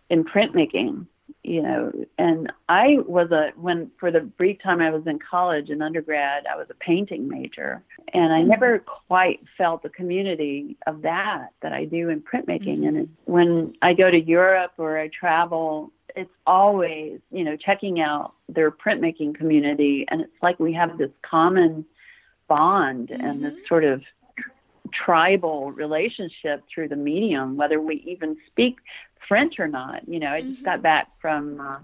in 0.10 0.26
printmaking 0.26 1.06
you 1.44 1.62
know, 1.62 1.92
and 2.18 2.52
I 2.70 2.98
was 3.08 3.32
a 3.32 3.52
when 3.56 3.92
for 4.00 4.12
the 4.12 4.22
brief 4.22 4.62
time 4.62 4.82
I 4.82 4.90
was 4.90 5.06
in 5.08 5.20
college 5.20 5.70
and 5.70 5.82
undergrad, 5.82 6.46
I 6.46 6.56
was 6.56 6.68
a 6.70 6.76
painting 6.76 7.28
major, 7.28 7.84
and 8.14 8.32
I 8.34 8.42
never 8.42 8.80
quite 8.80 9.40
felt 9.58 9.84
the 9.84 9.90
community 9.90 10.78
of 10.88 11.02
that 11.02 11.50
that 11.62 11.74
I 11.74 11.86
do 11.86 12.10
in 12.10 12.22
printmaking. 12.22 12.80
Mm-hmm. 12.80 12.88
And 12.88 12.98
it, 12.98 13.10
when 13.26 13.74
I 13.82 13.94
go 13.94 14.12
to 14.12 14.20
Europe 14.20 14.74
or 14.78 14.98
I 14.98 15.10
travel, 15.10 15.92
it's 16.16 16.32
always 16.46 17.20
you 17.32 17.44
know 17.44 17.56
checking 17.58 18.02
out 18.02 18.34
their 18.48 18.72
printmaking 18.72 19.36
community, 19.36 20.06
and 20.10 20.22
it's 20.22 20.42
like 20.42 20.60
we 20.60 20.74
have 20.74 20.98
this 20.98 21.12
common 21.22 21.86
bond 22.48 23.10
mm-hmm. 23.10 23.26
and 23.26 23.44
this 23.44 23.54
mm-hmm. 23.54 23.68
sort 23.68 23.84
of 23.84 24.02
tribal 24.94 25.72
relationship 25.72 26.64
through 26.74 26.90
the 26.90 26.96
medium, 26.96 27.56
whether 27.56 27.80
we 27.80 28.04
even 28.08 28.38
speak 28.48 28.78
French 29.28 29.60
or 29.60 29.68
not. 29.68 30.08
You 30.08 30.20
know, 30.20 30.32
I 30.32 30.42
just 30.42 30.58
mm-hmm. 30.58 30.66
got 30.66 30.82
back 30.82 31.08
from 31.22 31.60
uh, 31.60 31.80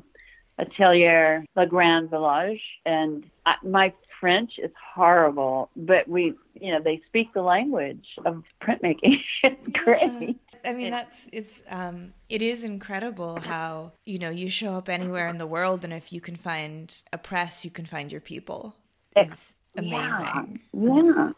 Atelier 0.60 1.46
Le 1.56 1.66
Grand 1.66 2.10
Village, 2.10 2.62
and 2.86 3.26
I, 3.46 3.56
my 3.64 3.94
French 4.20 4.54
is 4.58 4.72
horrible, 4.94 5.70
but 5.76 6.08
we, 6.08 6.34
you 6.60 6.72
know, 6.72 6.82
they 6.82 7.02
speak 7.08 7.34
the 7.34 7.42
language 7.42 8.06
of 8.26 8.44
printmaking. 8.62 9.22
it's 9.44 9.68
yeah. 9.68 9.84
great. 9.84 10.38
I 10.66 10.74
mean, 10.74 10.90
that's 10.90 11.30
it's 11.32 11.64
um, 11.70 12.14
it 12.30 12.42
is 12.42 12.64
incredible 12.64 13.40
how 13.40 13.94
you 14.06 14.20
know 14.20 14.30
you 14.30 14.50
show 14.50 14.74
up 14.74 14.90
anywhere 14.90 15.28
in 15.28 15.38
the 15.38 15.48
world, 15.48 15.84
and 15.84 15.94
if 15.94 16.12
you 16.12 16.20
can 16.20 16.36
find 16.36 17.02
a 17.14 17.18
press, 17.18 17.64
you 17.64 17.72
can 17.72 17.86
find 17.86 18.12
your 18.12 18.22
people. 18.22 18.76
It's 19.16 19.54
amazing. 19.78 20.02
Yeah, 20.02 20.44
yeah. 20.74 21.32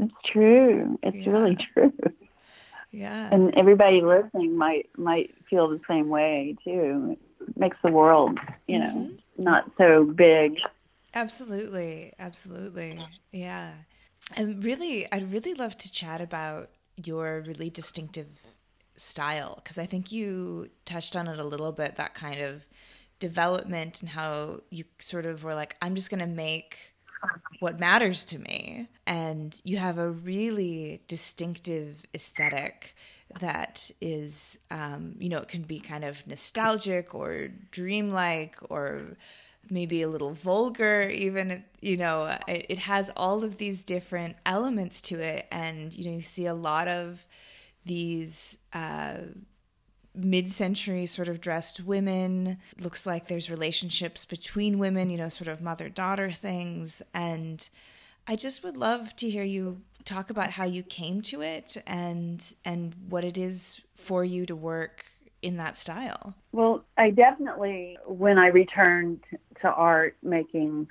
it's 0.00 0.14
true. 0.26 0.98
It's 1.02 1.16
yeah. 1.16 1.32
really 1.32 1.56
true. 1.56 1.92
Yeah. 2.94 3.28
And 3.32 3.52
everybody 3.56 4.00
listening 4.00 4.56
might 4.56 4.88
might 4.96 5.34
feel 5.50 5.68
the 5.68 5.80
same 5.88 6.08
way 6.08 6.56
too. 6.62 7.16
It 7.40 7.56
makes 7.56 7.76
the 7.82 7.90
world, 7.90 8.38
you 8.68 8.78
know, 8.78 8.86
mm-hmm. 8.86 9.14
not 9.42 9.70
so 9.76 10.04
big. 10.04 10.58
Absolutely. 11.12 12.12
Absolutely. 12.20 13.04
Yeah. 13.32 13.72
And 14.36 14.64
really 14.64 15.10
I'd 15.10 15.32
really 15.32 15.54
love 15.54 15.76
to 15.78 15.90
chat 15.90 16.20
about 16.20 16.70
your 17.04 17.42
really 17.44 17.68
distinctive 17.68 18.28
style 18.96 19.56
because 19.56 19.76
I 19.76 19.86
think 19.86 20.12
you 20.12 20.70
touched 20.84 21.16
on 21.16 21.26
it 21.26 21.40
a 21.40 21.44
little 21.44 21.72
bit 21.72 21.96
that 21.96 22.14
kind 22.14 22.40
of 22.40 22.64
development 23.18 24.02
and 24.02 24.08
how 24.10 24.60
you 24.70 24.84
sort 25.00 25.26
of 25.26 25.42
were 25.42 25.54
like 25.54 25.76
I'm 25.82 25.96
just 25.96 26.10
going 26.10 26.20
to 26.20 26.26
make 26.26 26.93
what 27.60 27.80
matters 27.80 28.24
to 28.26 28.38
me. 28.38 28.88
And 29.06 29.60
you 29.64 29.76
have 29.78 29.98
a 29.98 30.10
really 30.10 31.02
distinctive 31.08 32.02
aesthetic 32.14 32.94
that 33.40 33.90
is, 34.00 34.58
um, 34.70 35.16
you 35.18 35.28
know, 35.28 35.38
it 35.38 35.48
can 35.48 35.62
be 35.62 35.80
kind 35.80 36.04
of 36.04 36.26
nostalgic 36.26 37.14
or 37.14 37.48
dreamlike 37.70 38.56
or 38.70 39.16
maybe 39.70 40.02
a 40.02 40.08
little 40.08 40.34
vulgar 40.34 41.08
even 41.08 41.64
you 41.80 41.96
know 41.96 42.36
it, 42.46 42.66
it, 42.68 42.78
has 42.78 43.10
all 43.16 43.44
of 43.44 43.56
these 43.56 43.82
different 43.82 44.36
elements 44.44 45.00
to 45.00 45.18
it 45.18 45.46
and 45.50 45.94
you 45.94 46.04
know 46.04 46.16
you 46.16 46.22
see 46.22 46.44
a 46.44 46.54
lot 46.54 46.86
of 46.86 47.26
these 47.86 48.58
uh, 48.72 49.18
mid-century 50.14 51.06
sort 51.06 51.28
of 51.28 51.40
dressed 51.40 51.84
women. 51.84 52.58
Looks 52.80 53.06
like 53.06 53.26
there's 53.26 53.50
relationships 53.50 54.24
between 54.24 54.78
women 54.78 55.10
you 55.10 55.18
know 55.18 55.28
sort 55.28 55.48
of 55.48 55.60
mother-daughter 55.60 56.30
things. 56.32 57.02
And 57.12 57.68
i 58.26 58.36
just 58.36 58.64
would 58.64 58.76
love 58.76 59.14
to 59.16 59.28
hear 59.28 59.44
you 59.44 59.82
talk 60.04 60.30
about 60.30 60.50
how 60.50 60.64
you 60.64 60.82
came 60.82 61.22
to 61.22 61.42
it 61.42 61.76
and 61.86 62.54
and 62.64 62.94
what 63.08 63.24
it 63.24 63.38
is 63.38 63.80
for 63.94 64.24
you 64.24 64.46
to 64.46 64.54
work 64.54 65.04
in 65.42 65.56
that 65.56 65.76
style. 65.76 66.34
Well 66.52 66.84
i 66.96 67.10
definitely 67.10 67.98
when 68.06 68.38
i 68.38 68.48
returned 68.48 69.20
to 69.60 69.68
art 69.68 70.16
making 70.22 70.88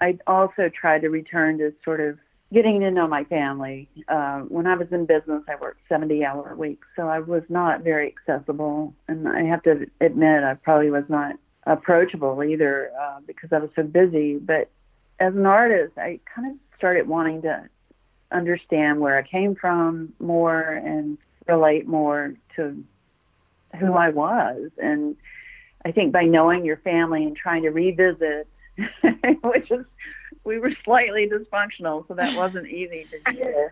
i 0.00 0.18
also 0.26 0.68
tried 0.68 1.02
to 1.02 1.08
return 1.08 1.58
to 1.58 1.72
sort 1.84 2.00
of 2.00 2.18
getting 2.54 2.80
to 2.80 2.90
know 2.90 3.06
my 3.08 3.24
family. 3.24 3.88
Uh, 4.08 4.40
when 4.42 4.66
I 4.66 4.76
was 4.76 4.86
in 4.92 5.04
business, 5.04 5.42
I 5.48 5.56
worked 5.56 5.80
70 5.88 6.24
hour 6.24 6.54
weeks, 6.56 6.86
so 6.96 7.08
I 7.08 7.18
was 7.18 7.42
not 7.48 7.82
very 7.82 8.14
accessible. 8.14 8.94
And 9.08 9.28
I 9.28 9.42
have 9.42 9.62
to 9.64 9.86
admit, 10.00 10.44
I 10.44 10.54
probably 10.54 10.90
was 10.90 11.04
not 11.08 11.34
approachable 11.66 12.42
either 12.44 12.92
uh, 12.98 13.20
because 13.26 13.52
I 13.52 13.58
was 13.58 13.70
so 13.74 13.82
busy. 13.82 14.38
But 14.38 14.70
as 15.18 15.34
an 15.34 15.46
artist, 15.46 15.98
I 15.98 16.20
kind 16.32 16.52
of 16.52 16.56
started 16.78 17.08
wanting 17.08 17.42
to 17.42 17.68
understand 18.30 19.00
where 19.00 19.18
I 19.18 19.22
came 19.22 19.56
from 19.56 20.12
more 20.20 20.60
and 20.60 21.18
relate 21.48 21.86
more 21.86 22.34
to 22.56 22.82
who 23.80 23.94
I 23.94 24.10
was. 24.10 24.70
And 24.78 25.16
I 25.84 25.90
think 25.90 26.12
by 26.12 26.24
knowing 26.24 26.64
your 26.64 26.78
family 26.78 27.24
and 27.24 27.36
trying 27.36 27.62
to 27.62 27.70
revisit, 27.70 28.46
which 29.42 29.70
is, 29.70 29.84
we 30.44 30.58
were 30.58 30.72
slightly 30.84 31.28
dysfunctional, 31.28 32.06
so 32.08 32.14
that 32.14 32.36
wasn't 32.36 32.68
easy 32.68 33.06
to 33.10 33.32
do. 33.32 33.68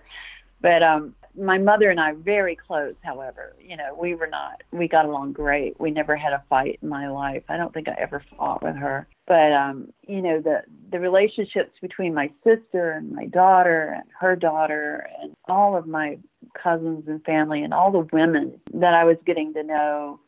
But 0.60 0.82
um, 0.82 1.14
my 1.36 1.58
mother 1.58 1.90
and 1.90 1.98
I 1.98 2.12
very 2.12 2.56
close. 2.56 2.94
However, 3.02 3.54
you 3.60 3.76
know, 3.76 3.96
we 4.00 4.14
were 4.14 4.28
not. 4.28 4.62
We 4.70 4.86
got 4.86 5.06
along 5.06 5.32
great. 5.32 5.78
We 5.80 5.90
never 5.90 6.16
had 6.16 6.32
a 6.32 6.42
fight 6.48 6.78
in 6.82 6.88
my 6.88 7.08
life. 7.08 7.42
I 7.48 7.56
don't 7.56 7.74
think 7.74 7.88
I 7.88 7.96
ever 7.98 8.22
fought 8.36 8.62
with 8.62 8.76
her. 8.76 9.08
But 9.26 9.52
um, 9.52 9.92
you 10.06 10.22
know, 10.22 10.40
the 10.40 10.62
the 10.90 11.00
relationships 11.00 11.72
between 11.80 12.14
my 12.14 12.30
sister 12.44 12.92
and 12.92 13.12
my 13.12 13.26
daughter 13.26 13.94
and 13.96 14.04
her 14.18 14.36
daughter 14.36 15.06
and 15.20 15.34
all 15.48 15.76
of 15.76 15.86
my 15.86 16.18
cousins 16.60 17.04
and 17.08 17.24
family 17.24 17.62
and 17.62 17.74
all 17.74 17.90
the 17.90 18.06
women 18.12 18.60
that 18.74 18.94
I 18.94 19.04
was 19.04 19.16
getting 19.26 19.52
to 19.54 19.62
know 19.62 20.20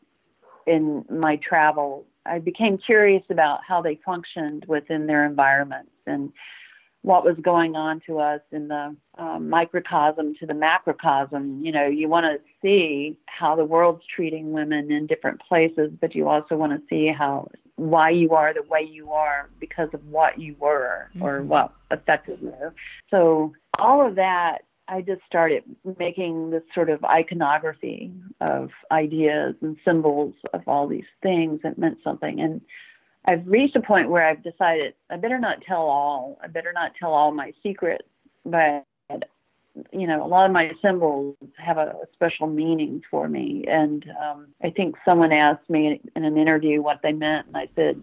in 0.65 1.05
my 1.09 1.37
travel, 1.37 2.05
I 2.25 2.39
became 2.39 2.77
curious 2.77 3.23
about 3.29 3.59
how 3.65 3.81
they 3.81 3.99
functioned 4.03 4.65
within 4.67 5.05
their 5.05 5.25
environments 5.25 5.91
and 6.07 6.31
what 7.01 7.23
was 7.23 7.37
going 7.41 7.75
on 7.75 8.01
to 8.07 8.17
us 8.17 8.41
in 8.51 8.67
the 8.67 8.95
um, 9.19 9.47
microcosm 9.47 10.33
to 10.39 10.45
the 10.47 10.55
macrocosm. 10.55 11.63
You 11.63 11.71
know, 11.71 11.85
you 11.85 12.09
want 12.09 12.25
to 12.25 12.39
see 12.63 13.19
how 13.27 13.55
the 13.55 13.63
world's 13.63 14.03
treating 14.15 14.51
women 14.51 14.91
in 14.91 15.05
different 15.05 15.39
places, 15.47 15.91
but 16.01 16.15
you 16.15 16.27
also 16.27 16.55
want 16.55 16.71
to 16.71 16.81
see 16.89 17.11
how 17.15 17.47
why 17.75 18.09
you 18.09 18.31
are 18.31 18.53
the 18.53 18.63
way 18.63 18.81
you 18.81 19.11
are 19.11 19.49
because 19.59 19.89
of 19.93 20.03
what 20.07 20.39
you 20.39 20.55
were 20.59 21.09
mm-hmm. 21.09 21.23
or 21.23 21.43
what 21.43 21.73
affected 21.91 22.39
you. 22.41 22.71
So 23.11 23.53
all 23.77 24.05
of 24.05 24.15
that 24.15 24.59
I 24.87 25.01
just 25.01 25.21
started 25.25 25.63
making 25.97 26.51
this 26.51 26.63
sort 26.73 26.89
of 26.89 27.03
iconography 27.03 28.11
of 28.41 28.69
ideas 28.91 29.55
and 29.61 29.77
symbols 29.83 30.33
of 30.53 30.61
all 30.67 30.87
these 30.87 31.05
things 31.23 31.61
that 31.63 31.77
meant 31.77 31.97
something. 32.03 32.39
And 32.39 32.61
I've 33.27 33.45
reached 33.47 33.75
a 33.75 33.81
point 33.81 34.09
where 34.09 34.25
I've 34.25 34.43
decided 34.43 34.93
I 35.09 35.17
better 35.17 35.39
not 35.39 35.61
tell 35.61 35.81
all. 35.81 36.37
I 36.43 36.47
better 36.47 36.71
not 36.73 36.93
tell 36.99 37.13
all 37.13 37.31
my 37.31 37.53
secrets. 37.63 38.07
But 38.45 38.85
you 39.91 40.07
know, 40.07 40.25
a 40.25 40.27
lot 40.27 40.45
of 40.45 40.51
my 40.51 40.71
symbols 40.81 41.35
have 41.57 41.77
a, 41.77 41.95
special 42.13 42.47
meaning 42.47 43.01
for 43.11 43.27
me. 43.27 43.65
And 43.67 44.05
um, 44.23 44.47
I 44.63 44.69
think 44.69 44.95
someone 45.03 45.33
asked 45.33 45.69
me 45.69 45.99
in 46.15 46.23
an 46.23 46.37
interview 46.37 46.81
what 46.81 47.01
they 47.03 47.11
meant, 47.11 47.47
and 47.47 47.57
I 47.57 47.67
said, 47.75 48.01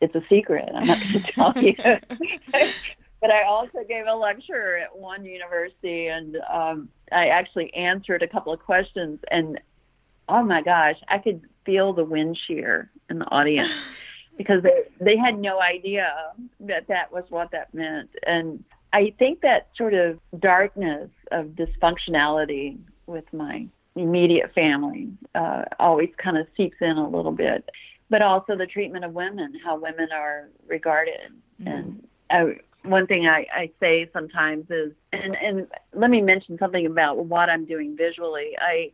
"It's 0.00 0.14
a 0.14 0.22
secret. 0.28 0.68
I'm 0.74 0.86
not 0.86 1.00
going 1.00 1.12
to 1.24 1.32
tell 1.32 1.52
you." 1.58 1.74
but 3.20 3.30
I 3.30 3.44
also 3.44 3.84
gave 3.86 4.06
a 4.06 4.14
lecture 4.14 4.78
at 4.78 4.96
one 4.96 5.24
university, 5.24 6.08
and 6.08 6.38
um, 6.52 6.88
I 7.12 7.28
actually 7.28 7.72
answered 7.74 8.22
a 8.22 8.28
couple 8.28 8.52
of 8.52 8.60
questions, 8.60 9.20
and 9.30 9.60
oh 10.28 10.42
my 10.42 10.62
gosh, 10.62 10.96
I 11.08 11.18
could 11.18 11.42
feel 11.64 11.92
the 11.92 12.04
wind 12.04 12.38
shear 12.46 12.90
in 13.08 13.20
the 13.20 13.26
audience 13.26 13.70
because 14.36 14.62
they 14.62 14.82
they 15.00 15.16
had 15.16 15.38
no 15.38 15.60
idea 15.60 16.32
that 16.60 16.86
that 16.88 17.12
was 17.12 17.24
what 17.28 17.50
that 17.52 17.72
meant. 17.74 18.10
And 18.26 18.64
i 18.92 19.12
think 19.18 19.40
that 19.40 19.68
sort 19.76 19.94
of 19.94 20.18
darkness 20.38 21.10
of 21.30 21.46
dysfunctionality 21.48 22.78
with 23.06 23.24
my 23.32 23.66
immediate 23.96 24.52
family 24.54 25.10
uh, 25.34 25.64
always 25.78 26.10
kind 26.16 26.38
of 26.38 26.46
seeps 26.56 26.76
in 26.80 26.96
a 26.96 27.08
little 27.08 27.32
bit 27.32 27.68
but 28.08 28.22
also 28.22 28.56
the 28.56 28.66
treatment 28.66 29.04
of 29.04 29.12
women 29.12 29.54
how 29.64 29.76
women 29.76 30.08
are 30.12 30.48
regarded. 30.66 31.32
Mm-hmm. 31.60 31.68
and 31.68 32.08
I, 32.30 32.56
one 32.84 33.06
thing 33.06 33.26
I, 33.26 33.46
I 33.54 33.70
say 33.80 34.08
sometimes 34.12 34.66
is 34.70 34.92
and 35.12 35.36
and 35.36 35.66
let 35.94 36.10
me 36.10 36.20
mention 36.20 36.58
something 36.58 36.86
about 36.86 37.24
what 37.24 37.48
i'm 37.48 37.64
doing 37.64 37.96
visually. 37.96 38.52
I 38.58 38.92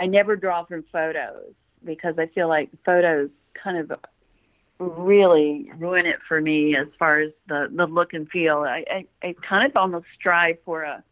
i 0.00 0.06
never 0.06 0.36
draw 0.36 0.64
from 0.64 0.84
photos 0.92 1.52
because 1.84 2.18
i 2.18 2.26
feel 2.26 2.48
like 2.48 2.70
photos 2.84 3.30
kind 3.62 3.78
of 3.78 3.92
really 4.78 5.70
ruin 5.78 6.06
it 6.06 6.18
for 6.26 6.40
me 6.40 6.76
as 6.76 6.88
far 6.98 7.20
as 7.20 7.30
the 7.48 7.68
the 7.74 7.86
look 7.86 8.12
and 8.12 8.28
feel. 8.28 8.58
I 8.58 8.84
I, 8.90 9.06
I 9.26 9.34
kind 9.46 9.68
of 9.68 9.76
almost 9.76 10.06
strive 10.18 10.58
for 10.64 10.82
a 10.82 11.02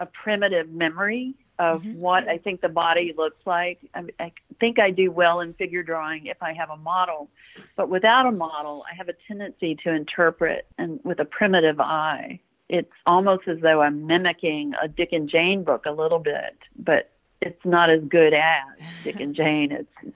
a 0.00 0.06
primitive 0.06 0.70
memory 0.70 1.34
of 1.58 1.82
mm-hmm. 1.82 2.00
what 2.00 2.28
I 2.28 2.38
think 2.38 2.60
the 2.60 2.68
body 2.68 3.14
looks 3.16 3.46
like. 3.46 3.78
I, 3.94 4.04
I 4.18 4.32
think 4.58 4.78
I 4.78 4.90
do 4.90 5.10
well 5.10 5.40
in 5.40 5.54
figure 5.54 5.82
drawing 5.82 6.26
if 6.26 6.42
I 6.42 6.52
have 6.52 6.70
a 6.70 6.76
model, 6.76 7.28
but 7.76 7.88
without 7.88 8.26
a 8.26 8.32
model, 8.32 8.84
I 8.90 8.94
have 8.96 9.08
a 9.08 9.14
tendency 9.28 9.76
to 9.84 9.90
interpret 9.90 10.66
and 10.78 10.98
with 11.04 11.20
a 11.20 11.24
primitive 11.24 11.80
eye. 11.80 12.40
It's 12.68 12.90
almost 13.06 13.46
as 13.46 13.58
though 13.60 13.82
I'm 13.82 14.06
mimicking 14.06 14.72
a 14.82 14.88
Dick 14.88 15.10
and 15.12 15.28
Jane 15.28 15.62
book 15.62 15.84
a 15.86 15.92
little 15.92 16.18
bit, 16.18 16.58
but 16.76 17.10
it's 17.40 17.64
not 17.64 17.90
as 17.90 18.00
good 18.08 18.34
as 18.34 18.64
Dick 19.04 19.20
and 19.20 19.34
Jane. 19.36 19.70
It's 19.70 20.14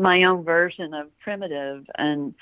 my 0.00 0.24
own 0.24 0.44
version 0.44 0.94
of 0.94 1.08
primitive 1.20 1.84
and 1.96 2.34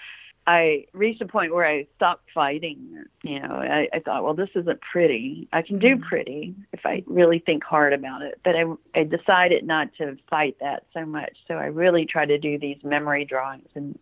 I 0.48 0.86
reached 0.94 1.20
a 1.20 1.26
point 1.26 1.52
where 1.52 1.66
I 1.66 1.86
stopped 1.94 2.30
fighting. 2.34 3.04
You 3.22 3.40
know, 3.40 3.56
I, 3.56 3.86
I 3.92 4.00
thought, 4.00 4.24
well, 4.24 4.32
this 4.32 4.48
isn't 4.54 4.80
pretty. 4.80 5.46
I 5.52 5.60
can 5.60 5.78
do 5.78 5.96
mm-hmm. 5.96 6.08
pretty 6.08 6.54
if 6.72 6.86
I 6.86 7.04
really 7.06 7.38
think 7.38 7.62
hard 7.62 7.92
about 7.92 8.22
it. 8.22 8.40
But 8.42 8.56
I, 8.56 8.64
I 8.98 9.04
decided 9.04 9.66
not 9.66 9.90
to 9.98 10.16
fight 10.30 10.56
that 10.60 10.86
so 10.94 11.04
much. 11.04 11.36
So 11.46 11.54
I 11.54 11.66
really 11.66 12.06
try 12.06 12.24
to 12.24 12.38
do 12.38 12.58
these 12.58 12.78
memory 12.82 13.26
drawings 13.26 13.68
and 13.74 13.94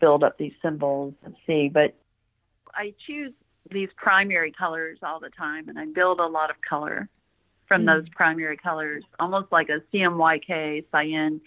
build 0.00 0.24
up 0.24 0.36
these 0.36 0.54
symbols 0.60 1.14
and 1.24 1.36
see. 1.46 1.68
But 1.68 1.94
I 2.74 2.92
choose 3.06 3.32
these 3.70 3.90
primary 3.94 4.50
colors 4.50 4.98
all 5.00 5.20
the 5.20 5.30
time, 5.30 5.68
and 5.68 5.78
I 5.78 5.86
build 5.86 6.18
a 6.18 6.26
lot 6.26 6.50
of 6.50 6.56
color 6.68 7.08
from 7.68 7.82
mm. 7.82 7.86
those 7.86 8.08
primary 8.08 8.56
colors, 8.56 9.04
almost 9.20 9.52
like 9.52 9.68
a 9.68 9.80
CMYK 9.92 10.86
cyan 10.90 11.40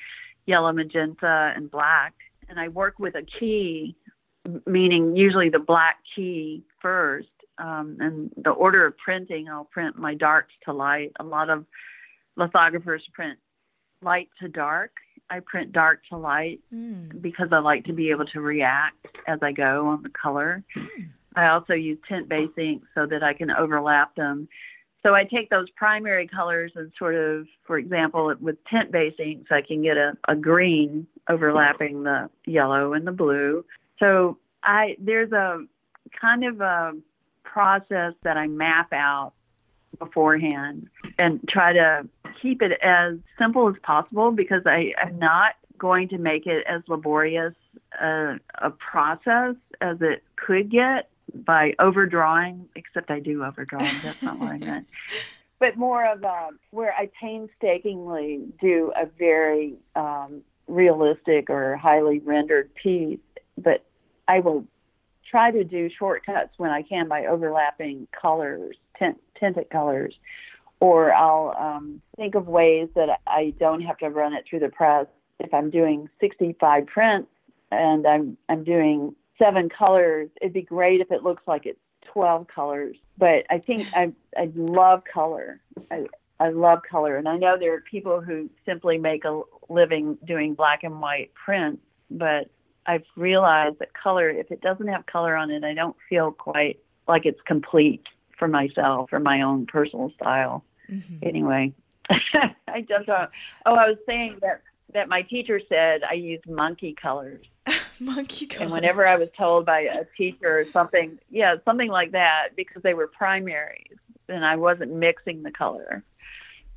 yellow, 0.47 0.71
magenta, 0.71 1.53
and 1.55 1.69
black. 1.69 2.15
And 2.49 2.59
I 2.59 2.69
work 2.69 2.97
with 2.97 3.15
a 3.15 3.23
key, 3.39 3.95
meaning 4.65 5.15
usually 5.15 5.49
the 5.49 5.59
black 5.59 5.97
key 6.15 6.63
first. 6.81 7.27
Um, 7.59 7.97
and 7.99 8.31
the 8.43 8.51
order 8.51 8.85
of 8.85 8.97
printing, 8.97 9.49
I'll 9.49 9.65
print 9.65 9.97
my 9.97 10.13
darks 10.13 10.53
to 10.65 10.73
light. 10.73 11.11
A 11.19 11.23
lot 11.23 11.49
of 11.49 11.65
lithographers 12.35 13.03
print 13.13 13.37
light 14.01 14.29
to 14.41 14.47
dark. 14.47 14.91
I 15.29 15.41
print 15.41 15.73
dark 15.73 16.01
to 16.09 16.17
light 16.17 16.61
mm. 16.73 17.21
because 17.21 17.49
I 17.51 17.59
like 17.59 17.83
to 17.85 17.93
be 17.93 18.11
able 18.11 18.25
to 18.27 18.41
react 18.41 19.07
as 19.27 19.39
I 19.41 19.51
go 19.51 19.87
on 19.87 20.03
the 20.03 20.09
color. 20.09 20.63
Mm. 20.77 21.09
I 21.35 21.47
also 21.49 21.73
use 21.73 21.97
tint 22.07 22.29
base 22.29 22.49
ink 22.57 22.83
so 22.95 23.05
that 23.07 23.23
I 23.23 23.33
can 23.33 23.51
overlap 23.51 24.15
them 24.15 24.47
so 25.07 25.15
I 25.15 25.23
take 25.23 25.49
those 25.49 25.69
primary 25.69 26.27
colors 26.27 26.73
and 26.75 26.91
sort 26.99 27.15
of, 27.15 27.47
for 27.65 27.77
example, 27.77 28.35
with 28.41 28.57
tint 28.69 28.91
based 28.91 29.21
inks, 29.21 29.49
I 29.49 29.61
can 29.61 29.81
get 29.81 29.95
a, 29.95 30.17
a 30.27 30.35
green 30.35 31.07
overlapping 31.29 32.03
the 32.03 32.29
yellow 32.45 32.91
and 32.91 33.07
the 33.07 33.13
blue. 33.13 33.63
So 33.99 34.37
I 34.63 34.97
there's 34.99 35.31
a 35.31 35.65
kind 36.19 36.43
of 36.43 36.59
a 36.59 36.91
process 37.45 38.15
that 38.23 38.35
I 38.35 38.47
map 38.47 38.91
out 38.91 39.31
beforehand 39.97 40.89
and 41.17 41.39
try 41.47 41.71
to 41.71 42.05
keep 42.41 42.61
it 42.61 42.73
as 42.81 43.15
simple 43.39 43.69
as 43.69 43.75
possible 43.83 44.31
because 44.31 44.63
I 44.65 44.93
am 45.01 45.17
not 45.19 45.55
going 45.77 46.09
to 46.09 46.17
make 46.17 46.47
it 46.47 46.65
as 46.67 46.81
laborious 46.89 47.53
a, 48.01 48.35
a 48.55 48.71
process 48.71 49.55
as 49.79 49.99
it 50.01 50.21
could 50.35 50.69
get 50.69 51.09
by 51.33 51.73
overdrawing, 51.79 52.67
except 52.75 53.11
I 53.11 53.19
do 53.19 53.43
overdraw. 53.43 53.79
That's 54.03 54.21
not 54.21 54.39
what 54.39 54.49
I 54.49 54.57
meant. 54.57 54.87
But 55.59 55.75
more 55.75 56.05
of 56.05 56.23
a, 56.23 56.49
where 56.69 56.93
I 56.93 57.09
painstakingly 57.19 58.41
do 58.61 58.93
a 58.95 59.07
very 59.17 59.73
um, 59.95 60.43
realistic 60.67 61.49
or 61.49 61.75
highly 61.75 62.19
rendered 62.19 62.69
piece, 62.75 63.17
but 63.57 63.83
I 64.27 64.39
will 64.39 64.65
try 65.29 65.51
to 65.51 65.63
do 65.63 65.89
shortcuts 65.97 66.51
when 66.57 66.69
I 66.69 66.83
can 66.83 67.07
by 67.07 67.25
overlapping 67.25 68.07
colors, 68.11 68.75
tint, 68.99 69.17
tinted 69.39 69.69
colors, 69.71 70.13
or 70.79 71.13
I'll 71.13 71.55
um, 71.57 72.01
think 72.17 72.35
of 72.35 72.47
ways 72.47 72.89
that 72.95 73.19
I 73.25 73.53
don't 73.59 73.81
have 73.81 73.97
to 73.97 74.09
run 74.09 74.33
it 74.33 74.45
through 74.47 74.59
the 74.59 74.69
press. 74.69 75.07
If 75.39 75.53
I'm 75.53 75.69
doing 75.69 76.09
65 76.19 76.85
prints 76.87 77.29
and 77.71 78.07
I'm 78.07 78.37
I'm 78.49 78.63
doing 78.63 79.15
seven 79.37 79.69
colors, 79.69 80.29
it'd 80.41 80.53
be 80.53 80.61
great 80.61 81.01
if 81.01 81.11
it 81.11 81.23
looks 81.23 81.43
like 81.47 81.65
it's 81.65 81.79
12 82.13 82.47
colors. 82.47 82.97
But 83.17 83.45
I 83.49 83.59
think 83.59 83.87
I 83.93 84.11
I 84.37 84.51
love 84.55 85.03
color. 85.11 85.59
I 85.91 86.05
I 86.39 86.49
love 86.49 86.79
color, 86.89 87.17
and 87.17 87.27
I 87.27 87.37
know 87.37 87.57
there 87.57 87.73
are 87.73 87.81
people 87.81 88.21
who 88.21 88.49
simply 88.65 88.97
make 88.97 89.25
a 89.25 89.41
living 89.69 90.17
doing 90.25 90.53
black 90.53 90.83
and 90.83 91.01
white 91.01 91.31
prints, 91.33 91.81
but 92.11 92.49
I've 92.85 93.03
realized 93.15 93.79
that 93.79 93.93
color, 93.93 94.29
if 94.29 94.51
it 94.51 94.61
doesn't 94.61 94.87
have 94.87 95.05
color 95.07 95.35
on 95.35 95.51
it, 95.51 95.63
I 95.63 95.73
don't 95.73 95.95
feel 96.09 96.31
quite 96.31 96.79
like 97.07 97.25
it's 97.25 97.41
complete 97.45 98.03
for 98.37 98.47
myself 98.47 99.09
or 99.11 99.19
my 99.19 99.41
own 99.41 99.65
personal 99.65 100.11
style. 100.11 100.63
Mm-hmm. 100.89 101.17
Anyway, 101.23 101.73
I 102.09 102.81
jumped 102.87 103.09
on. 103.09 103.27
Oh, 103.65 103.75
I 103.75 103.89
was 103.89 103.97
saying 104.05 104.37
that 104.41 104.61
that 104.93 105.09
my 105.09 105.21
teacher 105.23 105.59
said 105.67 106.01
I 106.09 106.13
use 106.13 106.41
monkey 106.47 106.95
colors. 106.99 107.45
Monkey 108.01 108.45
colors. 108.45 108.63
And 108.63 108.71
whenever 108.71 109.07
I 109.07 109.17
was 109.17 109.29
told 109.37 109.65
by 109.65 109.81
a 109.81 110.05
teacher 110.17 110.59
or 110.59 110.65
something, 110.65 111.19
yeah, 111.29 111.55
something 111.65 111.89
like 111.89 112.11
that, 112.11 112.49
because 112.55 112.83
they 112.83 112.93
were 112.93 113.07
primaries 113.07 113.97
and 114.29 114.45
I 114.45 114.55
wasn't 114.55 114.93
mixing 114.93 115.43
the 115.43 115.51
color, 115.51 116.03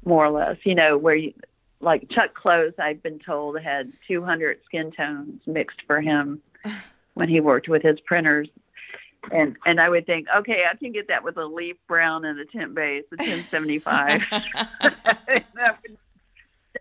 more 0.05 0.27
or 0.27 0.31
less, 0.31 0.57
you 0.65 0.75
know, 0.75 0.97
where 0.97 1.17
you, 1.17 1.35
like 1.81 2.09
Chuck 2.11 2.35
Close, 2.35 2.73
I've 2.79 3.03
been 3.03 3.19
told 3.19 3.61
had 3.61 3.93
200 4.07 4.61
skin 4.67 4.93
tones 4.93 5.41
mixed 5.47 5.83
for 5.87 6.01
him 6.01 6.41
when 7.15 7.29
he 7.29 7.41
worked 7.41 7.69
with 7.69 7.83
his 7.83 7.99
printers. 8.01 8.49
And 9.31 9.57
and 9.67 9.79
I 9.79 9.91
would 9.91 10.07
think, 10.07 10.29
okay, 10.35 10.65
I 10.71 10.75
can 10.77 10.93
get 10.93 11.09
that 11.09 11.23
with 11.23 11.37
a 11.37 11.45
leaf 11.45 11.77
brown 11.87 12.25
and 12.25 12.41
a 12.41 12.47
tint 12.47 12.75
base, 12.75 13.05
a 13.13 13.17
1075. 13.23 14.23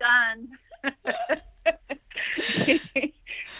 Done. 0.00 0.48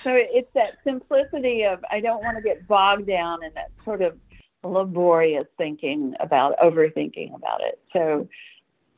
So 0.03 0.13
it's 0.15 0.53
that 0.55 0.79
simplicity 0.85 1.65
of 1.65 1.85
I 1.91 2.01
don't 2.01 2.23
want 2.23 2.37
to 2.37 2.43
get 2.43 2.67
bogged 2.67 3.07
down 3.07 3.43
in 3.45 3.53
that 3.55 3.71
sort 3.85 4.03
of 4.03 4.17
laborious 4.63 5.45
thinking 5.57 6.15
about 6.21 6.59
overthinking 6.59 7.35
about 7.35 7.61
it. 7.63 7.81
So 7.93 8.29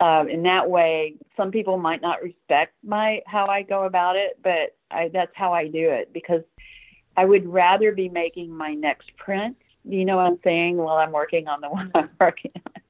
uh, 0.00 0.24
in 0.28 0.42
that 0.42 0.68
way, 0.68 1.14
some 1.36 1.50
people 1.50 1.78
might 1.78 2.02
not 2.02 2.22
respect 2.22 2.74
my 2.84 3.20
how 3.26 3.46
I 3.46 3.62
go 3.62 3.84
about 3.84 4.16
it, 4.16 4.38
but 4.42 4.76
I, 4.90 5.08
that's 5.12 5.32
how 5.34 5.52
I 5.52 5.68
do 5.68 5.90
it 5.90 6.12
because 6.12 6.42
I 7.16 7.24
would 7.24 7.46
rather 7.46 7.92
be 7.92 8.08
making 8.08 8.50
my 8.50 8.74
next 8.74 9.16
print. 9.16 9.56
You 9.84 10.04
know 10.04 10.16
what 10.16 10.26
I'm 10.26 10.40
saying? 10.42 10.76
While 10.76 10.96
I'm 10.96 11.12
working 11.12 11.46
on 11.48 11.60
the 11.60 11.68
one 11.70 11.90
I'm 11.94 12.10
working 12.20 12.52
on. 12.66 12.82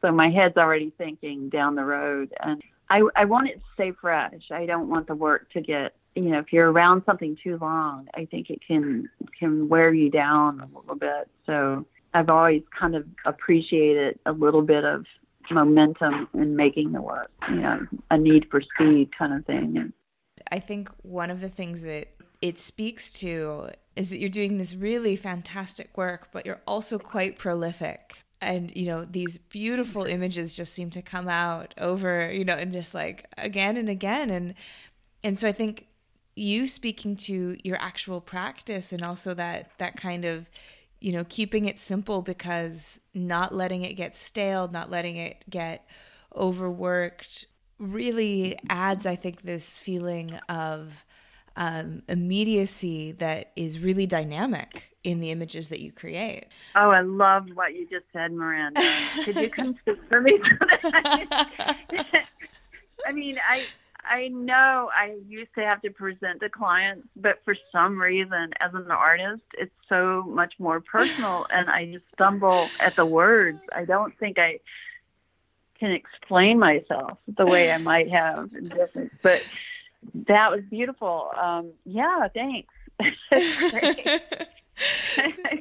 So 0.00 0.12
my 0.12 0.30
head's 0.30 0.56
already 0.56 0.92
thinking 0.96 1.48
down 1.48 1.74
the 1.74 1.84
road, 1.84 2.32
and 2.40 2.62
I, 2.88 3.02
I 3.16 3.24
want 3.24 3.48
it 3.48 3.54
to 3.54 3.64
stay 3.74 3.92
fresh. 3.92 4.50
I 4.50 4.64
don't 4.64 4.88
want 4.88 5.08
the 5.08 5.14
work 5.14 5.50
to 5.52 5.60
get 5.60 5.94
you 6.24 6.30
know 6.30 6.38
if 6.38 6.52
you're 6.52 6.70
around 6.70 7.02
something 7.06 7.36
too 7.42 7.58
long, 7.60 8.08
I 8.14 8.24
think 8.26 8.50
it 8.50 8.60
can 8.66 9.08
can 9.38 9.68
wear 9.68 9.92
you 9.92 10.10
down 10.10 10.60
a 10.60 10.78
little 10.78 10.96
bit. 10.96 11.28
So 11.46 11.86
I've 12.14 12.30
always 12.30 12.62
kind 12.78 12.94
of 12.94 13.06
appreciated 13.24 14.18
a 14.26 14.32
little 14.32 14.62
bit 14.62 14.84
of 14.84 15.04
momentum 15.50 16.28
in 16.34 16.56
making 16.56 16.92
the 16.92 17.02
work. 17.02 17.30
You 17.48 17.56
know, 17.56 17.86
a 18.10 18.18
need 18.18 18.46
for 18.50 18.60
speed 18.60 19.10
kind 19.16 19.32
of 19.32 19.44
thing. 19.46 19.92
I 20.50 20.58
think 20.58 20.90
one 21.02 21.30
of 21.30 21.40
the 21.40 21.48
things 21.48 21.82
that 21.82 22.08
it 22.40 22.60
speaks 22.60 23.12
to 23.20 23.70
is 23.96 24.10
that 24.10 24.18
you're 24.18 24.28
doing 24.28 24.58
this 24.58 24.74
really 24.74 25.16
fantastic 25.16 25.96
work, 25.96 26.28
but 26.32 26.46
you're 26.46 26.60
also 26.66 26.98
quite 26.98 27.38
prolific. 27.38 28.22
And, 28.40 28.74
you 28.76 28.86
know, 28.86 29.04
these 29.04 29.38
beautiful 29.38 30.04
images 30.04 30.56
just 30.56 30.72
seem 30.72 30.90
to 30.90 31.02
come 31.02 31.28
out 31.28 31.74
over, 31.78 32.32
you 32.32 32.44
know, 32.44 32.54
and 32.54 32.70
just 32.70 32.94
like 32.94 33.26
again 33.36 33.76
and 33.76 33.88
again. 33.88 34.30
And, 34.30 34.54
and 35.24 35.36
so 35.36 35.48
I 35.48 35.52
think 35.52 35.88
you 36.38 36.66
speaking 36.66 37.16
to 37.16 37.56
your 37.64 37.76
actual 37.80 38.20
practice 38.20 38.92
and 38.92 39.02
also 39.02 39.34
that, 39.34 39.70
that 39.78 39.96
kind 39.96 40.24
of, 40.24 40.48
you 41.00 41.12
know, 41.12 41.24
keeping 41.28 41.64
it 41.66 41.78
simple 41.78 42.22
because 42.22 43.00
not 43.14 43.54
letting 43.54 43.82
it 43.82 43.94
get 43.94 44.16
stale, 44.16 44.68
not 44.68 44.90
letting 44.90 45.16
it 45.16 45.44
get 45.50 45.86
overworked 46.34 47.46
really 47.78 48.56
adds, 48.68 49.06
I 49.06 49.16
think, 49.16 49.42
this 49.42 49.78
feeling 49.78 50.34
of, 50.48 51.04
um, 51.56 52.02
immediacy 52.08 53.12
that 53.12 53.50
is 53.56 53.80
really 53.80 54.06
dynamic 54.06 54.96
in 55.02 55.20
the 55.20 55.30
images 55.32 55.68
that 55.70 55.80
you 55.80 55.90
create. 55.90 56.46
Oh, 56.76 56.90
I 56.90 57.00
love 57.00 57.46
what 57.54 57.74
you 57.74 57.86
just 57.88 58.04
said, 58.12 58.32
Miranda. 58.32 58.80
Could 59.24 59.36
you 59.36 59.50
come 59.50 59.76
speak 59.82 59.98
for 60.08 60.20
me? 60.20 60.38
I 63.06 63.12
mean, 63.12 63.38
I 63.48 63.64
I 64.08 64.28
know 64.28 64.90
I 64.96 65.16
used 65.26 65.54
to 65.56 65.62
have 65.62 65.82
to 65.82 65.90
present 65.90 66.40
to 66.40 66.48
clients, 66.48 67.06
but 67.16 67.40
for 67.44 67.54
some 67.70 68.00
reason, 68.00 68.52
as 68.60 68.72
an 68.74 68.90
artist, 68.90 69.42
it's 69.54 69.72
so 69.88 70.24
much 70.26 70.54
more 70.58 70.80
personal, 70.80 71.46
and 71.50 71.68
I 71.68 71.86
just 71.92 72.04
stumble 72.14 72.68
at 72.80 72.96
the 72.96 73.04
words. 73.04 73.60
I 73.74 73.84
don't 73.84 74.18
think 74.18 74.38
I 74.38 74.60
can 75.78 75.92
explain 75.92 76.58
myself 76.58 77.18
the 77.36 77.46
way 77.46 77.70
I 77.70 77.78
might 77.78 78.10
have 78.10 78.50
in 78.54 78.68
different, 78.68 79.12
but 79.22 79.42
that 80.26 80.50
was 80.50 80.60
beautiful. 80.70 81.30
Um, 81.40 81.72
yeah, 81.84 82.28
thanks. 82.34 82.74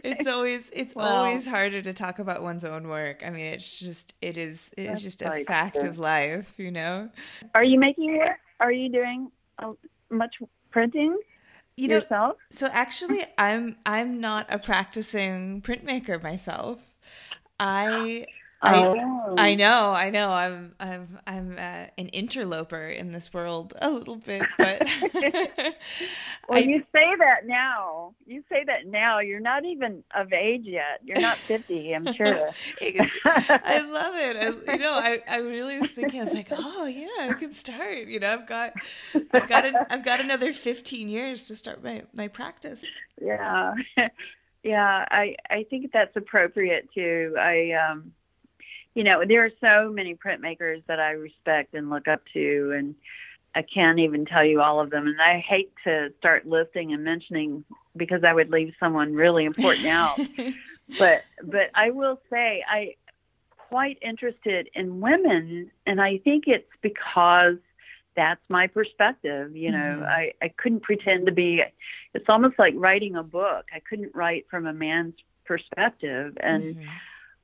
it's 0.04 0.28
always 0.28 0.70
it's 0.74 0.94
always 0.98 1.48
harder 1.48 1.82
to 1.82 1.94
talk 1.94 2.20
about 2.20 2.44
one's 2.44 2.64
own 2.64 2.88
work. 2.88 3.24
I 3.26 3.30
mean, 3.30 3.48
it's 3.48 3.80
just 3.80 4.14
it 4.22 4.38
is 4.38 4.70
it 4.78 4.90
is 4.90 5.02
just 5.02 5.22
a 5.22 5.44
fact 5.46 5.78
of 5.78 6.00
life, 6.00 6.58
you 6.58 6.72
know. 6.72 7.10
Are 7.56 7.64
you 7.64 7.80
making 7.80 8.18
work? 8.18 8.40
Are 8.60 8.72
you 8.72 8.90
doing 8.90 9.32
uh, 9.60 9.74
much 10.10 10.36
printing? 10.72 11.18
You 11.76 11.90
yourself? 11.90 12.10
Know, 12.12 12.36
so 12.50 12.68
actually, 12.72 13.24
I'm 13.38 13.76
I'm 13.86 14.20
not 14.20 14.48
a 14.50 14.58
practicing 14.58 15.62
printmaker 15.62 16.22
myself. 16.22 16.80
I 17.60 18.28
Oh. 18.64 19.36
I, 19.38 19.50
I 19.50 19.56
know, 19.56 19.94
I 19.96 20.10
know. 20.10 20.32
I'm 20.32 20.74
I'm 20.80 21.20
I'm 21.28 21.52
uh, 21.60 21.86
an 21.98 22.08
interloper 22.08 22.88
in 22.88 23.12
this 23.12 23.32
world 23.32 23.76
a 23.80 23.90
little 23.92 24.16
bit, 24.16 24.42
but 24.58 24.82
well, 25.14 26.58
I, 26.58 26.60
you 26.60 26.80
say 26.92 27.16
that 27.20 27.46
now. 27.46 28.16
You 28.26 28.44
say 28.50 28.64
that 28.66 28.88
now. 28.88 29.20
You're 29.20 29.40
not 29.40 29.64
even 29.64 30.04
of 30.16 30.34
age 30.34 30.64
yet. 30.66 31.02
You're 31.04 31.22
not 31.22 31.38
fifty. 31.38 31.94
I'm 31.94 32.12
sure. 32.16 32.50
I 32.82 33.82
love 33.92 34.16
it. 34.16 34.38
I, 34.38 34.74
you 34.74 34.80
know, 34.80 34.94
I, 34.94 35.22
I 35.30 35.38
really 35.38 35.80
was 35.80 35.92
thinking. 35.92 36.22
I 36.22 36.24
was 36.24 36.34
like, 36.34 36.50
oh 36.52 36.86
yeah, 36.86 37.30
I 37.30 37.34
can 37.34 37.54
start. 37.54 38.08
You 38.08 38.20
know, 38.20 38.34
I've 38.34 38.48
got 38.48 38.74
I've 39.34 39.48
got 39.48 39.66
I've 39.92 40.04
got 40.04 40.20
another 40.20 40.52
fifteen 40.52 41.10
years 41.10 41.48
to 41.48 41.56
start 41.56 41.84
my 41.84 42.04
my 42.16 42.28
practice. 42.28 42.84
Yeah, 43.22 43.76
yeah. 44.64 45.06
I 45.12 45.36
I 45.48 45.66
think 45.70 45.92
that's 45.92 46.16
appropriate 46.16 46.90
too. 46.96 47.36
I 47.40 47.74
um 47.74 48.14
you 48.98 49.04
know, 49.04 49.22
there 49.28 49.46
are 49.46 49.52
so 49.62 49.92
many 49.92 50.16
printmakers 50.16 50.82
that 50.88 51.00
I 51.00 51.12
respect 51.12 51.76
and 51.76 51.92
look 51.92 52.08
up 52.08 52.24
to, 52.34 52.74
and 52.76 52.96
I 53.54 53.62
can't 53.62 54.00
even 54.00 54.26
tell 54.26 54.44
you 54.44 54.60
all 54.60 54.80
of 54.80 54.90
them. 54.90 55.06
And 55.06 55.22
I 55.22 55.38
hate 55.38 55.72
to 55.84 56.12
start 56.18 56.48
listing 56.48 56.94
and 56.94 57.04
mentioning 57.04 57.64
because 57.96 58.24
I 58.24 58.34
would 58.34 58.50
leave 58.50 58.74
someone 58.80 59.14
really 59.14 59.46
important 59.46 59.86
out. 59.86 60.20
but 60.98 61.22
but 61.44 61.70
I 61.76 61.92
will 61.92 62.20
say 62.32 62.64
I 62.68 62.96
quite 63.56 64.00
interested 64.02 64.68
in 64.74 65.00
women, 65.00 65.70
and 65.86 66.02
I 66.02 66.18
think 66.18 66.46
it's 66.48 66.66
because 66.82 67.58
that's 68.16 68.42
my 68.50 68.66
perspective. 68.66 69.56
You 69.56 69.74
know, 69.74 69.78
mm-hmm. 69.78 70.06
I 70.06 70.32
I 70.42 70.48
couldn't 70.58 70.82
pretend 70.82 71.28
to 71.28 71.32
be. 71.32 71.62
It's 72.16 72.30
almost 72.30 72.58
like 72.58 72.74
writing 72.76 73.16
a 73.16 73.22
book. 73.22 73.66
I 73.72 73.80
couldn't 73.88 74.16
write 74.16 74.48
from 74.50 74.66
a 74.66 74.74
man's 74.74 75.14
perspective, 75.46 76.36
and 76.42 76.64
mm-hmm. 76.64 76.90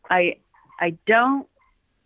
I 0.10 0.38
I 0.84 0.98
don't 1.08 1.48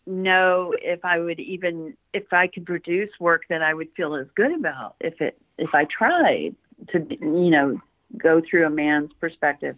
know 0.06 0.72
if 0.80 1.04
I 1.04 1.18
would 1.20 1.40
even 1.40 1.98
if 2.14 2.32
I 2.32 2.46
could 2.46 2.66
produce 2.66 3.10
work 3.20 3.46
that 3.50 3.64
I 3.64 3.74
would 3.74 3.90
feel 3.98 4.14
as 4.14 4.28
good 4.36 4.54
about 4.54 4.96
if 5.02 5.20
it 5.20 5.36
if 5.58 5.74
I 5.74 5.86
tried 5.86 6.56
to 6.90 7.08
you 7.10 7.50
know 7.50 7.82
go 8.18 8.40
through 8.48 8.68
a 8.68 8.70
man's 8.70 9.12
perspective. 9.20 9.76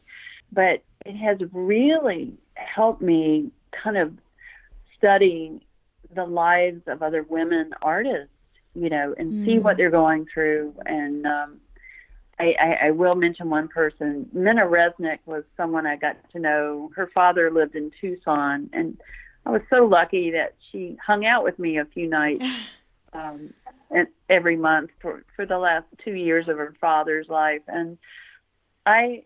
But 0.51 0.83
it 1.05 1.15
has 1.15 1.37
really 1.53 2.33
helped 2.55 3.01
me 3.01 3.51
kind 3.71 3.95
of 3.95 4.11
study 4.97 5.61
the 6.13 6.25
lives 6.25 6.81
of 6.87 7.01
other 7.01 7.23
women 7.23 7.71
artists, 7.81 8.33
you 8.75 8.89
know, 8.89 9.15
and 9.17 9.31
mm. 9.31 9.45
see 9.45 9.59
what 9.59 9.77
they're 9.77 9.89
going 9.91 10.25
through. 10.33 10.73
And 10.85 11.25
um, 11.25 11.61
I, 12.39 12.55
I, 12.59 12.87
I 12.87 12.91
will 12.91 13.13
mention 13.13 13.49
one 13.49 13.67
person. 13.67 14.29
Minna 14.31 14.61
Resnick 14.61 15.19
was 15.25 15.43
someone 15.57 15.85
I 15.85 15.97
got 15.97 16.17
to 16.31 16.39
know. 16.39 16.89
Her 16.95 17.09
father 17.13 17.51
lived 17.51 17.75
in 17.75 17.91
Tucson, 17.99 18.69
and 18.71 18.99
I 19.45 19.51
was 19.51 19.61
so 19.69 19.85
lucky 19.85 20.31
that 20.31 20.55
she 20.71 20.97
hung 21.05 21.25
out 21.25 21.43
with 21.43 21.59
me 21.59 21.77
a 21.77 21.85
few 21.85 22.07
nights 22.07 22.45
um, 23.13 23.53
and 23.91 24.07
every 24.29 24.55
month 24.55 24.91
for 25.01 25.23
for 25.35 25.45
the 25.45 25.57
last 25.57 25.85
two 26.03 26.13
years 26.13 26.47
of 26.47 26.57
her 26.57 26.75
father's 26.79 27.27
life, 27.27 27.61
and 27.67 27.97
I 28.85 29.23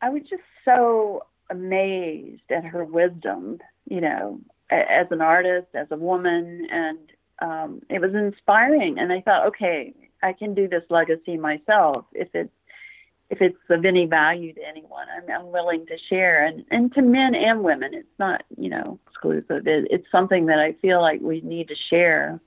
I 0.00 0.10
was 0.10 0.22
just 0.28 0.42
so 0.64 1.26
amazed 1.50 2.50
at 2.50 2.64
her 2.64 2.84
wisdom, 2.84 3.58
you 3.88 4.00
know, 4.00 4.40
as 4.70 5.06
an 5.10 5.20
artist, 5.20 5.68
as 5.74 5.88
a 5.90 5.96
woman, 5.96 6.66
and 6.70 6.98
um, 7.40 7.82
it 7.90 8.00
was 8.00 8.14
inspiring. 8.14 8.98
And 8.98 9.12
I 9.12 9.20
thought, 9.20 9.46
okay, 9.48 9.94
I 10.22 10.32
can 10.32 10.54
do 10.54 10.68
this 10.68 10.84
legacy 10.90 11.36
myself 11.36 12.04
if 12.12 12.28
it's 12.34 12.52
if 13.32 13.40
it's 13.40 13.56
of 13.70 13.86
any 13.86 14.04
value 14.04 14.52
to 14.52 14.60
anyone. 14.68 15.06
I'm, 15.16 15.30
I'm 15.34 15.50
willing 15.50 15.86
to 15.86 15.96
share, 16.10 16.44
and 16.44 16.64
and 16.70 16.92
to 16.94 17.02
men 17.02 17.34
and 17.34 17.64
women. 17.64 17.94
It's 17.94 18.18
not 18.18 18.44
you 18.58 18.68
know 18.68 18.98
exclusive. 19.10 19.66
It, 19.66 19.88
it's 19.90 20.06
something 20.12 20.46
that 20.46 20.58
I 20.58 20.74
feel 20.74 21.00
like 21.00 21.20
we 21.22 21.40
need 21.40 21.68
to 21.68 21.74
share 21.74 22.40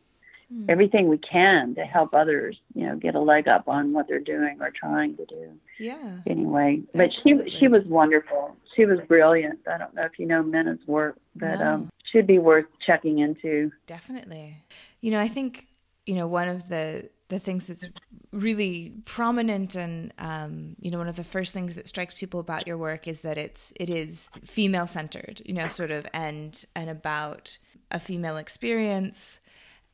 mm. 0.53 0.65
everything 0.69 1.07
we 1.07 1.17
can 1.17 1.73
to 1.75 1.85
help 1.85 2.13
others. 2.13 2.57
You 2.75 2.87
know, 2.87 2.95
get 2.97 3.15
a 3.15 3.19
leg 3.19 3.47
up 3.47 3.67
on 3.67 3.93
what 3.93 4.07
they're 4.07 4.19
doing 4.19 4.59
or 4.61 4.69
trying 4.69 5.17
to 5.17 5.25
do. 5.25 5.53
Yeah. 5.79 6.19
Anyway, 6.27 6.83
but 6.93 7.15
Absolutely. 7.15 7.49
she 7.49 7.57
she 7.57 7.67
was 7.67 7.83
wonderful. 7.85 8.55
She 8.75 8.85
was 8.85 8.99
brilliant. 9.07 9.59
I 9.67 9.79
don't 9.79 9.93
know 9.95 10.03
if 10.03 10.19
you 10.19 10.27
know 10.27 10.43
Minna's 10.43 10.85
work, 10.85 11.17
but 11.35 11.59
no. 11.59 11.73
um, 11.73 11.89
should 12.11 12.27
be 12.27 12.37
worth 12.37 12.65
checking 12.85 13.19
into. 13.19 13.71
Definitely. 13.87 14.57
You 15.01 15.11
know, 15.11 15.19
I 15.19 15.27
think 15.27 15.67
you 16.05 16.15
know 16.15 16.27
one 16.27 16.47
of 16.47 16.69
the 16.69 17.09
the 17.29 17.39
things 17.39 17.65
that's 17.65 17.87
really 18.31 18.93
prominent 19.05 19.75
and 19.75 20.13
um, 20.19 20.75
you 20.79 20.91
know 20.91 20.97
one 20.97 21.07
of 21.07 21.15
the 21.15 21.23
first 21.23 21.53
things 21.53 21.75
that 21.75 21.87
strikes 21.87 22.13
people 22.13 22.39
about 22.39 22.67
your 22.67 22.77
work 22.77 23.07
is 23.07 23.21
that 23.21 23.37
it's 23.37 23.73
it 23.77 23.89
is 23.89 24.29
female 24.43 24.87
centered 24.87 25.41
you 25.45 25.53
know 25.53 25.67
sort 25.67 25.91
of 25.91 26.05
and 26.13 26.65
and 26.75 26.89
about 26.89 27.57
a 27.91 27.99
female 27.99 28.37
experience. 28.37 29.39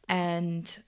And 0.09 0.83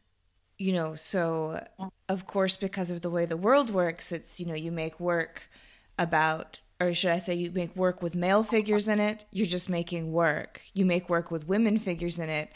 you 0.57 0.73
know 0.73 0.95
so 0.95 1.65
of 2.09 2.27
course 2.27 2.57
because 2.57 2.91
of 2.91 3.01
the 3.01 3.09
way 3.09 3.25
the 3.25 3.37
world 3.37 3.69
works 3.69 4.11
it's 4.11 4.39
you 4.39 4.45
know 4.45 4.53
you 4.53 4.71
make 4.71 4.99
work 4.99 5.49
about 5.97 6.59
or 6.79 6.93
should 6.93 7.11
I 7.11 7.19
say 7.19 7.33
you 7.33 7.51
make 7.51 7.75
work 7.75 8.01
with 8.01 8.15
male 8.15 8.43
figures 8.43 8.87
in 8.87 8.99
it 8.99 9.25
you're 9.31 9.47
just 9.47 9.69
making 9.69 10.11
work. 10.11 10.61
You 10.73 10.85
make 10.85 11.09
work 11.09 11.31
with 11.31 11.47
women 11.47 11.77
figures 11.77 12.19
in 12.19 12.29
it 12.29 12.51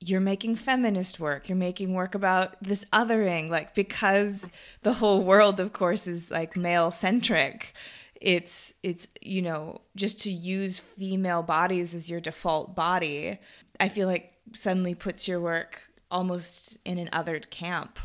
you're 0.00 0.20
making 0.20 0.56
feminist 0.56 1.18
work. 1.18 1.48
You're 1.48 1.56
making 1.56 1.94
work 1.94 2.14
about 2.14 2.62
this 2.62 2.84
othering 2.92 3.50
like 3.50 3.74
because 3.74 4.50
the 4.82 4.94
whole 4.94 5.22
world 5.22 5.60
of 5.60 5.72
course 5.72 6.06
is 6.06 6.30
like 6.30 6.56
male 6.56 6.90
centric 6.90 7.74
it's 8.20 8.74
it's 8.82 9.06
you 9.20 9.42
know 9.42 9.80
just 9.94 10.20
to 10.20 10.30
use 10.30 10.80
female 10.80 11.42
bodies 11.42 11.94
as 11.94 12.10
your 12.10 12.20
default 12.20 12.74
body 12.74 13.38
i 13.80 13.88
feel 13.88 14.08
like 14.08 14.32
suddenly 14.54 14.94
puts 14.94 15.28
your 15.28 15.40
work 15.40 15.82
almost 16.10 16.78
in 16.84 16.98
an 16.98 17.08
othered 17.12 17.50
camp 17.50 17.98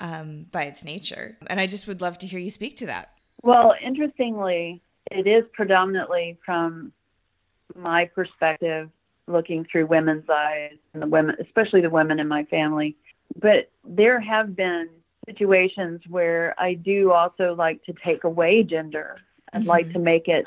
um, 0.00 0.46
by 0.50 0.64
its 0.64 0.84
nature. 0.84 1.36
And 1.48 1.60
i 1.60 1.66
just 1.66 1.86
would 1.86 2.00
love 2.00 2.18
to 2.18 2.26
hear 2.26 2.40
you 2.40 2.50
speak 2.50 2.76
to 2.78 2.86
that. 2.86 3.12
Well 3.42 3.74
interestingly 3.84 4.82
it 5.10 5.26
is 5.26 5.44
predominantly 5.52 6.38
from 6.44 6.92
my 7.76 8.06
perspective 8.06 8.90
looking 9.26 9.66
through 9.70 9.86
women's 9.86 10.28
eyes 10.28 10.76
and 10.92 11.02
the 11.02 11.06
women, 11.06 11.36
especially 11.40 11.80
the 11.80 11.90
women 11.90 12.20
in 12.20 12.28
my 12.28 12.44
family. 12.44 12.96
But 13.40 13.70
there 13.84 14.20
have 14.20 14.54
been 14.54 14.88
situations 15.26 16.02
where 16.08 16.54
I 16.58 16.74
do 16.74 17.12
also 17.12 17.54
like 17.54 17.82
to 17.84 17.94
take 18.04 18.24
away 18.24 18.62
gender. 18.62 19.18
I'd 19.52 19.60
mm-hmm. 19.60 19.68
like 19.68 19.92
to 19.92 19.98
make 19.98 20.28
it 20.28 20.44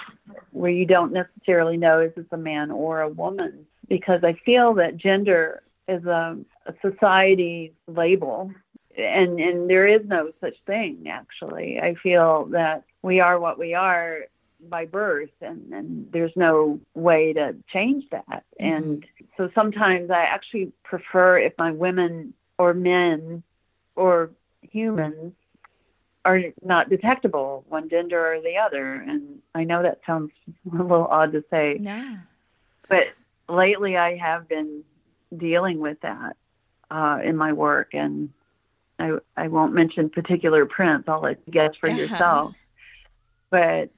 where 0.52 0.72
you 0.72 0.86
don't 0.86 1.14
necessarily 1.14 1.78
know 1.78 2.02
is 2.02 2.14
this 2.16 2.26
a 2.32 2.38
man 2.38 2.72
or 2.72 3.02
a 3.02 3.10
woman 3.10 3.66
because 3.90 4.24
I 4.24 4.34
feel 4.46 4.74
that 4.76 4.98
gender 4.98 5.64
is 5.88 6.04
a, 6.06 6.38
a 6.66 6.74
society 6.82 7.74
label 7.88 8.52
and 8.98 9.40
and 9.40 9.70
there 9.70 9.88
is 9.88 10.02
no 10.06 10.32
such 10.42 10.56
thing 10.66 11.06
actually. 11.10 11.80
I 11.80 11.96
feel 11.96 12.46
that 12.52 12.84
we 13.02 13.20
are 13.20 13.40
what 13.40 13.60
we 13.60 13.74
are 13.74 14.22
by 14.70 14.86
birth 14.86 15.30
and, 15.42 15.72
and 15.72 16.10
there's 16.12 16.32
no 16.36 16.80
way 16.96 17.34
to 17.34 17.56
change 17.72 18.04
that 18.12 18.44
mm-hmm. 18.60 18.66
and 18.66 19.06
so 19.36 19.50
sometimes 19.54 20.10
i 20.10 20.22
actually 20.22 20.72
prefer 20.84 21.38
if 21.38 21.54
my 21.58 21.72
women 21.72 22.34
or 22.58 22.74
men 22.74 23.44
or 23.96 24.32
humans 24.62 25.34
are 26.26 26.42
not 26.64 26.90
detectable 26.90 27.64
one 27.70 27.90
gender 27.90 28.34
or 28.34 28.42
the 28.42 28.58
other 28.58 28.94
and 28.94 29.40
i 29.54 29.64
know 29.64 29.84
that 29.84 30.00
sounds 30.06 30.32
a 30.74 30.76
little 30.76 31.06
odd 31.06 31.32
to 31.32 31.44
say 31.50 31.78
yeah. 31.82 32.18
but 32.90 33.06
lately 33.48 33.96
i 33.96 34.18
have 34.18 34.48
been 34.48 34.84
dealing 35.36 35.80
with 35.80 36.00
that 36.02 36.36
uh, 36.90 37.20
in 37.24 37.36
my 37.36 37.52
work 37.52 37.90
and 37.94 38.30
I, 39.00 39.18
I 39.36 39.48
won't 39.48 39.74
mention 39.74 40.10
particular 40.10 40.66
prints. 40.66 41.08
I'll 41.08 41.22
let 41.22 41.40
you 41.46 41.54
guess 41.54 41.76
for 41.80 41.90
uh-huh. 41.90 42.00
yourself. 42.00 42.56
But 43.50 43.90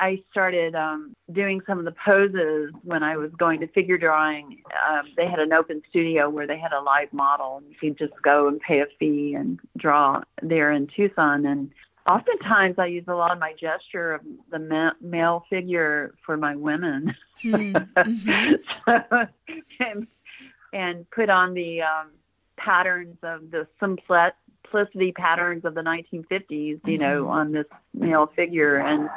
I 0.00 0.22
started 0.30 0.74
um, 0.74 1.14
doing 1.30 1.60
some 1.66 1.78
of 1.78 1.84
the 1.84 1.94
poses 2.04 2.72
when 2.82 3.02
I 3.02 3.18
was 3.18 3.30
going 3.38 3.60
to 3.60 3.66
figure 3.68 3.98
drawing. 3.98 4.62
Um, 4.88 5.02
they 5.14 5.26
had 5.26 5.38
an 5.38 5.52
open 5.52 5.82
studio 5.90 6.30
where 6.30 6.46
they 6.46 6.58
had 6.58 6.72
a 6.72 6.80
live 6.80 7.12
model, 7.12 7.58
and 7.58 7.66
you 7.68 7.76
could 7.78 7.98
just 7.98 8.20
go 8.22 8.48
and 8.48 8.58
pay 8.60 8.80
a 8.80 8.86
fee 8.98 9.34
and 9.34 9.60
draw 9.76 10.22
there 10.42 10.72
in 10.72 10.88
Tucson. 10.96 11.44
And 11.44 11.70
oftentimes, 12.06 12.76
I 12.78 12.86
use 12.86 13.04
a 13.08 13.14
lot 13.14 13.30
of 13.30 13.38
my 13.38 13.52
gesture 13.60 14.14
of 14.14 14.22
the 14.50 14.58
ma- 14.58 14.94
male 15.02 15.44
figure 15.50 16.14
for 16.24 16.38
my 16.38 16.56
women, 16.56 17.14
hmm. 17.42 17.50
mm-hmm. 17.96 18.54
so, 18.86 19.26
and, 19.80 20.06
and 20.72 21.10
put 21.10 21.28
on 21.28 21.52
the 21.52 21.82
um, 21.82 22.12
patterns 22.56 23.18
of 23.22 23.50
the 23.50 23.66
simplicity 23.78 25.12
patterns 25.12 25.66
of 25.66 25.74
the 25.74 25.82
1950s, 25.82 26.48
you 26.48 26.80
mm-hmm. 26.82 27.02
know, 27.02 27.28
on 27.28 27.52
this 27.52 27.66
male 27.92 28.32
figure 28.34 28.76
and 28.76 29.10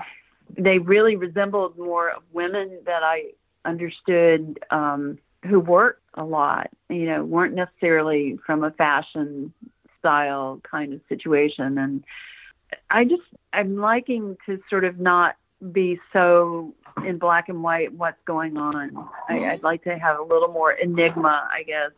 they 0.57 0.79
really 0.79 1.15
resembled 1.15 1.77
more 1.77 2.09
of 2.09 2.23
women 2.31 2.79
that 2.85 3.03
I 3.03 3.31
understood 3.65 4.59
um, 4.69 5.17
who 5.45 5.59
worked 5.59 6.03
a 6.13 6.23
lot, 6.23 6.69
you 6.89 7.05
know, 7.05 7.23
weren't 7.23 7.53
necessarily 7.53 8.37
from 8.45 8.63
a 8.63 8.71
fashion 8.71 9.53
style 9.99 10.61
kind 10.69 10.93
of 10.93 11.01
situation. 11.09 11.77
And 11.77 12.03
I 12.89 13.05
just, 13.05 13.23
I'm 13.51 13.77
liking 13.77 14.37
to 14.45 14.61
sort 14.69 14.83
of 14.85 14.99
not 14.99 15.35
be 15.71 15.99
so 16.11 16.73
in 17.05 17.17
black 17.17 17.49
and 17.49 17.63
white 17.63 17.93
what's 17.93 18.21
going 18.25 18.57
on. 18.57 19.09
I, 19.29 19.51
I'd 19.51 19.63
like 19.63 19.83
to 19.85 19.97
have 19.97 20.19
a 20.19 20.23
little 20.23 20.49
more 20.49 20.71
enigma, 20.71 21.49
I 21.51 21.63
guess, 21.63 21.91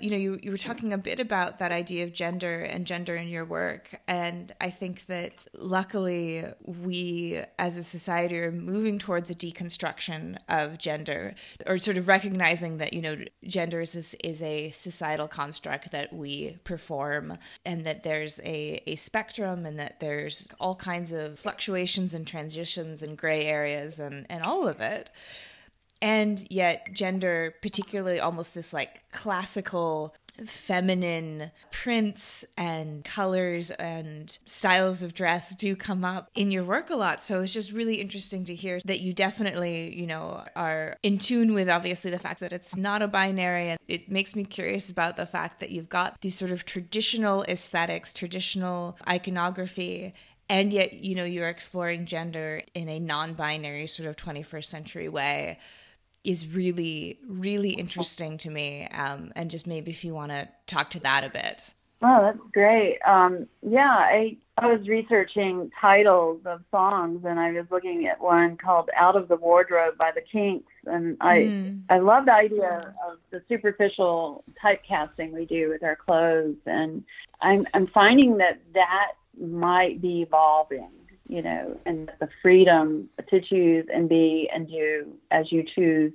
you 0.00 0.10
know 0.10 0.16
you, 0.16 0.38
you 0.42 0.50
were 0.50 0.56
talking 0.56 0.92
a 0.92 0.98
bit 0.98 1.20
about 1.20 1.58
that 1.58 1.70
idea 1.70 2.04
of 2.04 2.12
gender 2.12 2.60
and 2.60 2.86
gender 2.86 3.14
in 3.14 3.28
your 3.28 3.44
work. 3.44 4.00
And 4.08 4.54
i 4.60 4.70
think 4.70 5.06
that 5.06 5.46
luckily 5.54 6.44
we 6.64 7.40
as 7.58 7.76
a 7.76 7.84
society 7.84 8.38
are 8.40 8.52
moving 8.52 8.98
towards 8.98 9.30
a 9.30 9.34
deconstruction 9.34 10.38
of 10.48 10.78
gender 10.78 11.34
or 11.66 11.78
sort 11.78 11.98
of 11.98 12.08
recognizing 12.08 12.78
that 12.78 12.92
you 12.92 13.02
know 13.02 13.16
gender 13.44 13.80
is, 13.80 14.16
is 14.24 14.42
a 14.42 14.70
societal 14.70 15.28
construct 15.28 15.90
that 15.92 16.12
we 16.12 16.56
perform 16.64 17.36
and 17.64 17.84
that 17.84 18.02
there's 18.02 18.40
a, 18.40 18.82
a 18.86 18.96
spectrum 18.96 19.66
and 19.66 19.78
that 19.78 20.00
there's 20.00 20.50
all 20.58 20.74
kinds 20.74 21.12
of 21.12 21.38
fluctuations 21.38 22.14
and 22.14 22.26
transitions 22.26 23.02
and 23.02 23.18
gray 23.18 23.44
areas 23.44 23.98
and, 23.98 24.26
and 24.30 24.42
all 24.42 24.66
of 24.66 24.80
it 24.80 25.10
and 26.02 26.44
yet 26.50 26.92
gender 26.92 27.54
particularly 27.62 28.20
almost 28.20 28.54
this 28.54 28.72
like 28.72 29.08
classical 29.12 30.14
feminine 30.46 31.50
prints 31.70 32.44
and 32.56 33.04
colors 33.04 33.70
and 33.72 34.38
styles 34.44 35.02
of 35.02 35.14
dress 35.14 35.54
do 35.56 35.76
come 35.76 36.04
up 36.04 36.30
in 36.34 36.50
your 36.50 36.64
work 36.64 36.90
a 36.90 36.96
lot. 36.96 37.22
So 37.22 37.40
it's 37.42 37.52
just 37.52 37.70
really 37.70 37.96
interesting 37.96 38.44
to 38.46 38.54
hear 38.54 38.80
that 38.86 39.00
you 39.00 39.12
definitely, 39.12 39.94
you 39.94 40.06
know, 40.06 40.44
are 40.56 40.96
in 41.02 41.18
tune 41.18 41.52
with 41.52 41.68
obviously 41.68 42.10
the 42.10 42.18
fact 42.18 42.40
that 42.40 42.52
it's 42.52 42.74
not 42.76 43.02
a 43.02 43.08
binary. 43.08 43.68
And 43.68 43.78
it 43.88 44.10
makes 44.10 44.34
me 44.34 44.44
curious 44.44 44.90
about 44.90 45.16
the 45.16 45.26
fact 45.26 45.60
that 45.60 45.70
you've 45.70 45.90
got 45.90 46.20
these 46.22 46.36
sort 46.36 46.50
of 46.50 46.64
traditional 46.64 47.44
aesthetics, 47.44 48.14
traditional 48.14 48.98
iconography. 49.06 50.14
And 50.48 50.72
yet, 50.72 50.94
you 50.94 51.14
know, 51.14 51.24
you're 51.24 51.48
exploring 51.48 52.06
gender 52.06 52.62
in 52.74 52.88
a 52.88 52.98
non 52.98 53.34
binary 53.34 53.86
sort 53.86 54.08
of 54.08 54.16
21st 54.16 54.64
century 54.64 55.08
way 55.08 55.58
is 56.24 56.46
really, 56.46 57.18
really 57.26 57.70
interesting 57.70 58.38
to 58.38 58.50
me. 58.50 58.86
Um, 58.88 59.32
and 59.34 59.50
just 59.50 59.66
maybe 59.66 59.90
if 59.90 60.04
you 60.04 60.14
want 60.14 60.30
to 60.30 60.48
talk 60.66 60.90
to 60.90 61.00
that 61.00 61.24
a 61.24 61.30
bit. 61.30 61.70
Oh, 62.04 62.20
that's 62.20 62.38
great. 62.52 62.98
Um, 63.06 63.46
yeah, 63.62 63.88
I, 63.88 64.36
I 64.58 64.66
was 64.66 64.88
researching 64.88 65.70
titles 65.80 66.40
of 66.46 66.62
songs 66.72 67.24
and 67.24 67.38
I 67.38 67.52
was 67.52 67.66
looking 67.70 68.06
at 68.06 68.20
one 68.20 68.56
called 68.56 68.90
Out 68.96 69.14
of 69.14 69.28
the 69.28 69.36
Wardrobe 69.36 69.96
by 69.98 70.10
the 70.12 70.20
Kinks. 70.20 70.72
And 70.86 71.16
I, 71.20 71.38
mm. 71.38 71.80
I 71.88 71.98
love 71.98 72.24
the 72.24 72.34
idea 72.34 72.92
of 73.06 73.18
the 73.30 73.40
superficial 73.48 74.42
typecasting 74.62 75.32
we 75.32 75.46
do 75.46 75.68
with 75.68 75.84
our 75.84 75.94
clothes. 75.94 76.56
And 76.66 77.04
I'm, 77.40 77.68
I'm 77.72 77.86
finding 77.86 78.38
that 78.38 78.60
that 78.74 79.12
might 79.40 80.02
be 80.02 80.22
evolving 80.22 80.90
you 81.32 81.40
know, 81.40 81.80
and 81.86 82.12
the 82.20 82.28
freedom 82.42 83.08
to 83.30 83.40
choose 83.40 83.86
and 83.90 84.06
be 84.06 84.50
and 84.54 84.68
do 84.68 85.10
as 85.30 85.50
you 85.50 85.64
choose 85.74 86.12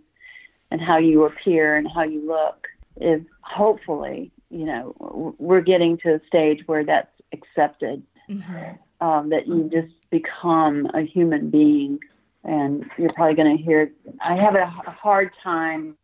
and 0.69 0.79
how 0.79 0.99
you 0.99 1.23
appear 1.23 1.75
and 1.75 1.87
how 1.91 2.03
you 2.03 2.23
look 2.27 2.67
is 3.01 3.23
hopefully, 3.41 4.31
you 4.51 4.65
know, 4.65 5.33
we're 5.39 5.61
getting 5.61 5.97
to 5.97 6.13
a 6.13 6.21
stage 6.27 6.61
where 6.67 6.85
that's 6.85 7.09
accepted, 7.33 8.03
mm-hmm. 8.29 9.05
um, 9.05 9.29
that 9.31 9.47
you 9.47 9.67
just 9.73 9.91
become 10.11 10.85
a 10.93 11.01
human 11.01 11.49
being. 11.49 11.97
And 12.43 12.85
you're 12.99 13.11
probably 13.13 13.35
going 13.35 13.57
to 13.57 13.63
hear, 13.63 13.91
I 14.23 14.35
have 14.35 14.53
a 14.53 14.67
hard 14.67 15.31
time 15.43 15.97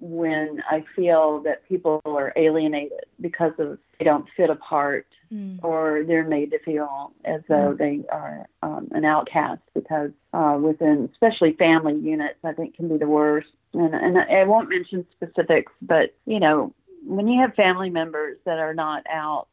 when 0.00 0.62
I 0.70 0.84
feel 0.96 1.40
that 1.44 1.66
people 1.68 2.00
are 2.04 2.32
alienated 2.36 3.04
because 3.20 3.52
of 3.58 3.78
they 3.98 4.04
don't 4.04 4.26
fit 4.36 4.50
a 4.50 4.56
part 4.56 5.06
mm. 5.32 5.58
or 5.62 6.04
they're 6.06 6.26
made 6.26 6.50
to 6.52 6.58
feel 6.60 7.12
as 7.24 7.40
though 7.48 7.74
mm. 7.74 7.78
they 7.78 8.00
are 8.10 8.46
um, 8.62 8.88
an 8.92 9.04
outcast 9.04 9.60
because 9.74 10.10
uh, 10.32 10.58
within 10.60 11.08
especially 11.12 11.52
family 11.54 11.96
units 11.96 12.38
I 12.44 12.52
think 12.52 12.76
can 12.76 12.88
be 12.88 12.96
the 12.96 13.08
worst 13.08 13.48
and 13.74 13.94
and 13.94 14.18
I 14.18 14.44
won't 14.44 14.68
mention 14.68 15.06
specifics 15.12 15.72
but 15.82 16.14
you 16.26 16.40
know 16.40 16.72
when 17.04 17.28
you 17.28 17.40
have 17.40 17.54
family 17.54 17.90
members 17.90 18.38
that 18.44 18.58
are 18.58 18.74
not 18.74 19.04
out 19.10 19.48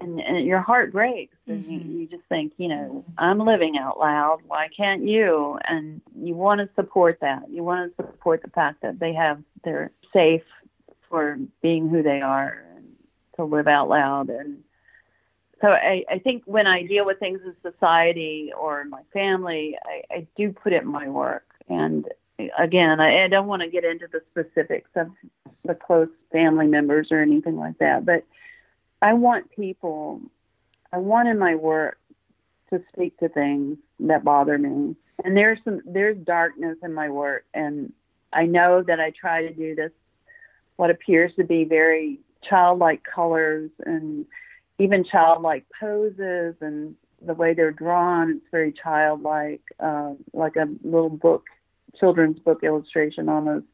and, 0.00 0.20
and 0.20 0.46
your 0.46 0.60
heart 0.60 0.92
breaks 0.92 1.36
and 1.46 1.64
mm-hmm. 1.64 1.72
you, 1.72 2.00
you 2.00 2.06
just 2.06 2.24
think 2.28 2.52
you 2.56 2.68
know 2.68 3.04
i'm 3.18 3.38
living 3.38 3.76
out 3.78 3.98
loud 3.98 4.40
why 4.46 4.68
can't 4.76 5.04
you 5.04 5.58
and 5.68 6.00
you 6.16 6.34
want 6.34 6.60
to 6.60 6.68
support 6.74 7.18
that 7.20 7.42
you 7.50 7.62
want 7.62 7.96
to 7.96 8.06
support 8.06 8.42
the 8.42 8.50
fact 8.50 8.82
that 8.82 8.98
they 8.98 9.12
have 9.12 9.42
they're 9.64 9.90
safe 10.12 10.42
for 11.08 11.38
being 11.62 11.88
who 11.88 12.02
they 12.02 12.20
are 12.20 12.64
and 12.76 12.86
to 13.36 13.44
live 13.44 13.68
out 13.68 13.88
loud 13.88 14.28
and 14.28 14.62
so 15.60 15.68
I, 15.68 16.04
I 16.10 16.18
think 16.18 16.42
when 16.46 16.66
I 16.66 16.84
deal 16.84 17.04
with 17.04 17.18
things 17.18 17.40
in 17.44 17.54
society 17.60 18.50
or 18.58 18.80
in 18.80 18.88
my 18.88 19.02
family, 19.12 19.76
I, 19.84 20.14
I 20.14 20.26
do 20.36 20.52
put 20.52 20.72
it 20.72 20.82
in 20.82 20.88
my 20.88 21.08
work. 21.08 21.44
And 21.68 22.08
again, 22.58 23.00
I, 23.00 23.24
I 23.24 23.28
don't 23.28 23.46
want 23.46 23.62
to 23.62 23.68
get 23.68 23.84
into 23.84 24.06
the 24.10 24.22
specifics 24.30 24.90
of 24.96 25.10
the 25.64 25.74
close 25.74 26.08
family 26.32 26.66
members 26.66 27.08
or 27.10 27.20
anything 27.20 27.56
like 27.56 27.78
that, 27.78 28.06
but 28.06 28.24
I 29.02 29.14
want 29.14 29.50
people, 29.50 30.20
I 30.92 30.98
want 30.98 31.28
in 31.28 31.38
my 31.38 31.54
work 31.54 31.98
to 32.70 32.82
speak 32.92 33.18
to 33.18 33.28
things 33.28 33.78
that 34.00 34.24
bother 34.24 34.58
me. 34.58 34.94
And 35.24 35.36
there's 35.36 35.58
some, 35.64 35.80
there's 35.86 36.16
darkness 36.18 36.76
in 36.82 36.92
my 36.92 37.08
work. 37.08 37.44
And 37.54 37.92
I 38.32 38.46
know 38.46 38.82
that 38.82 39.00
I 39.00 39.10
try 39.10 39.42
to 39.42 39.52
do 39.52 39.74
this, 39.74 39.90
what 40.76 40.90
appears 40.90 41.32
to 41.36 41.44
be 41.44 41.64
very 41.64 42.20
childlike 42.42 43.02
colors 43.02 43.70
and 43.84 44.24
even 44.78 45.04
childlike 45.04 45.66
poses 45.78 46.54
and 46.60 46.94
the 47.24 47.34
way 47.34 47.52
they're 47.52 47.70
drawn. 47.70 48.30
It's 48.30 48.46
very 48.50 48.72
childlike, 48.72 49.62
uh, 49.78 50.14
like 50.32 50.56
a 50.56 50.68
little 50.82 51.10
book, 51.10 51.44
children's 51.98 52.38
book 52.38 52.62
illustration 52.62 53.28
almost. 53.28 53.66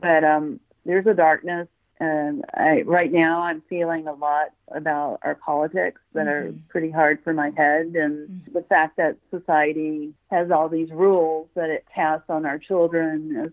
But 0.00 0.24
um, 0.24 0.60
there's 0.86 1.06
a 1.06 1.14
darkness, 1.14 1.68
and 2.04 2.44
I, 2.54 2.82
right 2.82 3.10
now 3.10 3.42
I'm 3.42 3.62
feeling 3.68 4.06
a 4.06 4.12
lot 4.12 4.48
about 4.68 5.20
our 5.22 5.34
politics 5.34 6.00
that 6.12 6.26
mm-hmm. 6.26 6.48
are 6.48 6.54
pretty 6.68 6.90
hard 6.90 7.22
for 7.24 7.32
my 7.32 7.50
head, 7.56 7.86
and 7.94 8.28
mm-hmm. 8.28 8.52
the 8.52 8.62
fact 8.62 8.96
that 8.96 9.16
society 9.30 10.12
has 10.30 10.50
all 10.50 10.68
these 10.68 10.90
rules 10.90 11.48
that 11.54 11.70
it 11.70 11.84
casts 11.94 12.28
on 12.28 12.44
our 12.44 12.58
children 12.58 13.36
as 13.44 13.50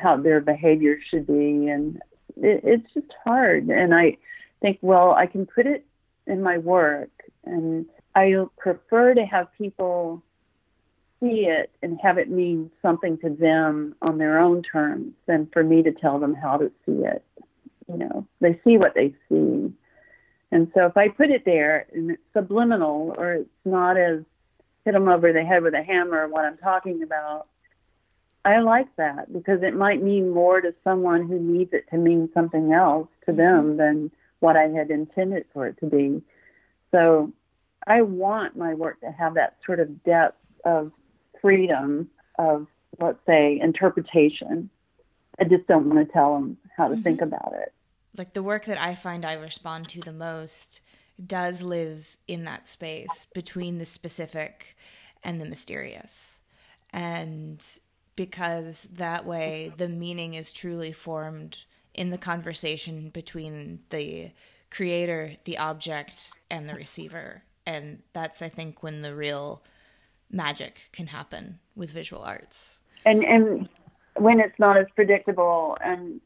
how 0.00 0.16
their 0.16 0.40
behavior 0.40 0.98
should 1.10 1.26
be, 1.26 1.68
and 1.68 2.00
it, 2.36 2.60
it's 2.64 2.92
just 2.94 3.12
hard. 3.24 3.68
And 3.68 3.94
I 3.94 4.16
think, 4.60 4.78
well, 4.82 5.12
I 5.12 5.26
can 5.26 5.46
put 5.46 5.66
it 5.66 5.84
in 6.26 6.42
my 6.42 6.58
work, 6.58 7.10
and 7.44 7.86
I 8.14 8.34
prefer 8.58 9.14
to 9.14 9.24
have 9.24 9.48
people 9.56 10.22
see 11.20 11.46
it 11.46 11.70
and 11.82 11.98
have 12.02 12.18
it 12.18 12.30
mean 12.30 12.70
something 12.82 13.16
to 13.18 13.30
them 13.30 13.94
on 14.02 14.18
their 14.18 14.40
own 14.40 14.62
terms 14.62 15.12
than 15.26 15.48
for 15.52 15.62
me 15.62 15.82
to 15.82 15.92
tell 15.92 16.18
them 16.18 16.34
how 16.34 16.56
to 16.56 16.70
see 16.84 17.04
it. 17.04 17.24
You 17.88 17.98
know, 17.98 18.26
they 18.40 18.60
see 18.64 18.78
what 18.78 18.94
they 18.94 19.14
see. 19.28 19.72
And 20.50 20.70
so 20.74 20.86
if 20.86 20.96
I 20.96 21.08
put 21.08 21.30
it 21.30 21.44
there 21.44 21.86
and 21.92 22.12
it's 22.12 22.22
subliminal 22.34 23.14
or 23.16 23.32
it's 23.34 23.50
not 23.64 23.96
as 23.96 24.20
hit 24.84 24.92
them 24.92 25.08
over 25.08 25.32
the 25.32 25.44
head 25.44 25.62
with 25.62 25.74
a 25.74 25.82
hammer 25.82 26.28
what 26.28 26.44
I'm 26.44 26.58
talking 26.58 27.02
about, 27.02 27.46
I 28.44 28.58
like 28.58 28.94
that 28.96 29.32
because 29.32 29.62
it 29.62 29.74
might 29.74 30.02
mean 30.02 30.30
more 30.30 30.60
to 30.60 30.74
someone 30.82 31.26
who 31.26 31.38
needs 31.38 31.72
it 31.72 31.88
to 31.90 31.96
mean 31.96 32.28
something 32.34 32.72
else 32.72 33.08
to 33.26 33.32
them 33.32 33.68
mm-hmm. 33.68 33.76
than 33.76 34.10
what 34.40 34.56
I 34.56 34.68
had 34.68 34.90
intended 34.90 35.46
for 35.52 35.66
it 35.68 35.78
to 35.78 35.86
be. 35.86 36.20
So 36.90 37.32
I 37.86 38.02
want 38.02 38.56
my 38.56 38.74
work 38.74 39.00
to 39.00 39.10
have 39.12 39.34
that 39.34 39.56
sort 39.64 39.80
of 39.80 40.02
depth 40.04 40.36
of 40.64 40.90
freedom 41.40 42.10
of, 42.38 42.66
let's 43.00 43.18
say, 43.26 43.60
interpretation. 43.60 44.68
I 45.38 45.44
just 45.44 45.66
don't 45.66 45.88
want 45.88 46.06
to 46.06 46.12
tell 46.12 46.34
them 46.34 46.56
how 46.76 46.88
to 46.88 46.94
mm-hmm. 46.94 47.02
think 47.02 47.20
about 47.22 47.54
it. 47.56 47.72
Like 48.16 48.34
the 48.34 48.42
work 48.42 48.66
that 48.66 48.80
I 48.80 48.94
find 48.94 49.24
I 49.24 49.34
respond 49.34 49.88
to 49.90 50.00
the 50.00 50.12
most 50.12 50.80
does 51.24 51.62
live 51.62 52.16
in 52.26 52.44
that 52.44 52.68
space 52.68 53.26
between 53.34 53.78
the 53.78 53.84
specific 53.84 54.76
and 55.22 55.40
the 55.40 55.46
mysterious. 55.46 56.40
And 56.90 57.64
because 58.16 58.86
that 58.92 59.24
way 59.24 59.72
the 59.76 59.88
meaning 59.88 60.34
is 60.34 60.52
truly 60.52 60.92
formed 60.92 61.64
in 61.94 62.10
the 62.10 62.18
conversation 62.18 63.10
between 63.10 63.80
the 63.90 64.30
creator, 64.70 65.32
the 65.44 65.58
object, 65.58 66.32
and 66.50 66.68
the 66.68 66.74
receiver. 66.74 67.42
And 67.66 68.02
that's, 68.12 68.42
I 68.42 68.48
think, 68.48 68.82
when 68.82 69.00
the 69.00 69.14
real 69.14 69.62
magic 70.30 70.88
can 70.92 71.06
happen 71.06 71.58
with 71.76 71.92
visual 71.92 72.22
arts. 72.22 72.78
And 73.04 73.24
and 73.24 73.68
when 74.16 74.40
it's 74.40 74.58
not 74.58 74.76
as 74.76 74.86
predictable 74.94 75.76
and 75.84 76.20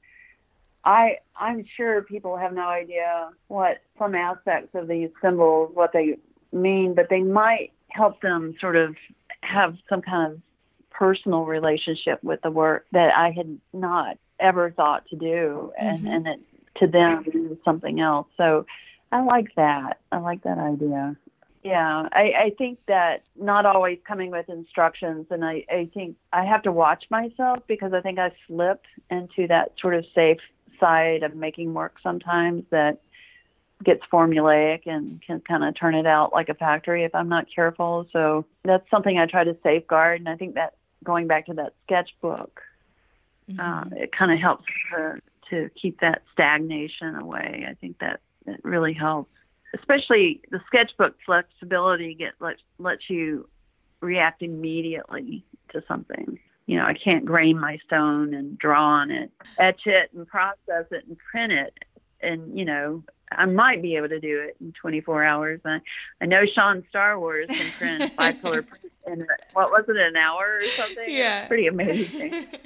I 0.87 1.19
I'm 1.39 1.65
sure 1.77 2.01
people 2.03 2.37
have 2.37 2.55
no 2.55 2.69
idea 2.69 3.31
what 3.49 3.79
some 3.99 4.15
aspects 4.15 4.71
of 4.75 4.89
these 4.89 5.11
symbols 5.21 5.73
what 5.75 5.93
they 5.93 6.17
mean, 6.53 6.95
but 6.95 7.09
they 7.11 7.21
might 7.21 7.73
help 7.89 8.23
them 8.23 8.55
sort 8.61 8.77
of 8.77 8.95
have 9.43 9.77
some 9.89 10.01
kind 10.01 10.33
of 10.33 10.41
personal 10.91 11.45
relationship 11.45 12.23
with 12.23 12.41
the 12.43 12.51
work 12.51 12.87
that 12.93 13.13
I 13.15 13.33
had 13.33 13.59
not 13.75 14.17
ever 14.39 14.71
thought 14.71 15.07
to 15.09 15.17
do, 15.17 15.73
and 15.79 15.99
mm-hmm. 15.99 16.07
and 16.07 16.27
it 16.29 16.41
to 16.79 16.87
them 16.87 17.25
is 17.35 17.59
something 17.65 18.01
else. 18.01 18.29
So 18.37 18.65
I 19.11 19.23
like 19.23 19.55
that. 19.57 19.99
I 20.13 20.19
like 20.19 20.45
that 20.45 20.59
idea. 20.59 21.17
Yeah, 21.65 22.09
I, 22.13 22.33
I 22.39 22.53
think 22.57 22.79
that 22.87 23.25
not 23.35 23.67
always 23.67 23.99
coming 24.07 24.31
with 24.31 24.49
instructions, 24.49 25.27
and 25.31 25.45
I, 25.45 25.65
I 25.69 25.91
think 25.93 26.17
I 26.33 26.45
have 26.45 26.63
to 26.63 26.71
watch 26.71 27.07
myself 27.11 27.59
because 27.67 27.93
I 27.93 28.01
think 28.03 28.21
I 28.21 28.31
slip 28.47 28.83
into 29.11 29.49
that 29.49 29.73
sort 29.81 29.95
of 29.95 30.05
safe 30.15 30.39
side 30.79 31.23
of 31.23 31.35
making 31.35 31.75
work 31.75 31.97
sometimes 32.03 32.65
that 32.71 33.01
gets 33.85 34.03
formulaic 34.11 34.83
and 34.87 35.21
can 35.23 35.41
kind 35.41 35.63
of 35.63 35.75
turn 35.75 35.95
it 35.95 36.07
out 36.07 36.33
like 36.33 36.49
a 36.49 36.55
factory 36.55 37.05
if 37.05 37.15
I'm 37.15 37.29
not 37.29 37.47
careful. 37.55 38.07
So 38.13 38.47
that's 38.65 38.89
something 38.91 39.19
I 39.19 39.27
try 39.27 39.45
to 39.45 39.57
safeguard, 39.63 40.21
and 40.21 40.29
I 40.29 40.37
think 40.37 40.55
that 40.55 40.75
going 41.05 41.27
back 41.27 41.47
to 41.47 41.55
that 41.55 41.75
sketchbook, 41.85 42.61
mm-hmm. 43.51 43.61
uh, 43.61 43.97
it 43.97 44.13
kind 44.13 44.33
of 44.33 44.39
helps 44.39 44.65
to, 44.95 45.21
to 45.51 45.71
keep 45.81 46.01
that 46.01 46.23
stagnation 46.33 47.17
away. 47.17 47.67
I 47.69 47.75
think 47.75 47.99
that 47.99 48.21
it 48.47 48.61
really 48.65 48.95
helps, 48.95 49.31
especially 49.79 50.41
the 50.51 50.61
sketchbook 50.67 51.17
flexibility 51.25 52.15
get 52.15 52.33
let, 52.41 52.57
lets 52.79 53.11
you 53.11 53.49
react 54.01 54.43
immediately 54.43 55.45
to 55.73 55.83
something. 55.87 56.39
You 56.67 56.79
know, 56.79 56.85
I 56.85 56.95
can't 56.95 57.25
grain 57.25 57.59
my 57.59 57.79
stone 57.87 58.35
and 58.35 58.59
draw 58.59 58.83
on 58.83 59.11
it, 59.11 59.31
etch 59.59 59.87
it 59.87 60.11
and 60.15 60.27
process 60.27 60.87
it 60.91 61.07
and 61.07 61.17
print 61.19 61.53
it. 61.53 61.79
And, 62.21 62.59
you 62.59 62.65
know, 62.65 63.05
I 63.31 63.47
might 63.47 63.83
be 63.83 63.97
able 63.97 64.09
to 64.09 64.21
do 64.21 64.41
it 64.41 64.57
in 64.61 64.73
24 64.73 65.25
hours. 65.25 65.61
I, 65.65 65.81
I 66.21 66.27
know 66.27 66.45
Sean 66.45 66.85
Starwars 66.93 67.49
can 67.49 67.73
print 67.73 68.13
five 68.17 68.41
color 68.43 68.63
print 68.63 68.93
in 69.07 69.27
what 69.53 69.71
was 69.71 69.85
it, 69.89 69.97
an 69.97 70.17
hour 70.17 70.59
or 70.61 70.67
something? 70.77 71.05
Yeah, 71.09 71.47
pretty 71.47 71.67
amazing. 71.67 72.47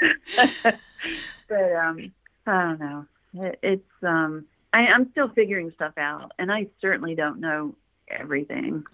but 0.62 1.72
um, 1.76 2.12
I 2.46 2.62
don't 2.62 2.80
know. 2.80 3.06
It, 3.34 3.58
it's 3.62 4.02
um, 4.02 4.46
I, 4.72 4.86
I'm 4.86 5.10
still 5.10 5.28
figuring 5.30 5.72
stuff 5.74 5.94
out, 5.98 6.32
and 6.38 6.50
I 6.50 6.68
certainly 6.80 7.14
don't 7.14 7.40
know 7.40 7.74
everything, 8.08 8.84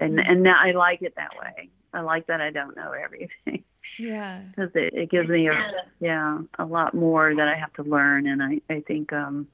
and 0.00 0.18
and 0.18 0.48
I 0.48 0.72
like 0.72 1.02
it 1.02 1.14
that 1.16 1.32
way. 1.38 1.70
I 1.92 2.00
like 2.00 2.26
that 2.26 2.40
I 2.40 2.50
don't 2.50 2.76
know 2.76 2.92
everything. 2.92 3.64
Yeah, 3.98 4.40
because 4.50 4.70
it, 4.74 4.94
it 4.94 5.10
gives 5.10 5.28
me 5.28 5.48
a 5.48 5.70
yeah 6.00 6.38
a 6.58 6.64
lot 6.64 6.94
more 6.94 7.34
that 7.34 7.48
I 7.48 7.54
have 7.54 7.72
to 7.74 7.82
learn, 7.82 8.26
and 8.26 8.42
I 8.42 8.60
I 8.70 8.80
think 8.80 9.12
um 9.12 9.48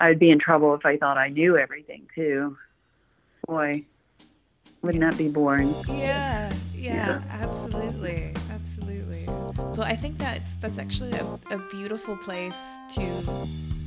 I'd 0.00 0.18
be 0.18 0.30
in 0.30 0.38
trouble 0.38 0.74
if 0.74 0.84
I 0.86 0.96
thought 0.96 1.18
I 1.18 1.28
knew 1.28 1.56
everything 1.56 2.08
too. 2.14 2.56
Boy, 3.46 3.84
wouldn't 4.82 5.02
that 5.02 5.18
be 5.18 5.28
boring? 5.28 5.74
Yeah, 5.88 6.52
yeah, 6.80 7.22
absolutely, 7.30 8.32
absolutely. 8.50 9.24
Well, 9.26 9.82
I 9.82 9.96
think 9.96 10.18
that's 10.18 10.56
that's 10.56 10.78
actually 10.78 11.12
a, 11.12 11.24
a 11.50 11.58
beautiful 11.70 12.16
place 12.16 12.56
to 12.90 13.02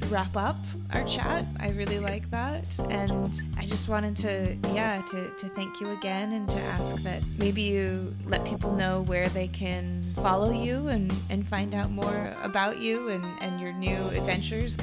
wrap 0.09 0.35
up 0.37 0.57
our 0.91 1.03
chat. 1.05 1.45
I 1.59 1.69
really 1.69 1.99
like 1.99 2.29
that. 2.31 2.65
And 2.89 3.41
I 3.57 3.65
just 3.65 3.89
wanted 3.89 4.15
to, 4.17 4.57
yeah, 4.73 5.01
to, 5.11 5.29
to 5.29 5.49
thank 5.49 5.79
you 5.81 5.91
again 5.91 6.33
and 6.33 6.49
to 6.49 6.59
ask 6.59 6.97
that 7.03 7.23
maybe 7.37 7.61
you 7.61 8.15
let 8.25 8.45
people 8.45 8.73
know 8.73 9.01
where 9.01 9.27
they 9.29 9.47
can 9.47 10.01
follow 10.15 10.51
you 10.51 10.89
and, 10.89 11.11
and 11.29 11.47
find 11.47 11.73
out 11.73 11.89
more 11.89 12.33
about 12.43 12.79
you 12.79 13.09
and, 13.09 13.25
and 13.41 13.59
your 13.59 13.73
new 13.73 13.97
adventures. 14.09 14.77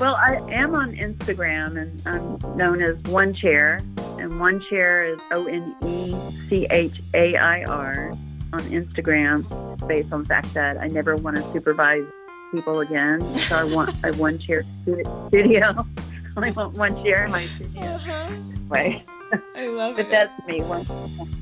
Well, 0.00 0.14
I 0.14 0.36
am 0.50 0.74
on 0.74 0.96
Instagram 0.96 1.78
and 1.78 2.02
I'm 2.08 2.56
known 2.56 2.82
as 2.82 2.96
One 3.12 3.34
Chair, 3.34 3.82
and 4.18 4.40
One 4.40 4.64
Chair 4.70 5.04
is 5.04 5.18
O 5.30 5.44
N 5.44 5.76
E 5.84 6.16
C 6.48 6.66
H 6.70 7.02
A 7.12 7.36
I 7.36 7.64
R 7.64 8.12
on 8.54 8.60
Instagram, 8.60 9.86
based 9.86 10.10
on 10.10 10.22
the 10.22 10.26
fact 10.26 10.54
that 10.54 10.78
I 10.78 10.86
never 10.86 11.16
want 11.16 11.36
to 11.36 11.42
supervise 11.52 12.06
people 12.50 12.80
again. 12.80 13.20
So 13.40 13.56
I 13.56 13.64
want 13.64 13.94
a 14.02 14.14
one 14.14 14.38
chair 14.38 14.64
studio. 14.82 15.60
I 15.98 16.32
only 16.34 16.52
want 16.52 16.78
one 16.78 17.04
chair 17.04 17.26
in 17.26 17.32
my 17.32 17.44
studio. 17.44 17.82
Uh-huh. 17.82 18.30
Way. 18.70 19.04
I 19.54 19.66
love 19.66 19.96
but 19.96 20.00
it. 20.00 20.04
But 20.04 20.10
that's 20.10 20.46
me, 20.46 20.62
one 20.62 20.86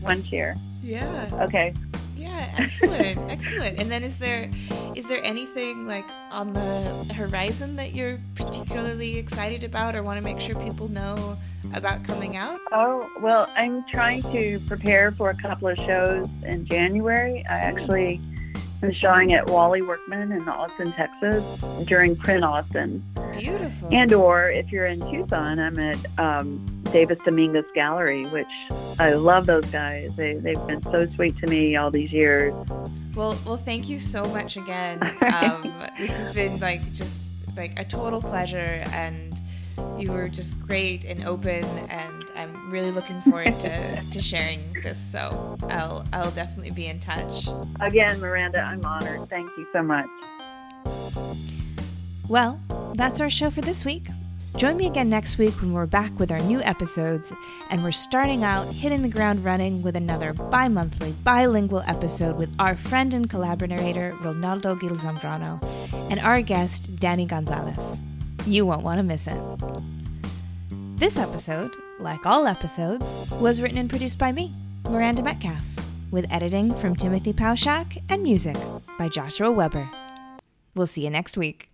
one 0.00 0.24
chair. 0.24 0.56
Yeah. 0.82 1.30
Okay. 1.42 1.74
Yeah, 2.18 2.52
excellent, 2.58 3.30
excellent. 3.30 3.78
And 3.78 3.88
then 3.90 4.02
is 4.02 4.18
there 4.18 4.50
is 4.96 5.06
there 5.06 5.22
anything 5.22 5.86
like 5.86 6.04
on 6.32 6.52
the 6.52 7.14
horizon 7.14 7.76
that 7.76 7.94
you're 7.94 8.18
particularly 8.34 9.16
excited 9.16 9.62
about 9.62 9.94
or 9.94 10.02
want 10.02 10.18
to 10.18 10.24
make 10.24 10.40
sure 10.40 10.56
people 10.56 10.88
know 10.88 11.38
about 11.74 12.02
coming 12.02 12.36
out? 12.36 12.58
Oh, 12.72 13.08
well, 13.20 13.46
I'm 13.56 13.84
trying 13.84 14.22
to 14.32 14.58
prepare 14.66 15.12
for 15.12 15.30
a 15.30 15.36
couple 15.36 15.68
of 15.68 15.76
shows 15.78 16.28
in 16.42 16.66
January. 16.66 17.44
I 17.48 17.58
actually 17.58 18.20
I'm 18.82 18.92
showing 18.92 19.32
at 19.32 19.48
Wally 19.48 19.82
Workman 19.82 20.30
in 20.30 20.48
Austin, 20.48 20.92
Texas 20.92 21.44
during 21.84 22.14
PrintAustin. 22.14 23.02
Beautiful. 23.36 23.88
And 23.90 24.12
or 24.12 24.50
if 24.50 24.70
you're 24.70 24.84
in 24.84 25.00
Tucson, 25.10 25.58
I'm 25.58 25.78
at 25.80 25.98
um, 26.18 26.77
Davis 26.92 27.18
Dominguez 27.24 27.64
Gallery, 27.74 28.26
which 28.26 28.46
I 28.98 29.12
love 29.12 29.46
those 29.46 29.66
guys. 29.66 30.10
They, 30.16 30.34
they've 30.34 30.66
been 30.66 30.82
so 30.82 31.06
sweet 31.14 31.36
to 31.38 31.46
me 31.46 31.76
all 31.76 31.90
these 31.90 32.12
years. 32.12 32.52
Well, 33.14 33.36
well, 33.44 33.56
thank 33.56 33.88
you 33.88 33.98
so 33.98 34.24
much 34.26 34.56
again. 34.56 35.00
Um, 35.38 35.74
this 35.98 36.10
has 36.10 36.32
been 36.32 36.58
like 36.58 36.92
just 36.92 37.30
like 37.56 37.78
a 37.78 37.84
total 37.84 38.20
pleasure, 38.20 38.82
and 38.92 39.38
you 39.98 40.10
were 40.10 40.28
just 40.28 40.58
great 40.60 41.04
and 41.04 41.24
open, 41.24 41.64
and 41.90 42.24
I'm 42.34 42.70
really 42.70 42.90
looking 42.90 43.20
forward 43.22 43.58
to, 43.60 44.02
to 44.10 44.20
sharing 44.20 44.72
this. 44.82 44.98
So 44.98 45.56
I'll 45.68 46.06
I'll 46.12 46.30
definitely 46.30 46.70
be 46.70 46.86
in 46.86 46.98
touch. 46.98 47.48
Again, 47.80 48.18
Miranda, 48.20 48.60
I'm 48.60 48.84
honored. 48.84 49.28
Thank 49.28 49.50
you 49.56 49.66
so 49.72 49.82
much. 49.82 50.08
Well, 52.28 52.60
that's 52.94 53.20
our 53.20 53.30
show 53.30 53.50
for 53.50 53.60
this 53.60 53.84
week. 53.84 54.08
Join 54.58 54.76
me 54.76 54.88
again 54.88 55.08
next 55.08 55.38
week 55.38 55.54
when 55.60 55.72
we're 55.72 55.86
back 55.86 56.18
with 56.18 56.32
our 56.32 56.40
new 56.40 56.60
episodes, 56.62 57.32
and 57.70 57.84
we're 57.84 57.92
starting 57.92 58.42
out 58.42 58.66
hitting 58.66 59.02
the 59.02 59.08
ground 59.08 59.44
running 59.44 59.82
with 59.82 59.94
another 59.94 60.32
bi 60.32 60.66
monthly 60.66 61.12
bilingual 61.22 61.84
episode 61.86 62.36
with 62.36 62.52
our 62.58 62.76
friend 62.76 63.14
and 63.14 63.30
collaborator 63.30 64.16
Ronaldo 64.18 64.80
Gil 64.80 64.96
Zambrano 64.96 65.62
and 66.10 66.18
our 66.18 66.42
guest 66.42 66.96
Danny 66.96 67.24
Gonzalez. 67.24 68.00
You 68.48 68.66
won't 68.66 68.82
want 68.82 68.98
to 68.98 69.04
miss 69.04 69.28
it. 69.28 69.40
This 70.96 71.16
episode, 71.16 71.70
like 72.00 72.26
all 72.26 72.48
episodes, 72.48 73.20
was 73.34 73.62
written 73.62 73.78
and 73.78 73.88
produced 73.88 74.18
by 74.18 74.32
me, 74.32 74.52
Miranda 74.82 75.22
Metcalf, 75.22 75.62
with 76.10 76.26
editing 76.32 76.74
from 76.74 76.96
Timothy 76.96 77.32
Pauschak 77.32 78.02
and 78.08 78.24
music 78.24 78.56
by 78.98 79.08
Joshua 79.08 79.52
Weber. 79.52 79.88
We'll 80.74 80.88
see 80.88 81.04
you 81.04 81.10
next 81.10 81.36
week. 81.36 81.67